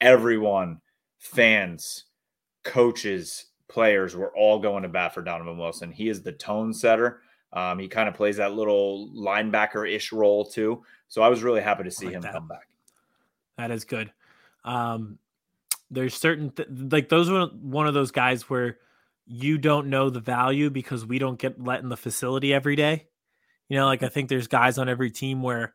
everyone, 0.00 0.80
fans, 1.18 2.04
coaches, 2.64 3.46
players 3.68 4.16
were 4.16 4.34
all 4.34 4.58
going 4.58 4.82
to 4.82 4.88
bat 4.88 5.14
for 5.14 5.22
Donovan 5.22 5.58
Wilson. 5.58 5.92
He 5.92 6.08
is 6.08 6.22
the 6.22 6.32
tone 6.32 6.72
setter. 6.72 7.20
Um, 7.52 7.78
he 7.78 7.88
kind 7.88 8.08
of 8.08 8.14
plays 8.14 8.36
that 8.36 8.54
little 8.54 9.10
linebacker 9.14 9.90
ish 9.90 10.12
role 10.12 10.44
too. 10.44 10.82
So 11.08 11.22
I 11.22 11.28
was 11.28 11.42
really 11.42 11.60
happy 11.60 11.84
to 11.84 11.90
see 11.90 12.06
like 12.06 12.16
him 12.16 12.22
that. 12.22 12.32
come 12.32 12.48
back. 12.48 12.68
That 13.56 13.70
is 13.70 13.84
good. 13.84 14.12
Um, 14.64 15.18
there's 15.90 16.14
certain 16.14 16.50
th- 16.50 16.68
like 16.90 17.08
those 17.08 17.28
are 17.28 17.46
one 17.46 17.86
of 17.86 17.94
those 17.94 18.10
guys 18.10 18.48
where 18.48 18.78
you 19.26 19.58
don't 19.58 19.88
know 19.88 20.10
the 20.10 20.20
value 20.20 20.70
because 20.70 21.04
we 21.04 21.18
don't 21.18 21.38
get 21.38 21.62
let 21.62 21.80
in 21.80 21.88
the 21.88 21.96
facility 21.96 22.52
every 22.52 22.76
day. 22.76 23.06
You 23.68 23.76
know, 23.76 23.86
like 23.86 24.02
I 24.02 24.08
think 24.08 24.28
there's 24.28 24.48
guys 24.48 24.78
on 24.78 24.88
every 24.88 25.10
team 25.10 25.42
where 25.42 25.74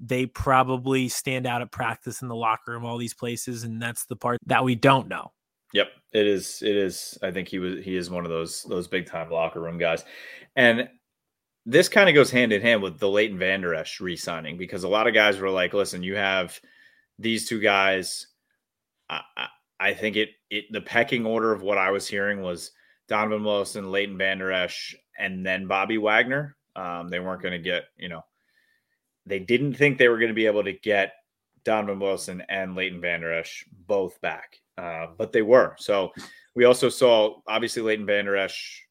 they 0.00 0.26
probably 0.26 1.08
stand 1.08 1.46
out 1.46 1.62
at 1.62 1.70
practice 1.70 2.22
in 2.22 2.28
the 2.28 2.36
locker 2.36 2.72
room, 2.72 2.84
all 2.84 2.98
these 2.98 3.14
places, 3.14 3.64
and 3.64 3.82
that's 3.82 4.06
the 4.06 4.16
part 4.16 4.38
that 4.46 4.64
we 4.64 4.74
don't 4.74 5.08
know. 5.08 5.32
Yep, 5.72 5.88
it 6.12 6.26
is. 6.26 6.62
It 6.62 6.76
is. 6.76 7.18
I 7.22 7.30
think 7.30 7.48
he 7.48 7.58
was. 7.58 7.84
He 7.84 7.96
is 7.96 8.10
one 8.10 8.24
of 8.24 8.30
those 8.30 8.62
those 8.64 8.88
big 8.88 9.06
time 9.06 9.30
locker 9.30 9.60
room 9.60 9.78
guys, 9.78 10.04
and 10.54 10.88
this 11.64 11.88
kind 11.88 12.08
of 12.08 12.14
goes 12.14 12.30
hand 12.30 12.52
in 12.52 12.60
hand 12.60 12.82
with 12.82 12.98
the 12.98 13.08
Leighton 13.08 13.38
Vander 13.38 13.74
Esch 13.74 14.00
re-signing 14.00 14.56
because 14.56 14.84
a 14.84 14.88
lot 14.88 15.06
of 15.06 15.14
guys 15.14 15.38
were 15.38 15.50
like, 15.50 15.72
"Listen, 15.72 16.02
you 16.02 16.16
have 16.16 16.60
these 17.18 17.48
two 17.48 17.60
guys 17.60 18.26
I, 19.36 19.48
I 19.80 19.94
think 19.94 20.16
it 20.16 20.30
it 20.50 20.66
the 20.70 20.80
pecking 20.80 21.26
order 21.26 21.52
of 21.52 21.62
what 21.62 21.78
I 21.78 21.90
was 21.90 22.06
hearing 22.06 22.42
was 22.42 22.70
Donovan 23.08 23.44
Wilson, 23.44 23.90
Leighton 23.90 24.16
Vander 24.16 24.52
Esch, 24.52 24.94
and 25.18 25.44
then 25.44 25.66
Bobby 25.66 25.98
Wagner. 25.98 26.56
Um, 26.76 27.08
they 27.08 27.20
weren't 27.20 27.42
going 27.42 27.52
to 27.52 27.58
get, 27.58 27.84
you 27.96 28.08
know, 28.08 28.24
they 29.26 29.38
didn't 29.38 29.74
think 29.74 29.98
they 29.98 30.08
were 30.08 30.18
going 30.18 30.28
to 30.28 30.34
be 30.34 30.46
able 30.46 30.64
to 30.64 30.72
get 30.72 31.12
Donovan 31.64 32.00
Wilson 32.00 32.42
and 32.48 32.74
Leighton 32.74 33.00
Vander 33.00 33.32
Esch 33.32 33.64
both 33.86 34.20
back, 34.20 34.56
uh, 34.78 35.06
but 35.18 35.32
they 35.32 35.42
were. 35.42 35.74
So 35.78 36.12
we 36.54 36.64
also 36.64 36.88
saw 36.88 37.40
obviously 37.46 37.82
Leighton 37.82 38.06
Vander 38.06 38.36
Esch 38.36 38.82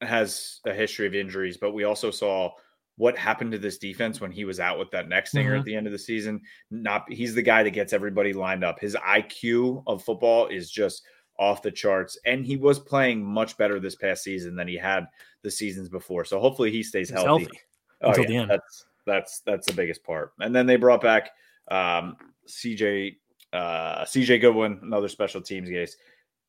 has 0.00 0.60
a 0.66 0.72
history 0.72 1.06
of 1.06 1.14
injuries, 1.14 1.56
but 1.56 1.72
we 1.72 1.84
also 1.84 2.10
saw 2.10 2.50
what 2.96 3.16
happened 3.16 3.52
to 3.52 3.58
this 3.58 3.78
defense 3.78 4.20
when 4.20 4.30
he 4.30 4.44
was 4.44 4.58
out 4.58 4.78
with 4.78 4.90
that 4.90 5.08
neck 5.08 5.26
stinger 5.26 5.50
mm-hmm. 5.50 5.60
at 5.60 5.64
the 5.64 5.74
end 5.74 5.86
of 5.86 5.92
the 5.92 5.98
season. 5.98 6.40
Not 6.70 7.10
he's 7.12 7.34
the 7.34 7.42
guy 7.42 7.62
that 7.62 7.70
gets 7.70 7.92
everybody 7.92 8.32
lined 8.32 8.64
up. 8.64 8.80
His 8.80 8.96
IQ 8.96 9.82
of 9.86 10.02
football 10.02 10.46
is 10.48 10.70
just 10.70 11.02
off 11.38 11.62
the 11.62 11.70
charts, 11.70 12.18
and 12.24 12.44
he 12.44 12.56
was 12.56 12.78
playing 12.78 13.22
much 13.22 13.56
better 13.58 13.78
this 13.78 13.94
past 13.94 14.24
season 14.24 14.56
than 14.56 14.66
he 14.66 14.76
had 14.76 15.06
the 15.42 15.50
seasons 15.50 15.88
before. 15.88 16.24
So 16.24 16.40
hopefully 16.40 16.70
he 16.70 16.82
stays 16.82 17.10
healthy. 17.10 17.44
healthy. 17.44 17.60
Oh, 18.02 18.08
Until 18.08 18.24
yeah, 18.24 18.28
the 18.28 18.36
end. 18.36 18.50
That's 18.50 18.86
that's 19.06 19.40
that's 19.40 19.66
the 19.66 19.74
biggest 19.74 20.02
part. 20.02 20.32
And 20.40 20.54
then 20.54 20.66
they 20.66 20.76
brought 20.76 21.02
back 21.02 21.30
um, 21.70 22.16
CJ 22.48 23.16
uh, 23.52 24.04
CJ 24.04 24.40
Goodwin, 24.40 24.80
another 24.82 25.08
special 25.08 25.42
teams 25.42 25.68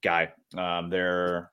guy. 0.01 0.31
Um, 0.55 0.89
their 0.89 1.51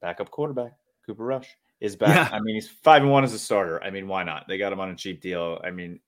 backup 0.00 0.30
quarterback, 0.30 0.72
Cooper 1.06 1.24
Rush 1.24 1.54
is 1.80 1.96
back. 1.96 2.30
Yeah. 2.30 2.36
I 2.36 2.40
mean, 2.40 2.54
he's 2.54 2.68
five 2.68 3.02
and 3.02 3.10
one 3.10 3.24
as 3.24 3.32
a 3.32 3.38
starter. 3.38 3.82
I 3.82 3.90
mean, 3.90 4.08
why 4.08 4.24
not? 4.24 4.46
They 4.48 4.58
got 4.58 4.72
him 4.72 4.80
on 4.80 4.90
a 4.90 4.96
cheap 4.96 5.20
deal. 5.20 5.60
I 5.62 5.70
mean, 5.70 6.00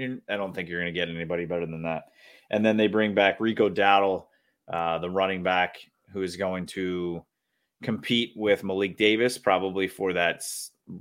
I 0.00 0.36
don't 0.36 0.54
think 0.54 0.68
you're 0.68 0.80
going 0.80 0.92
to 0.92 0.98
get 0.98 1.08
anybody 1.08 1.44
better 1.44 1.66
than 1.66 1.82
that. 1.82 2.04
And 2.50 2.64
then 2.64 2.76
they 2.76 2.86
bring 2.86 3.14
back 3.14 3.40
Rico 3.40 3.68
Dowdle, 3.68 4.26
uh, 4.72 4.98
the 4.98 5.10
running 5.10 5.42
back, 5.42 5.76
who 6.12 6.22
is 6.22 6.36
going 6.36 6.66
to 6.66 7.24
compete 7.82 8.32
with 8.36 8.64
Malik 8.64 8.96
Davis 8.96 9.38
probably 9.38 9.88
for 9.88 10.12
that 10.12 10.42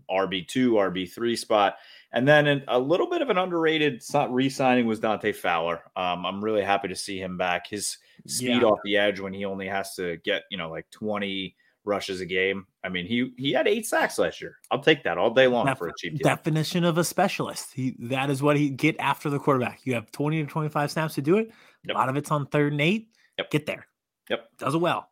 RB 0.10 0.48
two, 0.48 0.74
RB 0.74 1.12
three 1.12 1.36
spot. 1.36 1.78
And 2.14 2.28
then 2.28 2.64
a 2.68 2.80
little 2.80 3.10
bit 3.10 3.22
of 3.22 3.30
an 3.30 3.38
underrated 3.38 4.02
re-signing 4.30 4.86
was 4.88 5.00
Dante 5.00 5.34
Fowler. 5.34 5.82
Um, 5.96 6.26
I'm 6.26 6.44
really 6.44 6.64
happy 6.64 6.88
to 6.88 6.96
see 6.96 7.20
him 7.20 7.38
back. 7.38 7.68
His 7.68 7.98
speed 8.26 8.62
yeah. 8.62 8.68
off 8.68 8.80
the 8.84 8.98
edge 8.98 9.20
when 9.20 9.34
he 9.34 9.46
only 9.46 9.68
has 9.68 9.96
to 9.96 10.18
get 10.24 10.44
you 10.50 10.58
know 10.58 10.70
like 10.70 10.90
20 10.92 11.56
rushes 11.88 12.22
a 12.22 12.26
game. 12.26 12.68
I 12.84 12.90
mean, 12.90 13.06
he 13.06 13.34
he 13.38 13.52
had 13.52 13.68
eight 13.68 13.88
sacks 13.88 14.20
last 14.20 14.42
year. 14.42 14.58
I'll 14.70 14.82
take 14.82 15.04
that 15.04 15.18
all 15.18 15.32
day 15.32 15.48
long 15.48 15.66
Def- 15.66 15.78
for 15.78 15.88
a 15.88 15.94
cheap 15.98 16.18
deal. 16.18 16.24
Definition 16.24 16.84
of 16.84 16.98
a 16.98 17.04
specialist. 17.04 17.74
He 17.74 17.96
that 18.00 18.30
is 18.30 18.44
what 18.44 18.58
he 18.58 18.70
get 18.70 18.96
after 19.00 19.30
the 19.30 19.40
quarterback. 19.40 19.82
You 19.86 19.94
have 19.96 20.12
20 20.12 20.44
to 20.44 20.50
25 20.50 20.92
snaps 20.92 21.16
to 21.16 21.22
do 21.22 21.38
it. 21.38 21.52
Yep. 21.86 21.96
A 21.96 21.98
lot 21.98 22.10
of 22.10 22.18
it's 22.18 22.30
on 22.30 22.46
third 22.48 22.74
and 22.74 22.82
eight. 22.82 23.10
Yep. 23.38 23.50
Get 23.50 23.66
there. 23.66 23.88
Yep. 24.30 24.50
Does 24.58 24.76
it 24.76 24.80
well. 24.80 25.10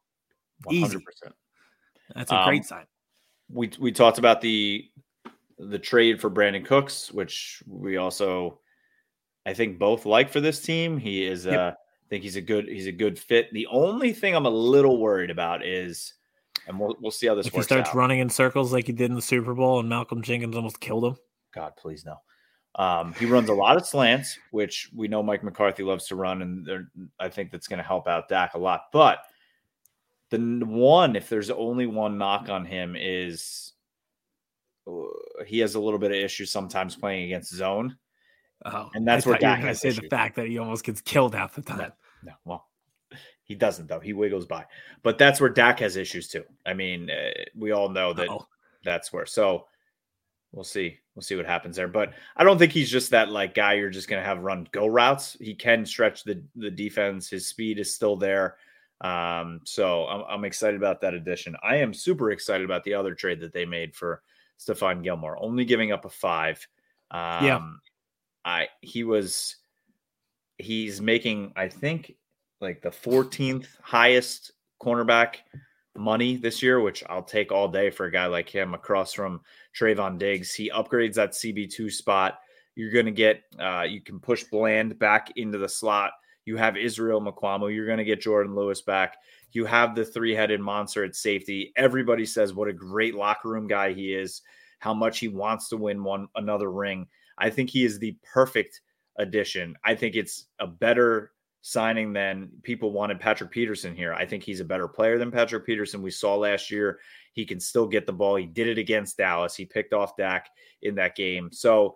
100%. 0.68 0.74
Easy. 0.74 0.98
That's 2.14 2.32
a 2.32 2.36
um, 2.36 2.48
great 2.48 2.66
sign. 2.66 2.86
We 3.50 3.72
we 3.80 3.92
talked 3.92 4.18
about 4.18 4.42
the 4.42 4.86
the 5.58 5.80
trade 5.80 6.20
for 6.20 6.30
Brandin 6.30 6.66
Cooks, 6.66 7.12
which 7.12 7.64
we 7.66 7.98
also 7.98 8.60
I 9.46 9.54
think 9.54 9.80
both 9.80 10.06
like 10.06 10.30
for 10.30 10.42
this 10.42 10.62
team. 10.62 10.98
He 10.98 11.26
is 11.26 11.46
yep. 11.46 11.60
uh 11.60 11.72
I 12.06 12.08
think 12.10 12.24
he's 12.24 12.36
a 12.36 12.42
good 12.42 12.68
he's 12.68 12.88
a 12.88 12.92
good 12.92 13.18
fit. 13.18 13.52
The 13.52 13.68
only 13.68 14.14
thing 14.14 14.36
I'm 14.36 14.46
a 14.46 14.50
little 14.50 15.00
worried 15.00 15.32
about 15.32 15.66
is 15.66 16.14
and 16.67 16.80
we'll 16.80 16.95
we'll 16.99 17.12
see 17.12 17.28
how 17.28 17.36
this 17.36 17.47
if 17.47 17.54
works. 17.54 17.65
He 17.65 17.73
starts 17.73 17.89
out. 17.89 17.95
running 17.95 18.19
in 18.19 18.30
circles 18.30 18.73
like 18.73 18.88
he 18.88 18.93
did 18.93 19.10
in 19.10 19.15
the 19.15 19.21
Super 19.21 19.54
Bowl, 19.54 19.80
and 19.80 19.89
Malcolm 19.89 20.21
Jenkins 20.21 20.56
almost 20.56 20.80
killed 20.80 21.06
him. 21.06 21.15
God, 21.54 21.73
please 21.78 22.06
no. 22.06 22.17
Um, 22.78 23.13
he 23.13 23.25
runs 23.25 23.49
a 23.49 23.54
lot 23.54 23.78
of 23.78 23.86
slants, 23.86 24.38
which 24.51 24.89
we 24.93 25.08
know 25.08 25.23
Mike 25.23 25.43
McCarthy 25.43 25.84
loves 25.84 26.08
to 26.08 26.15
run, 26.15 26.41
and 26.41 26.88
I 27.19 27.30
think 27.30 27.51
that's 27.51 27.67
going 27.67 27.78
to 27.78 27.84
help 27.84 28.08
out 28.08 28.28
Dak 28.28 28.54
a 28.56 28.58
lot. 28.58 28.84
But 28.91 29.19
the 30.30 30.39
one, 30.66 31.16
if 31.16 31.30
there's 31.30 31.49
only 31.49 31.86
one 31.86 32.18
knock 32.18 32.49
on 32.49 32.66
him, 32.66 32.95
is 32.99 33.74
uh, 34.88 35.43
he 35.45 35.59
has 35.59 35.76
a 35.76 35.80
little 35.80 35.99
bit 35.99 36.11
of 36.11 36.18
issue 36.18 36.45
sometimes 36.45 36.95
playing 36.95 37.26
against 37.26 37.53
zone. 37.53 37.97
Oh, 38.66 38.89
and 38.93 39.07
that's 39.07 39.26
where 39.26 39.38
Dak 39.38 39.59
has 39.59 39.82
say 39.82 39.89
issues. 39.89 40.01
the 40.01 40.09
fact 40.09 40.36
that 40.36 40.47
he 40.47 40.57
almost 40.57 40.84
gets 40.84 40.99
killed 40.99 41.34
half 41.34 41.55
the 41.55 41.61
time. 41.61 41.78
No, 41.78 41.91
no, 42.24 42.32
well, 42.43 42.68
he 43.46 43.56
doesn't 43.56 43.88
though. 43.88 44.00
He 44.00 44.14
wiggles 44.14 44.46
by, 44.46 44.66
but 45.04 45.18
that's 45.18 45.39
where 45.39 45.50
Dak 45.50 45.80
has 45.80 45.96
issues 45.96 46.28
too. 46.28 46.43
I 46.66 46.74
mean, 46.74 47.10
uh, 47.10 47.32
we 47.56 47.72
all 47.72 47.89
know 47.89 48.12
that 48.14 48.28
Uh-oh. 48.28 48.48
that's 48.84 49.14
where. 49.14 49.26
So 49.26 49.68
we'll 50.52 50.64
see. 50.64 50.98
We'll 51.14 51.24
see 51.24 51.36
what 51.36 51.46
happens 51.46 51.78
there. 51.78 51.88
But 51.88 52.14
I 52.36 52.43
don't 52.43 52.58
think 52.58 52.72
he's 52.72 52.89
just 52.89 53.12
that 53.12 53.30
like 53.30 53.54
guy 53.54 53.74
you're 53.74 53.89
just 53.89 54.10
going 54.10 54.22
to 54.22 54.28
have 54.28 54.39
run 54.39 54.68
go 54.72 54.88
routes. 54.88 55.38
He 55.39 55.54
can 55.54 55.86
stretch 55.86 56.24
the 56.24 56.43
the 56.56 56.72
defense. 56.72 57.30
His 57.30 57.48
speed 57.48 57.80
is 57.80 57.93
still 57.93 58.18
there. 58.18 58.58
Um, 59.02 59.62
so 59.64 60.06
I'm, 60.08 60.24
I'm 60.30 60.46
excited 60.46 60.78
about 60.78 61.02
that 61.02 61.14
addition. 61.14 61.56
I 61.62 61.78
am 61.78 61.93
super 61.93 62.32
excited 62.32 62.66
about 62.66 62.84
the 62.84 62.93
other 62.93 63.14
trade 63.14 63.39
that 63.41 63.54
they 63.54 63.66
made 63.66 63.96
for 63.96 64.24
Stephon 64.60 65.04
Gilmore, 65.04 65.38
only 65.41 65.66
giving 65.66 65.91
up 65.91 66.06
a 66.06 66.10
five. 66.10 66.66
Um, 67.12 67.46
yeah, 67.46 67.62
I 68.43 68.68
he 68.82 69.04
was 69.04 69.58
he's 70.58 71.02
making 71.02 71.54
I 71.56 71.68
think 71.68 72.16
like 72.66 72.82
the 72.82 72.89
14th 72.89 73.68
highest 73.82 74.51
cornerback 74.82 75.38
money 75.95 76.36
this 76.36 76.61
year, 76.61 76.82
which 76.82 77.03
I'll 77.09 77.24
take 77.24 77.51
all 77.51 77.68
day 77.68 77.89
for 77.89 78.05
a 78.05 78.11
guy 78.11 78.26
like 78.26 78.49
him 78.49 78.74
across 78.74 79.13
from 79.13 79.41
Trevon 79.80 80.18
Diggs. 80.18 80.53
He 80.53 80.70
upgrades 80.70 81.16
that 81.16 81.32
CB2 81.32 81.91
spot. 81.91 82.39
You're 82.76 82.91
going 82.91 83.05
to 83.05 83.11
get, 83.11 83.43
uh, 83.59 83.84
you 83.84 84.01
can 84.01 84.20
push 84.20 84.43
Bland 84.43 84.99
back 84.99 85.32
into 85.38 85.57
the 85.57 85.70
slot. 85.70 86.11
You 86.43 86.57
have 86.57 86.78
Israel 86.78 87.22
Mukuamu. 87.22 87.74
You're 87.74 87.86
going 87.86 87.97
to 87.97 88.03
get 88.03 88.22
Jordan 88.22 88.55
Lewis 88.55 88.82
back. 88.82 89.18
You 89.51 89.66
have 89.66 89.95
the 89.95 90.03
three 90.03 90.36
headed 90.36 90.59
monster 90.59 91.03
at 91.03 91.16
safety. 91.16 91.72
Everybody 91.78 92.26
says 92.26 92.53
what 92.53 92.68
a 92.68 92.74
great 92.74 93.16
locker 93.16 93.49
room 93.49 93.68
guy 93.68 93.93
he 93.93 94.13
is, 94.13 94.41
how 94.80 94.93
much 94.93 95.20
he 95.20 95.30
wants 95.30 95.70
to 95.70 95.78
win 95.78 96.03
one 96.03 96.28
another 96.36 96.72
ring. 96.72 97.07
I 97.38 97.49
think 97.49 97.70
he 97.70 97.86
is 97.86 97.99
the 97.99 98.18
perfect 98.34 98.82
addition. 99.18 99.76
I 99.86 99.95
think 99.95 100.16
it's 100.16 100.47
a 100.59 100.68
better 100.68 101.32
signing 101.68 102.13
than 102.13 102.47
people 102.61 102.91
wanted 102.91 103.20
Patrick 103.20 103.49
Peterson 103.49 103.95
here. 103.95 104.13
I 104.13 104.24
think 104.24 104.43
he's 104.43 104.59
a 104.59 104.63
better 104.66 104.88
player 104.88 105.18
than 105.18 105.32
Patrick 105.32 105.66
Peterson. 105.66 106.03
We 106.03 106.11
saw 106.11 106.36
last 106.36 106.70
year 106.70 106.99
he 107.34 107.43
can 107.43 107.59
still 107.59 107.88
get 107.88 108.05
the 108.05 108.13
ball. 108.13 108.36
He 108.36 108.45
did 108.45 108.68
it 108.68 108.78
against 108.78 109.18
Dallas. 109.18 109.55
He 109.55 109.66
picked 109.66 109.91
off 109.91 110.16
Dak 110.16 110.47
in 110.84 110.93
that 110.93 111.16
game. 111.16 111.49
So 111.51 111.95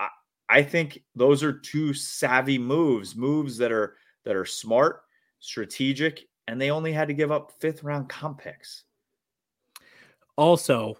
I, 0.00 0.08
I 0.48 0.62
think 0.64 1.04
those 1.14 1.44
are 1.44 1.52
two 1.52 1.94
savvy 1.94 2.58
moves, 2.58 3.14
moves 3.14 3.56
that 3.58 3.70
are 3.70 3.94
that 4.24 4.34
are 4.34 4.44
smart, 4.44 5.02
strategic, 5.38 6.26
and 6.48 6.60
they 6.60 6.72
only 6.72 6.92
had 6.92 7.06
to 7.06 7.14
give 7.14 7.30
up 7.30 7.52
fifth 7.60 7.84
round 7.84 8.08
comp 8.08 8.38
picks. 8.38 8.82
Also, 10.36 10.98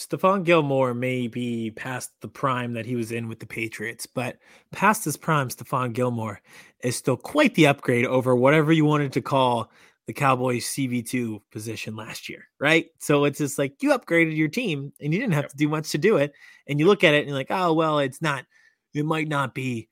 Stephon 0.00 0.44
Gilmore 0.44 0.94
may 0.94 1.26
be 1.26 1.70
past 1.72 2.10
the 2.22 2.28
prime 2.28 2.72
that 2.72 2.86
he 2.86 2.96
was 2.96 3.12
in 3.12 3.28
with 3.28 3.38
the 3.38 3.46
Patriots, 3.46 4.06
but 4.06 4.38
past 4.72 5.04
his 5.04 5.18
prime, 5.18 5.50
Stephon 5.50 5.92
Gilmore 5.92 6.40
is 6.82 6.96
still 6.96 7.18
quite 7.18 7.54
the 7.54 7.66
upgrade 7.66 8.06
over 8.06 8.34
whatever 8.34 8.72
you 8.72 8.86
wanted 8.86 9.12
to 9.12 9.20
call 9.20 9.70
the 10.06 10.14
Cowboys 10.14 10.64
CB2 10.64 11.42
position 11.52 11.96
last 11.96 12.30
year, 12.30 12.48
right? 12.58 12.86
So 12.98 13.24
it's 13.24 13.38
just 13.38 13.58
like 13.58 13.82
you 13.82 13.90
upgraded 13.90 14.34
your 14.34 14.48
team 14.48 14.90
and 15.00 15.12
you 15.12 15.20
didn't 15.20 15.34
have 15.34 15.44
yep. 15.44 15.50
to 15.50 15.56
do 15.58 15.68
much 15.68 15.90
to 15.90 15.98
do 15.98 16.16
it. 16.16 16.32
And 16.66 16.80
you 16.80 16.86
look 16.86 17.04
at 17.04 17.12
it 17.12 17.18
and 17.18 17.28
you're 17.28 17.36
like, 17.36 17.50
oh, 17.50 17.74
well, 17.74 17.98
it's 17.98 18.22
not, 18.22 18.46
it 18.94 19.04
might 19.04 19.28
not 19.28 19.54
be 19.54 19.90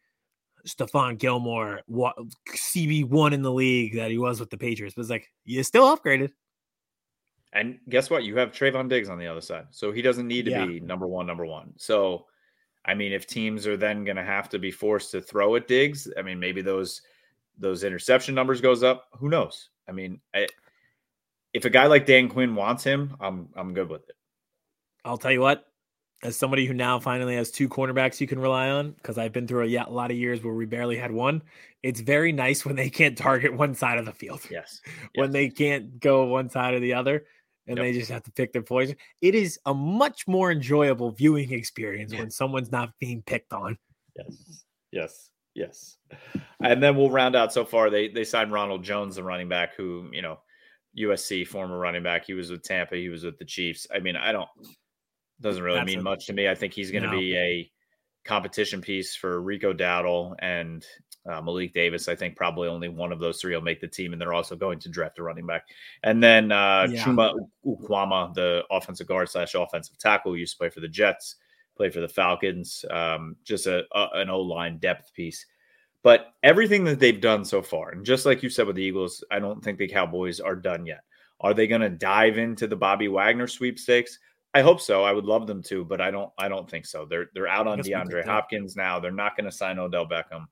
Stephon 0.67 1.19
Gilmore, 1.19 1.83
what, 1.87 2.17
CB1 2.49 3.33
in 3.33 3.43
the 3.43 3.53
league 3.53 3.97
that 3.97 4.11
he 4.11 4.17
was 4.17 4.41
with 4.41 4.49
the 4.49 4.57
Patriots, 4.57 4.95
but 4.95 5.03
it's 5.03 5.11
like, 5.11 5.29
you 5.45 5.63
still 5.63 5.95
upgraded. 5.95 6.31
And 7.53 7.79
guess 7.89 8.11
what? 8.11 8.25
You 8.25 8.37
have 8.37 8.53
Trevon 8.53 8.89
Diggs 8.89 9.09
on 9.09 9.19
the 9.19 9.27
other 9.27 9.41
side. 9.41 9.67
So 9.71 9.91
he 9.91 10.03
doesn't 10.03 10.27
need 10.27 10.45
to 10.47 10.51
yeah. 10.51 10.67
be 10.67 10.81
number 10.81 11.07
one, 11.07 11.27
number 11.27 11.47
one. 11.47 11.73
So, 11.77 12.27
I 12.85 12.95
mean, 12.95 13.13
if 13.13 13.27
teams 13.27 13.67
are 13.67 13.77
then 13.77 14.05
going 14.05 14.17
to 14.17 14.25
have 14.25 14.49
to 14.51 14.59
be 14.59 14.71
forced 14.71 15.11
to 15.13 15.21
throw 15.21 15.57
at 15.57 15.67
Diggs, 15.67 16.09
I 16.19 16.23
mean, 16.23 16.39
maybe 16.39 16.63
those 16.63 17.03
those 17.59 17.85
interception 17.85 18.35
numbers 18.35 18.61
goes 18.61 18.83
up. 18.83 19.09
Who 19.19 19.29
knows? 19.29 19.71
I 19.89 19.93
mean, 19.93 20.21
I, 20.35 20.47
if 21.55 21.65
a 21.65 21.71
guy 21.71 21.87
like 21.87 22.07
Dan 22.07 22.29
Quinn 22.29 22.55
wants 22.55 22.85
him, 22.85 23.17
I'm 23.21 23.49
I'm 23.57 23.75
good 23.75 23.89
with 23.89 24.09
it. 24.09 24.17
I'll 25.05 25.19
tell 25.19 25.33
you 25.33 25.41
what, 25.41 25.65
as 26.23 26.37
somebody 26.37 26.67
who 26.67 26.75
now 26.75 26.99
finally 26.99 27.37
has 27.37 27.51
two 27.51 27.69
cornerbacks 27.69 28.21
you 28.21 28.27
can 28.27 28.39
rely 28.39 28.69
on, 28.69 28.93
because 28.93 29.17
I've 29.17 29.33
been 29.33 29.47
through 29.47 29.65
a, 29.65 29.77
a 29.77 29.91
lot 29.91 30.11
of 30.11 30.17
years 30.17 30.43
where 30.43 30.55
we 30.55 30.67
barely 30.67 30.97
had 30.97 31.13
one. 31.13 31.43
It's 31.83 32.01
very 32.01 32.33
nice 32.33 32.65
when 32.65 32.77
they 32.77 32.91
can't 32.91 33.17
target 33.17 33.55
one 33.55 33.75
side 33.75 33.99
of 33.99 34.05
the 34.05 34.13
field. 34.13 34.41
Yes. 34.51 34.83
when 35.15 35.29
yes. 35.29 35.33
they 35.33 35.49
can't 35.49 36.01
go 36.01 36.25
one 36.25 36.51
side 36.51 36.75
or 36.75 36.81
the 36.81 36.95
other 36.95 37.25
and 37.69 37.77
yep. 37.77 37.85
they 37.85 37.93
just 37.93 38.11
have 38.11 38.23
to 38.25 38.33
pick 38.33 38.53
their 38.53 38.63
poison. 38.63 38.97
It 39.21 39.35
is 39.35 39.59
a 39.67 39.75
much 39.75 40.27
more 40.27 40.51
enjoyable 40.51 41.11
viewing 41.11 41.53
experience 41.53 42.15
when 42.15 42.31
someone's 42.31 42.73
not 42.73 42.91
being 42.99 43.23
picked 43.23 43.53
on. 43.53 43.79
Yes. 44.17 44.65
Yes. 44.91 45.31
Yes. 45.55 45.97
And 46.63 46.83
then 46.83 46.97
we'll 46.97 47.11
round 47.11 47.37
out 47.37 47.53
so 47.53 47.65
far. 47.65 47.91
They 47.91 48.09
they 48.09 48.25
signed 48.25 48.53
Ronald 48.53 48.85
Jones, 48.85 49.17
the 49.17 49.23
running 49.23 49.49
back, 49.49 49.75
who, 49.77 50.09
you 50.13 50.23
know, 50.23 50.39
USC 50.99 51.47
former 51.47 51.79
running 51.79 52.03
back. 52.03 52.25
He 52.27 52.35
was 52.35 52.51
with 52.51 52.63
Tampa, 52.63 52.97
he 52.97 53.09
was 53.09 53.25
with 53.25 53.39
the 53.39 53.45
Chiefs. 53.45 53.87
I 53.95 53.99
mean, 53.99 54.17
I 54.17 54.33
don't 54.33 54.49
doesn't 55.41 55.63
really 55.63 55.79
That's 55.79 55.87
mean 55.87 56.01
a, 56.01 56.03
much 56.03 56.27
to 56.27 56.33
me. 56.33 56.49
I 56.49 56.55
think 56.55 56.73
he's 56.73 56.91
gonna 56.91 57.11
no. 57.11 57.19
be 57.19 57.37
a 57.37 57.71
competition 58.25 58.81
piece 58.81 59.15
for 59.15 59.41
Rico 59.41 59.73
Dowdle 59.73 60.35
and 60.39 60.85
uh, 61.29 61.41
Malik 61.43 61.75
Davis. 61.75 62.09
I 62.09 62.15
think 62.15 62.37
probably 62.37 62.69
only 62.69 62.89
one 62.89 63.13
of 63.13 63.21
those 63.21 63.41
three 63.41 63.55
will 63.55 63.63
make 63.63 63.81
the 63.81 63.89
team, 63.89 64.13
and 64.13 64.21
they're 64.21 64.33
also 64.33 64.57
going 64.57 64.79
to 64.81 64.89
draft 64.89 65.19
a 65.19 65.23
running 65.23 65.47
back. 65.47 65.67
And 66.03 66.23
then 66.23 66.51
uh, 66.53 66.89
yeah. 66.91 67.05
Chuma 67.05 67.35
Ukwama, 67.65 68.35
the 68.35 68.65
offensive 68.71 69.07
guard 69.07 69.29
slash 69.29 69.55
offensive 69.55 69.99
tackle, 69.99 70.37
used 70.37 70.55
to 70.55 70.59
play 70.59 70.71
for 70.71 70.81
the 70.81 70.89
Jets, 70.89 71.37
played 71.77 71.93
for 71.93 72.01
the 72.01 72.09
Falcons. 72.09 72.85
Um, 72.91 73.37
just 73.45 73.67
a, 73.67 73.85
a 73.93 74.09
an 74.15 74.31
O 74.31 74.41
line 74.41 74.79
depth 74.79 75.13
piece. 75.15 75.45
But 76.03 76.33
everything 76.43 76.85
that 76.85 77.01
they've 77.01 77.21
done 77.21 77.45
so 77.45 77.61
far, 77.61 77.91
and 77.91 78.07
just 78.07 78.25
like 78.25 78.43
you 78.43 78.51
said 78.51 78.67
with 78.67 78.77
the 78.77 78.83
Eagles, 78.83 79.25
I 79.31 79.41
don't 79.41 79.63
think 79.63 79.79
the 79.79 79.89
Cowboys 79.89 80.41
are 80.41 80.57
done 80.57 80.87
yet. 80.87 81.01
Are 81.41 81.55
they 81.55 81.67
going 81.67 81.81
to 81.81 81.91
dive 81.91 82.39
into 82.39 82.67
the 82.67 82.77
Bobby 82.77 83.09
Wagner 83.09 83.47
sweepstakes? 83.47 84.19
I 84.55 84.63
hope 84.63 84.81
so. 84.81 85.05
I 85.05 85.13
would 85.13 85.27
love 85.27 85.47
them 85.47 85.63
to, 85.65 85.85
but 85.85 86.01
I 86.01 86.11
don't. 86.11 86.31
I 86.39 86.49
don't 86.49 86.69
think 86.69 86.87
so. 86.87 87.05
They're 87.05 87.27
they're 87.35 87.49
out 87.49 87.67
on 87.67 87.81
DeAndre 87.81 88.25
Hopkins 88.25 88.77
now. 88.77 88.99
They're 88.99 89.11
not 89.13 89.37
going 89.37 89.45
to 89.45 89.53
sign 89.53 89.79
Odell 89.79 90.07
Beckham. 90.07 90.47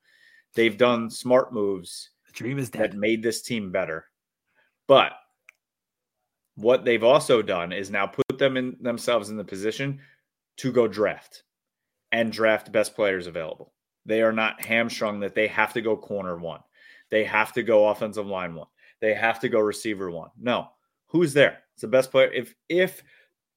They've 0.57 0.75
done 0.75 1.11
smart 1.11 1.53
moves. 1.53 2.09
The 2.25 2.31
dream 2.31 2.57
is 2.57 2.71
dead. 2.71 2.93
That 2.93 2.97
made 2.97 3.21
this 3.21 3.43
team 3.43 3.71
better. 3.71 4.05
But 4.87 5.11
what 6.55 6.83
they've 6.83 7.03
also 7.03 7.43
done 7.43 7.71
is 7.71 7.91
now 7.91 8.07
put 8.07 8.39
them 8.39 8.57
in 8.57 8.75
themselves 8.81 9.29
in 9.29 9.37
the 9.37 9.43
position 9.43 9.99
to 10.57 10.71
go 10.71 10.87
draft 10.87 11.43
and 12.11 12.31
draft 12.31 12.71
best 12.71 12.95
players 12.95 13.27
available. 13.27 13.71
They 14.07 14.23
are 14.23 14.31
not 14.31 14.65
hamstrung 14.65 15.19
that 15.19 15.35
they 15.35 15.45
have 15.45 15.73
to 15.73 15.81
go 15.81 15.95
corner 15.95 16.37
one. 16.37 16.61
They 17.11 17.23
have 17.23 17.53
to 17.53 17.61
go 17.61 17.89
offensive 17.89 18.25
line 18.25 18.55
one. 18.55 18.67
They 18.99 19.13
have 19.13 19.39
to 19.41 19.49
go 19.49 19.59
receiver 19.59 20.09
one. 20.09 20.31
No. 20.41 20.69
Who's 21.05 21.33
there? 21.33 21.59
It's 21.73 21.83
the 21.83 21.87
best 21.87 22.09
player. 22.09 22.31
If 22.31 22.55
if 22.67 23.03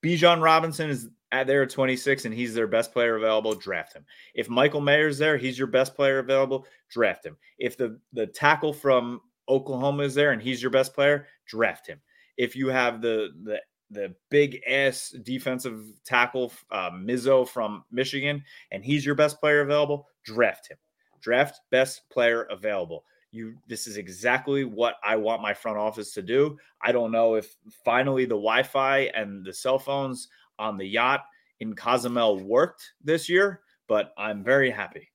Bijan 0.05 0.43
Robinson 0.43 0.91
is 0.91 1.09
at 1.33 1.47
there 1.47 1.63
at 1.63 1.71
26 1.71 2.25
and 2.25 2.35
he's 2.35 2.55
their 2.55 2.67
best 2.67 2.93
player 2.93 3.17
available, 3.17 3.55
draft 3.55 3.95
him. 3.95 4.05
If 4.35 4.49
Michael 4.49 4.81
Mayer's 4.81 5.19
there, 5.19 5.37
he's 5.37 5.59
your 5.59 5.69
best 5.69 5.95
player 5.95 6.19
available, 6.19 6.67
draft 6.91 7.25
him. 7.25 7.37
If 7.59 7.77
the 7.77 7.99
the 8.13 8.27
tackle 8.27 8.73
from 8.73 9.21
Oklahoma 9.49 10.05
is 10.05 10.15
there 10.15 10.33
and 10.33 10.43
he's 10.43 10.63
your 10.63 10.71
best 10.71 10.95
player, 10.95 11.27
draft 11.47 11.87
him. 11.87 12.01
If 12.37 12.57
you 12.57 12.69
have 12.69 13.01
the 13.01 13.31
the 13.45 13.61
the 13.91 14.15
big 14.31 14.61
ass 14.69 15.15
defensive 15.25 15.85
tackle 16.05 16.53
uh, 16.71 16.91
Mizzo 16.91 17.47
from 17.47 17.85
Michigan 17.91 18.43
and 18.71 18.85
he's 18.85 19.05
your 19.05 19.17
best 19.17 19.41
player 19.41 19.63
available, 19.63 20.07
draft 20.25 20.71
him. 20.71 20.79
Draft 21.21 21.61
best 21.71 22.09
player 22.11 22.45
available. 22.45 23.05
You 23.33 23.55
this 23.69 23.87
is 23.87 23.97
exactly 23.97 24.65
what 24.65 24.97
I 25.05 25.17
want 25.17 25.43
my 25.43 25.55
front 25.55 25.79
office 25.79 26.13
to 26.15 26.23
do. 26.23 26.59
I 26.83 26.93
don't 26.93 27.13
know 27.13 27.35
if 27.35 27.55
finally 27.85 28.25
the 28.25 28.31
Wi-Fi 28.31 29.11
and 29.15 29.45
the 29.45 29.53
cell 29.53 29.79
phones 29.79 30.29
on 30.61 30.77
the 30.77 30.87
yacht 30.87 31.23
in 31.59 31.75
Cozumel 31.75 32.39
worked 32.39 32.93
this 33.03 33.29
year, 33.29 33.63
but 33.89 34.13
I'm 34.17 34.45
very 34.45 34.71
happy. 34.71 35.09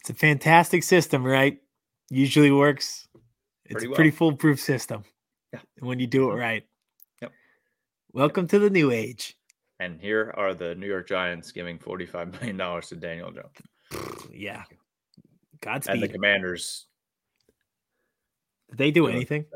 It's 0.00 0.10
a 0.10 0.14
fantastic 0.14 0.82
system, 0.82 1.24
right? 1.24 1.58
Usually 2.10 2.50
works. 2.50 3.06
It's 3.64 3.72
pretty 3.72 3.86
a 3.86 3.88
well. 3.90 3.96
pretty 3.96 4.10
foolproof 4.10 4.60
system. 4.60 5.04
Yeah. 5.52 5.60
When 5.78 6.00
you 6.00 6.06
do 6.06 6.30
it 6.30 6.34
right. 6.34 6.64
Yep. 7.22 7.32
Welcome 8.12 8.48
to 8.48 8.58
the 8.58 8.70
new 8.70 8.90
age. 8.90 9.36
And 9.80 10.00
here 10.00 10.34
are 10.36 10.54
the 10.54 10.74
New 10.74 10.86
York 10.86 11.08
Giants 11.08 11.52
giving 11.52 11.78
$45 11.78 12.40
million 12.40 12.82
to 12.82 12.96
Daniel 12.96 13.30
Jones. 13.30 13.56
Yeah. 14.32 14.64
Godspeed. 15.60 15.94
And 15.94 16.02
the 16.02 16.08
Commanders. 16.08 16.86
Did 18.70 18.78
they 18.78 18.90
do 18.90 19.06
anything? 19.08 19.46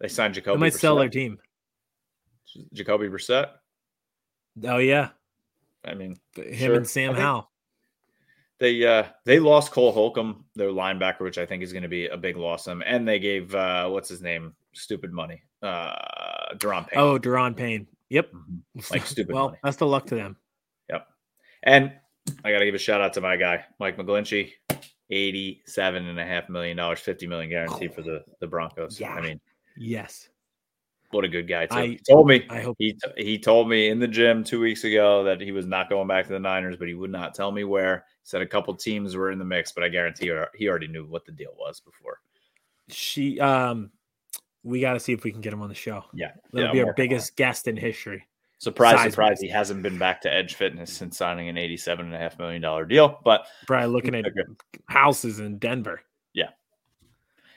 They 0.00 0.08
signed 0.08 0.34
Jacoby. 0.34 0.56
They 0.56 0.60
might 0.60 0.72
Brissett. 0.72 0.80
sell 0.80 0.96
their 0.96 1.08
team. 1.08 1.38
Jacoby 2.72 3.08
Brissett. 3.08 3.50
Oh 4.64 4.78
yeah. 4.78 5.10
I 5.84 5.94
mean, 5.94 6.16
him 6.36 6.54
sure. 6.54 6.74
and 6.74 6.88
Sam 6.88 7.14
Howell. 7.14 7.50
They 8.58 8.84
uh 8.84 9.04
they 9.24 9.40
lost 9.40 9.72
Cole 9.72 9.92
Holcomb, 9.92 10.44
their 10.54 10.68
linebacker, 10.68 11.20
which 11.20 11.38
I 11.38 11.46
think 11.46 11.62
is 11.62 11.72
going 11.72 11.82
to 11.82 11.88
be 11.88 12.06
a 12.06 12.16
big 12.16 12.36
loss. 12.36 12.64
Them 12.64 12.82
and 12.84 13.08
they 13.08 13.18
gave 13.18 13.54
uh 13.54 13.88
what's 13.88 14.08
his 14.08 14.20
name 14.20 14.54
stupid 14.72 15.12
money. 15.12 15.42
Uh 15.62 16.54
Daron 16.56 16.86
Payne. 16.86 16.98
Oh, 17.00 17.18
Daron 17.18 17.56
Payne. 17.56 17.86
Yep. 18.10 18.32
Mm-hmm. 18.32 18.80
Like 18.92 19.06
stupid. 19.06 19.34
well, 19.34 19.46
money. 19.46 19.58
best 19.62 19.80
of 19.80 19.88
luck 19.88 20.06
to 20.06 20.14
them. 20.14 20.36
Yep. 20.90 21.06
And 21.62 21.92
I 22.44 22.52
got 22.52 22.58
to 22.58 22.64
give 22.66 22.74
a 22.74 22.78
shout 22.78 23.00
out 23.00 23.14
to 23.14 23.20
my 23.20 23.36
guy, 23.36 23.64
Mike 23.78 23.96
McGlinchey. 23.96 24.52
Eighty-seven 25.12 26.06
and 26.06 26.20
a 26.20 26.24
half 26.24 26.48
million 26.48 26.76
dollars, 26.76 27.00
fifty 27.00 27.26
million 27.26 27.50
guarantee 27.50 27.88
oh, 27.90 27.92
for 27.92 28.02
the 28.02 28.22
the 28.38 28.46
Broncos. 28.46 29.00
Yeah. 29.00 29.12
I 29.12 29.20
mean, 29.20 29.40
yes, 29.76 30.28
what 31.10 31.24
a 31.24 31.28
good 31.28 31.48
guy 31.48 31.66
too. 31.66 31.76
I, 31.76 31.86
he 31.86 32.00
told 32.08 32.26
me. 32.26 32.46
I 32.48 32.60
hope 32.60 32.76
he 32.78 32.96
he 33.16 33.38
told 33.38 33.68
me 33.68 33.88
in 33.88 33.98
the 33.98 34.08
gym 34.08 34.44
two 34.44 34.60
weeks 34.60 34.84
ago 34.84 35.24
that 35.24 35.40
he 35.40 35.52
was 35.52 35.66
not 35.66 35.88
going 35.88 36.08
back 36.08 36.26
to 36.26 36.32
the 36.32 36.38
Niners, 36.38 36.76
but 36.76 36.88
he 36.88 36.94
would 36.94 37.10
not 37.10 37.34
tell 37.34 37.50
me 37.50 37.64
where. 37.64 38.04
He 38.22 38.28
said 38.28 38.42
a 38.42 38.46
couple 38.46 38.74
teams 38.74 39.16
were 39.16 39.30
in 39.30 39.38
the 39.38 39.44
mix, 39.44 39.72
but 39.72 39.82
I 39.84 39.88
guarantee 39.88 40.32
he 40.54 40.68
already 40.68 40.88
knew 40.88 41.06
what 41.06 41.24
the 41.24 41.32
deal 41.32 41.54
was 41.58 41.80
before. 41.80 42.20
She 42.88 43.40
um, 43.40 43.90
we 44.62 44.80
got 44.80 44.94
to 44.94 45.00
see 45.00 45.12
if 45.12 45.24
we 45.24 45.32
can 45.32 45.40
get 45.40 45.52
him 45.52 45.62
on 45.62 45.68
the 45.68 45.74
show. 45.74 46.04
Yeah, 46.12 46.32
that'll 46.52 46.68
yeah, 46.68 46.72
be 46.72 46.88
our 46.88 46.94
biggest 46.94 47.36
guest 47.36 47.68
in 47.68 47.76
history. 47.76 48.26
Surprise, 48.58 49.00
surprise, 49.00 49.40
he 49.40 49.48
hasn't 49.48 49.82
been 49.82 49.96
back 49.96 50.20
to 50.20 50.30
Edge 50.30 50.54
Fitness 50.54 50.92
since 50.92 51.16
signing 51.16 51.48
an 51.48 51.56
eighty-seven 51.56 52.04
and 52.04 52.14
a 52.14 52.18
half 52.18 52.38
million 52.38 52.60
dollar 52.60 52.84
deal. 52.84 53.18
But 53.24 53.46
probably 53.66 53.88
looking 53.88 54.14
at 54.14 54.26
houses 54.86 55.40
in 55.40 55.56
Denver. 55.56 56.02
Yeah, 56.34 56.50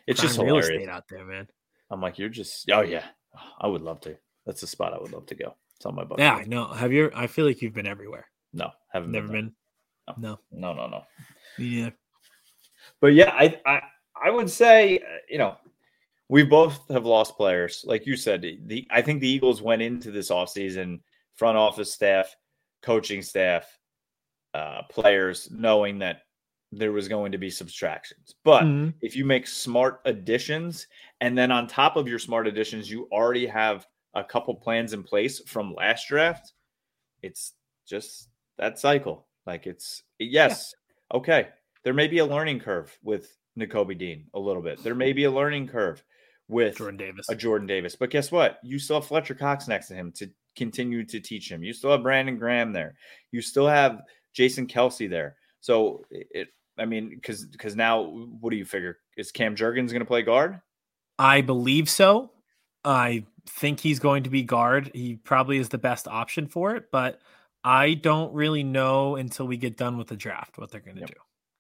it's 0.08 0.22
Prime 0.22 0.30
just 0.30 0.40
hilarious 0.40 0.88
out 0.88 1.10
there, 1.10 1.26
man. 1.26 1.50
I'm 1.92 2.00
like, 2.00 2.18
you're 2.18 2.30
just 2.30 2.72
oh 2.72 2.84
yeah, 2.84 3.04
I 3.60 3.68
would 3.68 3.82
love 3.82 4.02
to. 4.02 4.16
That's 4.46 4.62
the 4.62 4.68
spot 4.68 4.94
I 4.94 5.00
would 5.02 5.12
love 5.14 5.26
to 5.28 5.36
go. 5.36 5.56
It's 5.78 5.86
on 5.86 5.96
my 5.96 6.04
bucket. 6.04 6.24
Yeah, 6.24 6.36
I 6.36 6.44
know. 6.46 6.68
Have 6.68 6.92
you? 6.94 7.12
I 7.16 7.28
feel 7.28 7.46
like 7.46 7.62
you've 7.62 7.74
been 7.74 7.88
everywhere. 7.88 8.28
No, 8.54 8.70
haven't 8.92 9.12
Never 9.12 9.28
been. 9.28 9.54
been. 10.08 10.16
No. 10.18 10.40
No, 10.52 10.74
no, 10.74 10.88
no. 10.88 11.04
Yeah. 11.58 11.90
But 13.00 13.14
yeah, 13.14 13.32
I 13.32 13.60
I 13.66 13.82
I 14.26 14.30
would 14.30 14.50
say 14.50 15.00
you 15.30 15.38
know 15.38 15.58
we 16.30 16.44
both 16.44 16.88
have 16.90 17.06
lost 17.06 17.38
players. 17.38 17.84
Like 17.88 18.06
you 18.06 18.16
said, 18.16 18.42
the 18.66 18.88
I 18.92 19.02
think 19.02 19.22
the 19.22 19.30
Eagles 19.30 19.62
went 19.62 19.82
into 19.82 20.12
this 20.12 20.30
offseason, 20.30 21.00
front 21.36 21.58
office 21.58 21.94
staff, 21.94 22.36
coaching 22.82 23.22
staff, 23.22 23.66
uh, 24.54 24.82
players, 24.90 25.50
knowing 25.52 26.00
that 26.00 26.22
there 26.78 26.92
was 26.92 27.08
going 27.08 27.32
to 27.32 27.38
be 27.38 27.50
subtractions. 27.50 28.36
But 28.44 28.64
Mhm. 28.64 28.94
if 29.02 29.16
you 29.16 29.26
make 29.26 29.48
smart 29.48 30.02
additions, 30.06 30.88
and 31.22 31.38
then 31.38 31.52
on 31.52 31.68
top 31.68 31.96
of 31.96 32.08
your 32.08 32.20
smart 32.20 32.48
additions, 32.48 32.90
you 32.90 33.08
already 33.12 33.46
have 33.48 33.88
a 34.14 34.24
couple 34.24 34.56
plans 34.56 34.94
in 34.94 35.04
place 35.04 35.40
from 35.48 35.74
last 35.74 36.08
draft, 36.08 36.54
it's 37.22 37.54
just 37.88 38.30
that 38.58 38.80
cycle. 38.80 39.28
Like 39.46 39.68
it's 39.68 40.04
yes, 40.20 40.74
okay. 41.14 41.50
There 41.84 41.94
may 41.94 42.08
be 42.08 42.20
a 42.20 42.26
learning 42.26 42.60
curve 42.60 42.98
with 43.04 43.36
Nakobe 43.58 43.98
Dean 43.98 44.28
a 44.34 44.40
little 44.40 44.62
bit. 44.62 44.82
There 44.84 44.96
may 44.96 45.14
be 45.14 45.26
a 45.26 45.32
learning 45.32 45.68
curve 45.68 46.04
with 46.48 46.78
Jordan 46.78 46.98
Davis. 46.98 47.28
a 47.30 47.36
Jordan 47.36 47.68
Davis. 47.68 47.96
But 47.96 48.10
guess 48.10 48.32
what? 48.32 48.60
You 48.64 48.80
still 48.80 48.98
have 48.98 49.08
Fletcher 49.08 49.36
Cox 49.36 49.68
next 49.68 49.88
to 49.88 49.96
him 49.96 50.12
to 50.14 50.30
continue 50.56 51.04
to 51.06 51.20
teach 51.20 51.52
him. 51.52 51.64
You 51.64 51.74
still 51.74 51.92
have 51.92 52.04
Brandon 52.04 52.38
Graham 52.38 52.72
there. 52.74 52.96
You 53.32 53.42
still 53.42 53.68
have 53.68 54.02
Jason 54.34 54.68
Kelce 54.68 55.10
there. 55.10 55.36
So 55.62 56.06
it, 56.12 56.50
I 56.78 56.86
mean, 56.86 57.10
because 57.10 57.46
because 57.46 57.76
now, 57.76 58.02
what 58.02 58.50
do 58.50 58.56
you 58.58 58.66
figure? 58.66 58.98
Is 59.18 59.32
Cam 59.32 59.56
Jurgens 59.56 59.90
going 59.90 60.00
to 60.00 60.06
play 60.06 60.22
guard? 60.24 60.60
I 61.20 61.42
believe 61.42 61.90
so. 61.90 62.32
I 62.84 63.26
think 63.48 63.80
he's 63.80 64.00
going 64.00 64.24
to 64.24 64.30
be 64.30 64.42
guard. 64.44 64.92
He 64.94 65.16
probably 65.16 65.58
is 65.58 65.70
the 65.70 65.78
best 65.78 66.08
option 66.08 66.48
for 66.48 66.76
it, 66.76 66.92
but 66.92 67.22
I 67.64 67.94
don't 67.94 68.34
really 68.34 68.64
know 68.64 69.16
until 69.16 69.48
we 69.48 69.56
get 69.58 69.78
done 69.78 69.98
with 69.98 70.08
the 70.08 70.16
draft 70.18 70.58
what 70.58 70.72
they're 70.72 70.82
going 70.82 70.96
to 70.96 71.02
Yep. 71.02 71.10
do. 71.10 71.16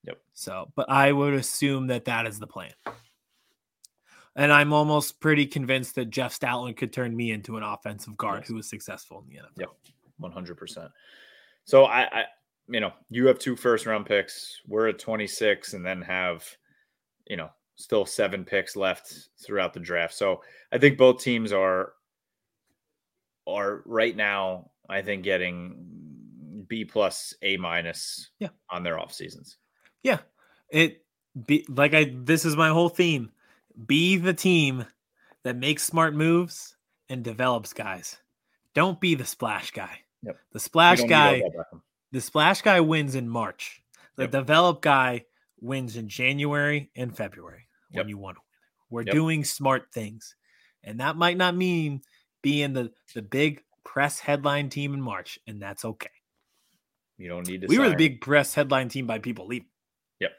Yep. 0.05 0.17
So, 0.33 0.71
but 0.75 0.89
I 0.89 1.11
would 1.11 1.33
assume 1.35 1.87
that 1.87 2.05
that 2.05 2.25
is 2.25 2.39
the 2.39 2.47
plan. 2.47 2.73
And 4.35 4.51
I'm 4.51 4.73
almost 4.73 5.19
pretty 5.21 5.45
convinced 5.45 5.95
that 5.95 6.09
Jeff 6.09 6.37
Stoutland 6.37 6.75
could 6.75 6.91
turn 6.91 7.15
me 7.15 7.31
into 7.31 7.55
an 7.55 7.63
offensive 7.63 8.17
guard 8.17 8.41
Yes. 8.41 8.47
who 8.49 8.55
was 8.55 8.67
successful 8.69 9.23
in 9.23 9.27
the 9.33 9.41
NFL. 9.41 9.59
Yep. 9.59 9.69
One 10.17 10.31
hundred 10.31 10.55
percent. 10.57 10.91
So 11.65 11.85
I, 11.85 12.01
I, 12.21 12.23
you 12.67 12.79
know, 12.79 12.93
you 13.09 13.27
have 13.27 13.39
two 13.39 13.55
first 13.55 13.85
round 13.85 14.05
picks. 14.05 14.61
We're 14.67 14.87
at 14.89 14.99
twenty 14.99 15.27
six, 15.27 15.73
and 15.73 15.85
then 15.85 16.01
have, 16.01 16.45
you 17.27 17.37
know, 17.37 17.49
still 17.75 18.05
seven 18.05 18.45
picks 18.45 18.75
left 18.75 19.13
throughout 19.43 19.73
the 19.73 19.79
draft. 19.79 20.13
So 20.13 20.41
I 20.71 20.77
think 20.77 20.97
both 20.97 21.21
teams 21.21 21.51
are 21.51 21.93
are 23.47 23.81
right 23.85 24.15
now. 24.15 24.71
I 24.89 25.01
think 25.01 25.23
getting 25.23 26.65
B 26.67 26.85
plus 26.85 27.33
A 27.41 27.57
minus 27.57 28.29
Yeah. 28.39 28.49
on 28.69 28.83
their 28.83 28.99
off 28.99 29.13
seasons. 29.13 29.57
Yeah. 30.01 30.19
It 30.69 31.03
be 31.47 31.65
like 31.69 31.93
I 31.93 32.13
this 32.15 32.45
is 32.45 32.55
my 32.55 32.69
whole 32.69 32.89
theme. 32.89 33.31
Be 33.87 34.17
the 34.17 34.33
team 34.33 34.85
that 35.43 35.57
makes 35.57 35.83
smart 35.83 36.15
moves 36.15 36.75
and 37.09 37.23
develops 37.23 37.73
guys. 37.73 38.17
Don't 38.73 38.99
be 38.99 39.15
the 39.15 39.25
splash 39.25 39.71
guy. 39.71 39.99
Yep. 40.23 40.37
The 40.51 40.59
splash 40.59 41.01
We 41.01 41.07
don't 41.07 41.33
need 41.33 41.43
guy. 41.43 41.79
The 42.13 42.21
splash 42.21 42.61
guy 42.61 42.79
wins 42.79 43.15
in 43.15 43.27
March. 43.27 43.81
The 44.15 44.23
Yep. 44.23 44.31
develop 44.31 44.81
guy 44.83 45.25
wins 45.59 45.97
in 45.97 46.07
January 46.07 46.91
and 46.95 47.15
February 47.17 47.67
when 47.89 48.01
Yep. 48.01 48.07
you 48.09 48.17
want 48.19 48.37
to 48.37 48.41
win. 48.41 48.47
We're 48.91 49.01
Yep. 49.07 49.13
doing 49.13 49.43
smart 49.43 49.91
things. 49.91 50.35
And 50.83 50.99
that 50.99 51.15
might 51.15 51.37
not 51.37 51.55
mean 51.55 52.03
being 52.43 52.73
the 52.73 52.93
the 53.15 53.23
big 53.23 53.63
press 53.83 54.19
headline 54.19 54.69
team 54.69 54.93
in 54.93 55.01
March, 55.01 55.39
and 55.47 55.59
that's 55.59 55.83
okay. 55.83 56.11
You 57.17 57.29
don't 57.29 57.47
need 57.47 57.61
to. 57.61 57.67
We 57.67 57.79
were 57.79 57.89
the 57.89 57.95
big 57.95 58.21
press 58.21 58.53
headline 58.53 58.89
team 58.89 59.07
by 59.07 59.17
people 59.17 59.47
leaving. 59.47 59.69
Yep. 60.19 60.33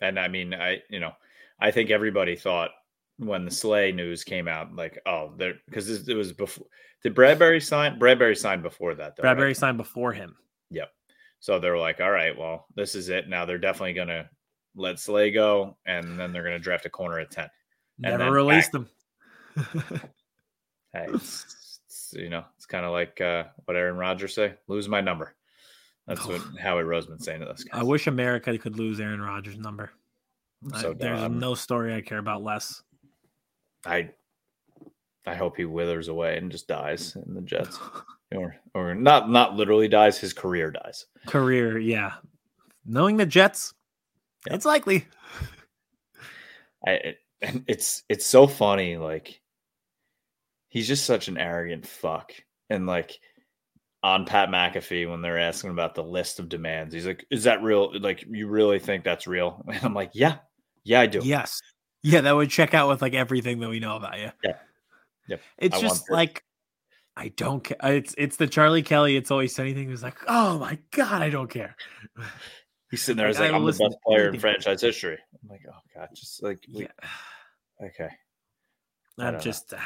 And 0.00 0.20
I 0.20 0.28
mean, 0.28 0.54
I 0.54 0.82
you 0.88 1.00
know, 1.00 1.12
I 1.58 1.72
think 1.72 1.90
everybody 1.90 2.36
thought 2.36 2.70
when 3.16 3.44
the 3.44 3.50
Slay 3.50 3.90
news 3.90 4.22
came 4.22 4.46
out, 4.46 4.72
like, 4.76 5.00
oh, 5.06 5.34
there 5.36 5.54
because 5.66 6.08
it 6.08 6.14
was 6.14 6.32
before. 6.32 6.66
Did 7.02 7.16
Bradberry 7.16 7.60
sign? 7.60 7.98
Bradberry 7.98 8.36
signed 8.38 8.62
before 8.62 8.94
that, 8.94 9.16
though. 9.16 9.24
right? 9.24 9.36
Bradberry 9.36 9.56
signed 9.56 9.76
before 9.76 10.12
him. 10.12 10.36
Yep. 10.70 10.90
So 11.40 11.58
they're 11.58 11.78
like, 11.78 12.00
all 12.00 12.10
right, 12.10 12.36
well, 12.36 12.66
this 12.74 12.94
is 12.94 13.08
it. 13.08 13.28
Now 13.28 13.44
they're 13.44 13.58
definitely 13.58 13.92
gonna 13.94 14.28
let 14.74 14.98
Slay 14.98 15.30
go, 15.30 15.76
and 15.86 16.18
then 16.18 16.32
they're 16.32 16.42
gonna 16.44 16.58
draft 16.58 16.86
a 16.86 16.90
corner 16.90 17.18
at 17.20 17.30
ten. 17.30 17.48
And 18.02 18.18
Never 18.18 18.32
released 18.32 18.72
back- 18.72 18.84
them. 19.56 20.00
Hey, 20.94 21.04
it's, 21.12 21.80
it's, 21.86 22.14
you 22.16 22.30
know, 22.30 22.44
it's 22.56 22.64
kind 22.64 22.86
of 22.86 22.92
like 22.92 23.20
uh, 23.20 23.44
what 23.66 23.76
Aaron 23.76 23.96
Rodgers 23.98 24.34
say: 24.34 24.54
lose 24.68 24.88
my 24.88 25.02
number. 25.02 25.34
That's 26.06 26.24
what 26.26 26.40
Howie 26.60 26.82
Roseman's 26.82 27.26
saying 27.26 27.40
to 27.40 27.46
those 27.46 27.62
guys. 27.64 27.78
I 27.78 27.82
wish 27.84 28.06
America 28.06 28.56
could 28.56 28.78
lose 28.78 28.98
Aaron 28.98 29.20
Rodgers' 29.20 29.58
number. 29.58 29.90
I'm 30.64 30.86
I- 30.86 30.94
there's 30.94 31.30
no 31.30 31.54
story 31.54 31.94
I 31.94 32.00
care 32.00 32.16
about 32.18 32.42
less. 32.42 32.82
I 33.84 34.10
I 35.26 35.34
hope 35.34 35.58
he 35.58 35.66
withers 35.66 36.08
away 36.08 36.38
and 36.38 36.50
just 36.50 36.68
dies 36.68 37.14
in 37.26 37.34
the 37.34 37.42
Jets, 37.42 37.78
or 38.34 38.56
or 38.74 38.94
not 38.94 39.30
not 39.30 39.54
literally 39.54 39.88
dies. 39.88 40.18
His 40.18 40.32
career 40.32 40.70
dies. 40.70 41.06
Career, 41.26 41.78
yeah. 41.78 42.14
Knowing 42.84 43.16
the 43.16 43.26
Jets, 43.26 43.74
Yeah. 44.46 44.54
it's 44.54 44.64
likely. 44.64 45.06
I 46.86 46.90
it, 46.92 47.18
it's 47.66 48.02
it's 48.08 48.26
so 48.26 48.46
funny. 48.46 48.96
Like 48.96 49.40
he's 50.68 50.88
just 50.88 51.04
such 51.06 51.28
an 51.28 51.38
arrogant 51.38 51.86
fuck, 51.86 52.32
and 52.70 52.86
like 52.86 53.18
on 54.02 54.24
Pat 54.26 54.48
McAfee 54.48 55.10
when 55.10 55.22
they're 55.22 55.38
asking 55.38 55.70
about 55.70 55.94
the 55.94 56.04
list 56.04 56.38
of 56.38 56.48
demands, 56.48 56.94
he's 56.94 57.06
like, 57.06 57.26
"Is 57.30 57.44
that 57.44 57.62
real? 57.62 57.92
Like 58.00 58.24
you 58.28 58.48
really 58.48 58.78
think 58.78 59.04
that's 59.04 59.26
real?" 59.26 59.64
And 59.68 59.82
I'm 59.84 59.94
like, 59.94 60.10
"Yeah, 60.14 60.36
yeah, 60.84 61.00
I 61.00 61.06
do." 61.06 61.20
Yes. 61.22 61.60
Yeah, 62.04 62.20
that 62.20 62.36
would 62.36 62.48
check 62.50 62.74
out 62.74 62.88
with 62.88 63.02
like 63.02 63.14
everything 63.14 63.58
that 63.60 63.68
we 63.68 63.80
know 63.80 63.96
about 63.96 64.18
you. 64.18 64.30
Yeah. 64.44 64.56
Yep. 65.28 65.40
It's 65.58 65.76
I 65.76 65.80
just 65.80 66.10
like 66.10 66.44
I 67.20 67.28
don't 67.36 67.64
care. 67.64 67.76
Uh, 67.84 67.88
it's 67.88 68.14
it's 68.16 68.36
the 68.36 68.46
Charlie 68.46 68.82
Kelly. 68.82 69.16
It's 69.16 69.30
always 69.32 69.58
anything 69.58 69.88
who's 69.88 70.02
like, 70.04 70.16
oh 70.28 70.58
my 70.60 70.78
god, 70.92 71.20
I 71.20 71.30
don't 71.30 71.50
care. 71.50 71.74
He's 72.90 73.02
sitting 73.02 73.16
there, 73.18 73.26
Like, 73.26 73.34
he's 73.36 73.40
like, 73.40 73.52
I 73.52 73.56
"I'm 73.56 73.64
the 73.66 73.72
best 73.72 73.96
player 74.06 74.28
in 74.30 74.38
franchise 74.40 74.80
history." 74.80 75.18
I'm 75.42 75.48
like, 75.50 75.60
"Oh 75.68 75.76
god, 75.94 76.08
just 76.14 76.42
like 76.42 76.60
Yeah. 76.68 76.86
okay." 77.84 78.08
I'm 79.18 79.34
know. 79.34 79.40
just 79.40 79.74
uh, 79.74 79.78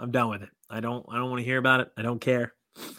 I'm 0.00 0.10
done 0.10 0.30
with 0.30 0.42
it. 0.42 0.48
I 0.68 0.80
don't 0.80 1.06
I 1.08 1.16
don't 1.18 1.30
want 1.30 1.38
to 1.40 1.44
hear 1.44 1.58
about 1.58 1.78
it. 1.80 1.92
I 1.96 2.02
don't 2.02 2.18
care. 2.18 2.54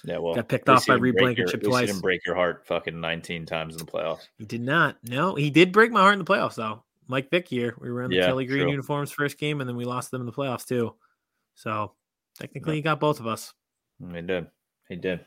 Yeah, 0.05 0.19
well, 0.19 0.35
Got 0.35 0.47
picked 0.47 0.69
off 0.69 0.85
by 0.85 0.93
Reed 0.93 1.15
break 1.15 1.35
Blankenship 1.37 1.63
your- 1.63 1.71
at 1.71 1.79
he 1.79 1.81
twice. 1.81 1.87
didn't 1.87 2.01
break 2.01 2.25
your 2.25 2.35
heart 2.35 2.65
fucking 2.67 2.99
19 3.01 3.45
times 3.45 3.73
in 3.73 3.79
the 3.79 3.91
playoffs. 3.91 4.27
He 4.37 4.45
did 4.45 4.61
not. 4.61 4.97
No, 5.03 5.33
he 5.35 5.49
did 5.49 5.71
break 5.71 5.91
my 5.91 6.01
heart 6.01 6.13
in 6.13 6.19
the 6.19 6.25
playoffs 6.25 6.55
though. 6.55 6.83
Mike 7.07 7.29
Vick 7.29 7.51
year. 7.51 7.75
We 7.79 7.91
were 7.91 8.03
in 8.03 8.09
the 8.11 8.17
Yeah, 8.17 8.27
Kelly 8.27 8.45
Green 8.45 8.61
true. 8.63 8.71
uniforms 8.71 9.11
first 9.11 9.37
game, 9.37 9.59
and 9.59 9.67
then 9.67 9.75
we 9.75 9.83
lost 9.85 10.11
them 10.11 10.21
in 10.21 10.27
the 10.27 10.31
playoffs 10.33 10.65
too. 10.65 10.95
So 11.55 11.93
technically, 12.39 12.73
Yeah. 12.73 12.75
he 12.77 12.81
got 12.83 12.99
both 13.01 13.19
of 13.19 13.27
us. 13.27 13.53
He 14.13 14.21
did. 14.21 14.47
He 14.89 14.95
did. 14.95 15.25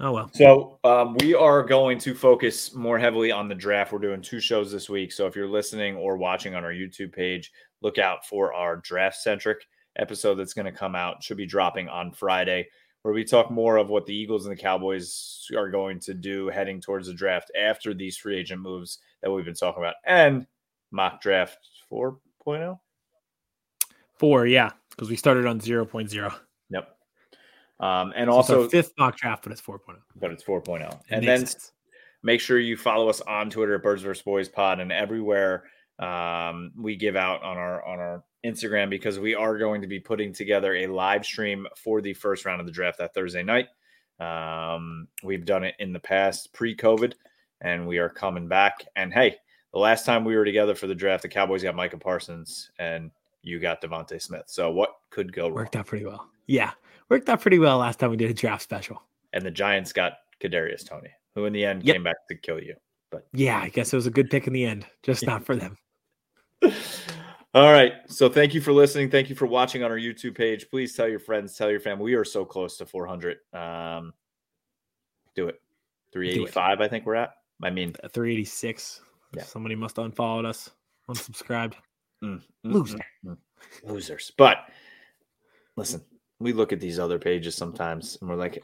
Oh 0.00 0.12
well. 0.12 0.30
So 0.34 0.78
um, 0.84 1.16
we 1.20 1.34
are 1.34 1.62
going 1.62 1.98
to 1.98 2.14
focus 2.14 2.74
more 2.74 2.98
heavily 2.98 3.30
on 3.30 3.48
the 3.48 3.54
draft. 3.54 3.92
We're 3.92 3.98
doing 3.98 4.22
two 4.22 4.40
shows 4.40 4.72
this 4.72 4.88
week. 4.88 5.12
So 5.12 5.26
if 5.26 5.36
you're 5.36 5.48
listening 5.48 5.96
or 5.96 6.16
watching 6.16 6.54
on 6.54 6.64
our 6.64 6.72
YouTube 6.72 7.12
page, 7.14 7.52
look 7.82 7.98
out 7.98 8.26
for 8.26 8.52
our 8.52 8.76
draft 8.76 9.16
centric 9.16 9.66
episode 9.96 10.36
that's 10.36 10.54
going 10.54 10.66
to 10.66 10.72
come 10.72 10.94
out. 10.94 11.22
Should 11.22 11.36
be 11.36 11.46
dropping 11.46 11.88
on 11.88 12.12
Friday, 12.12 12.68
where 13.02 13.14
we 13.14 13.24
talk 13.24 13.50
more 13.50 13.76
of 13.76 13.88
what 13.88 14.06
the 14.06 14.14
Eagles 14.14 14.46
and 14.46 14.56
the 14.56 14.60
Cowboys 14.60 15.46
are 15.56 15.70
going 15.70 16.00
to 16.00 16.14
do 16.14 16.48
heading 16.48 16.80
towards 16.80 17.06
the 17.06 17.14
draft 17.14 17.50
after 17.58 17.94
these 17.94 18.16
free 18.16 18.38
agent 18.38 18.60
moves 18.60 18.98
that 19.22 19.30
we've 19.30 19.44
been 19.44 19.54
talking 19.54 19.82
about, 19.82 19.96
and 20.04 20.46
mock 20.90 21.20
draft 21.20 21.58
oh. 21.90 22.18
4.0. 22.46 22.78
Four, 24.18 24.46
yeah, 24.46 24.70
because 24.90 25.10
we 25.10 25.16
started 25.16 25.46
on 25.46 25.60
0.0. 25.60 26.34
Um, 27.82 28.12
and 28.16 28.28
So 28.28 28.32
also, 28.32 28.68
fifth 28.68 28.92
mock 28.96 29.16
draft, 29.16 29.42
but 29.42 29.52
it's 29.52 29.60
4.0. 29.60 29.96
but 30.16 30.30
it's 30.30 30.44
4.0. 30.44 30.88
It 30.88 30.98
And 31.10 31.26
then 31.28 31.40
sense. 31.46 31.72
make 32.22 32.40
sure 32.40 32.58
you 32.58 32.76
follow 32.76 33.08
us 33.08 33.20
on 33.22 33.50
Twitter 33.50 33.74
at 33.74 33.82
Birds 33.82 34.02
vs. 34.02 34.22
Boys 34.22 34.48
Pod 34.48 34.78
and 34.80 34.90
everywhere 34.92 35.64
um, 35.98 36.72
we 36.76 36.96
give 36.96 37.16
out 37.16 37.42
on 37.42 37.56
our 37.58 37.84
on 37.84 37.98
our 37.98 38.24
Instagram 38.46 38.88
because 38.90 39.18
we 39.20 39.34
are 39.34 39.58
going 39.58 39.80
to 39.82 39.86
be 39.86 40.00
putting 40.00 40.32
together 40.32 40.74
a 40.76 40.86
live 40.86 41.24
stream 41.24 41.66
for 41.76 42.00
the 42.00 42.14
first 42.14 42.44
round 42.44 42.60
of 42.60 42.66
the 42.66 42.72
draft 42.72 42.98
that 42.98 43.14
Thursday 43.14 43.42
night. 43.42 43.68
Um, 44.20 45.08
we've 45.22 45.44
done 45.44 45.64
it 45.64 45.74
in 45.78 45.92
the 45.92 46.00
past 46.00 46.52
pre-COVID, 46.52 47.14
and 47.60 47.86
we 47.86 47.98
are 47.98 48.08
coming 48.08 48.48
back. 48.48 48.84
And 48.96 49.12
hey, 49.12 49.36
the 49.72 49.78
last 49.78 50.06
time 50.06 50.24
we 50.24 50.36
were 50.36 50.44
together 50.44 50.74
for 50.74 50.86
the 50.86 50.94
draft, 50.94 51.22
the 51.22 51.28
Cowboys 51.28 51.62
got 51.62 51.74
Micah 51.74 51.98
Parsons, 51.98 52.70
and 52.78 53.10
you 53.42 53.58
got 53.58 53.80
DeVonta 53.82 54.20
Smith. 54.20 54.44
So 54.46 54.70
what 54.70 54.90
could 55.10 55.32
go 55.32 55.44
wrong? 55.48 55.54
worked 55.54 55.76
out 55.76 55.86
pretty 55.86 56.04
well. 56.04 56.28
Yeah, 56.46 56.72
worked 57.12 57.28
out 57.28 57.42
pretty 57.42 57.58
well 57.58 57.76
last 57.78 57.98
time 57.98 58.10
we 58.10 58.16
did 58.16 58.30
a 58.30 58.34
draft 58.34 58.62
special. 58.62 59.02
And 59.34 59.44
the 59.44 59.50
Giants 59.50 59.92
got 59.92 60.14
Kadarius 60.42 60.86
Toney, 60.88 61.10
who 61.34 61.44
in 61.44 61.52
the 61.52 61.62
end 61.64 61.84
Yep. 61.84 61.94
came 61.94 62.02
back 62.02 62.16
to 62.28 62.36
kill 62.36 62.58
you. 62.60 62.74
But 63.10 63.26
yeah, 63.34 63.60
I 63.60 63.68
guess 63.68 63.92
it 63.92 63.96
was 63.96 64.06
a 64.06 64.10
good 64.10 64.30
pick 64.30 64.46
in 64.46 64.54
the 64.54 64.64
end, 64.64 64.86
just 65.02 65.26
not 65.26 65.44
for 65.44 65.54
them. 65.54 65.76
All 67.54 67.70
right. 67.70 67.92
So 68.06 68.30
thank 68.30 68.54
you 68.54 68.62
for 68.62 68.72
listening. 68.72 69.10
Thank 69.10 69.28
you 69.28 69.36
for 69.36 69.44
watching 69.44 69.82
on 69.82 69.90
our 69.90 69.98
YouTube 69.98 70.34
page. 70.34 70.70
Please 70.70 70.94
tell 70.94 71.06
your 71.06 71.18
friends, 71.18 71.54
tell 71.54 71.70
your 71.70 71.80
family. 71.80 72.04
We 72.04 72.14
are 72.14 72.24
so 72.24 72.46
close 72.46 72.78
to 72.78 72.86
400. 72.86 73.36
Um, 73.52 74.14
do 75.34 75.48
it. 75.48 75.60
385, 76.14 76.80
I 76.80 76.88
think 76.88 77.04
we're 77.04 77.14
at. 77.16 77.34
I 77.62 77.68
mean, 77.68 77.92
386. 77.92 79.02
Yeah. 79.36 79.42
Somebody 79.42 79.74
must 79.74 79.96
have 79.96 80.06
unfollowed 80.06 80.46
us, 80.46 80.70
unsubscribed. 81.10 81.74
Mm, 82.24 82.40
mm, 82.40 82.72
Loser. 82.72 82.98
Mm, 83.26 83.36
mm, 83.36 83.36
Losers. 83.84 84.32
But 84.36 84.58
listen, 85.76 86.02
we 86.42 86.52
look 86.52 86.72
at 86.72 86.80
these 86.80 86.98
other 86.98 87.18
pages 87.18 87.54
sometimes 87.54 88.18
and 88.20 88.28
we're 88.28 88.36
like 88.36 88.62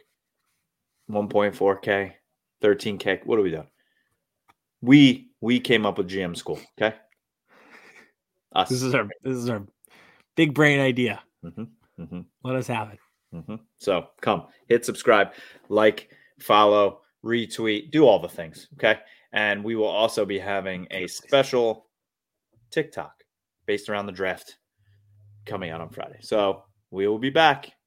1.4K, 1.10 2.12
13K. 2.62 3.26
What 3.26 3.38
are 3.38 3.42
we 3.42 3.50
doing? 3.50 3.68
We 4.80 5.30
we 5.40 5.60
came 5.60 5.86
up 5.86 5.98
with 5.98 6.08
GM 6.08 6.36
school. 6.36 6.60
Okay. 6.80 6.96
Us. 8.52 8.68
This 8.70 8.82
is 8.82 8.94
our 8.94 9.08
this 9.22 9.36
is 9.36 9.48
our 9.48 9.62
big 10.36 10.54
brain 10.54 10.80
idea. 10.80 11.20
Mm-hmm, 11.44 12.02
mm-hmm. 12.02 12.20
Let 12.44 12.56
us 12.56 12.66
have 12.66 12.90
it. 12.90 12.98
Mm-hmm. 13.34 13.56
So 13.76 14.08
come 14.20 14.46
hit 14.68 14.84
subscribe, 14.84 15.32
like, 15.68 16.10
follow, 16.38 17.00
retweet, 17.24 17.90
do 17.90 18.06
all 18.06 18.18
the 18.18 18.28
things. 18.28 18.68
Okay. 18.74 18.98
And 19.32 19.62
we 19.62 19.76
will 19.76 19.86
also 19.86 20.24
be 20.24 20.38
having 20.38 20.86
a 20.90 21.06
special 21.06 21.86
TikTok 22.70 23.12
based 23.66 23.88
around 23.88 24.06
the 24.06 24.12
draft 24.12 24.56
coming 25.44 25.70
out 25.70 25.80
on 25.80 25.90
Friday. 25.90 26.18
So 26.20 26.64
we 26.90 27.06
will 27.06 27.18
be 27.18 27.30
back. 27.30 27.77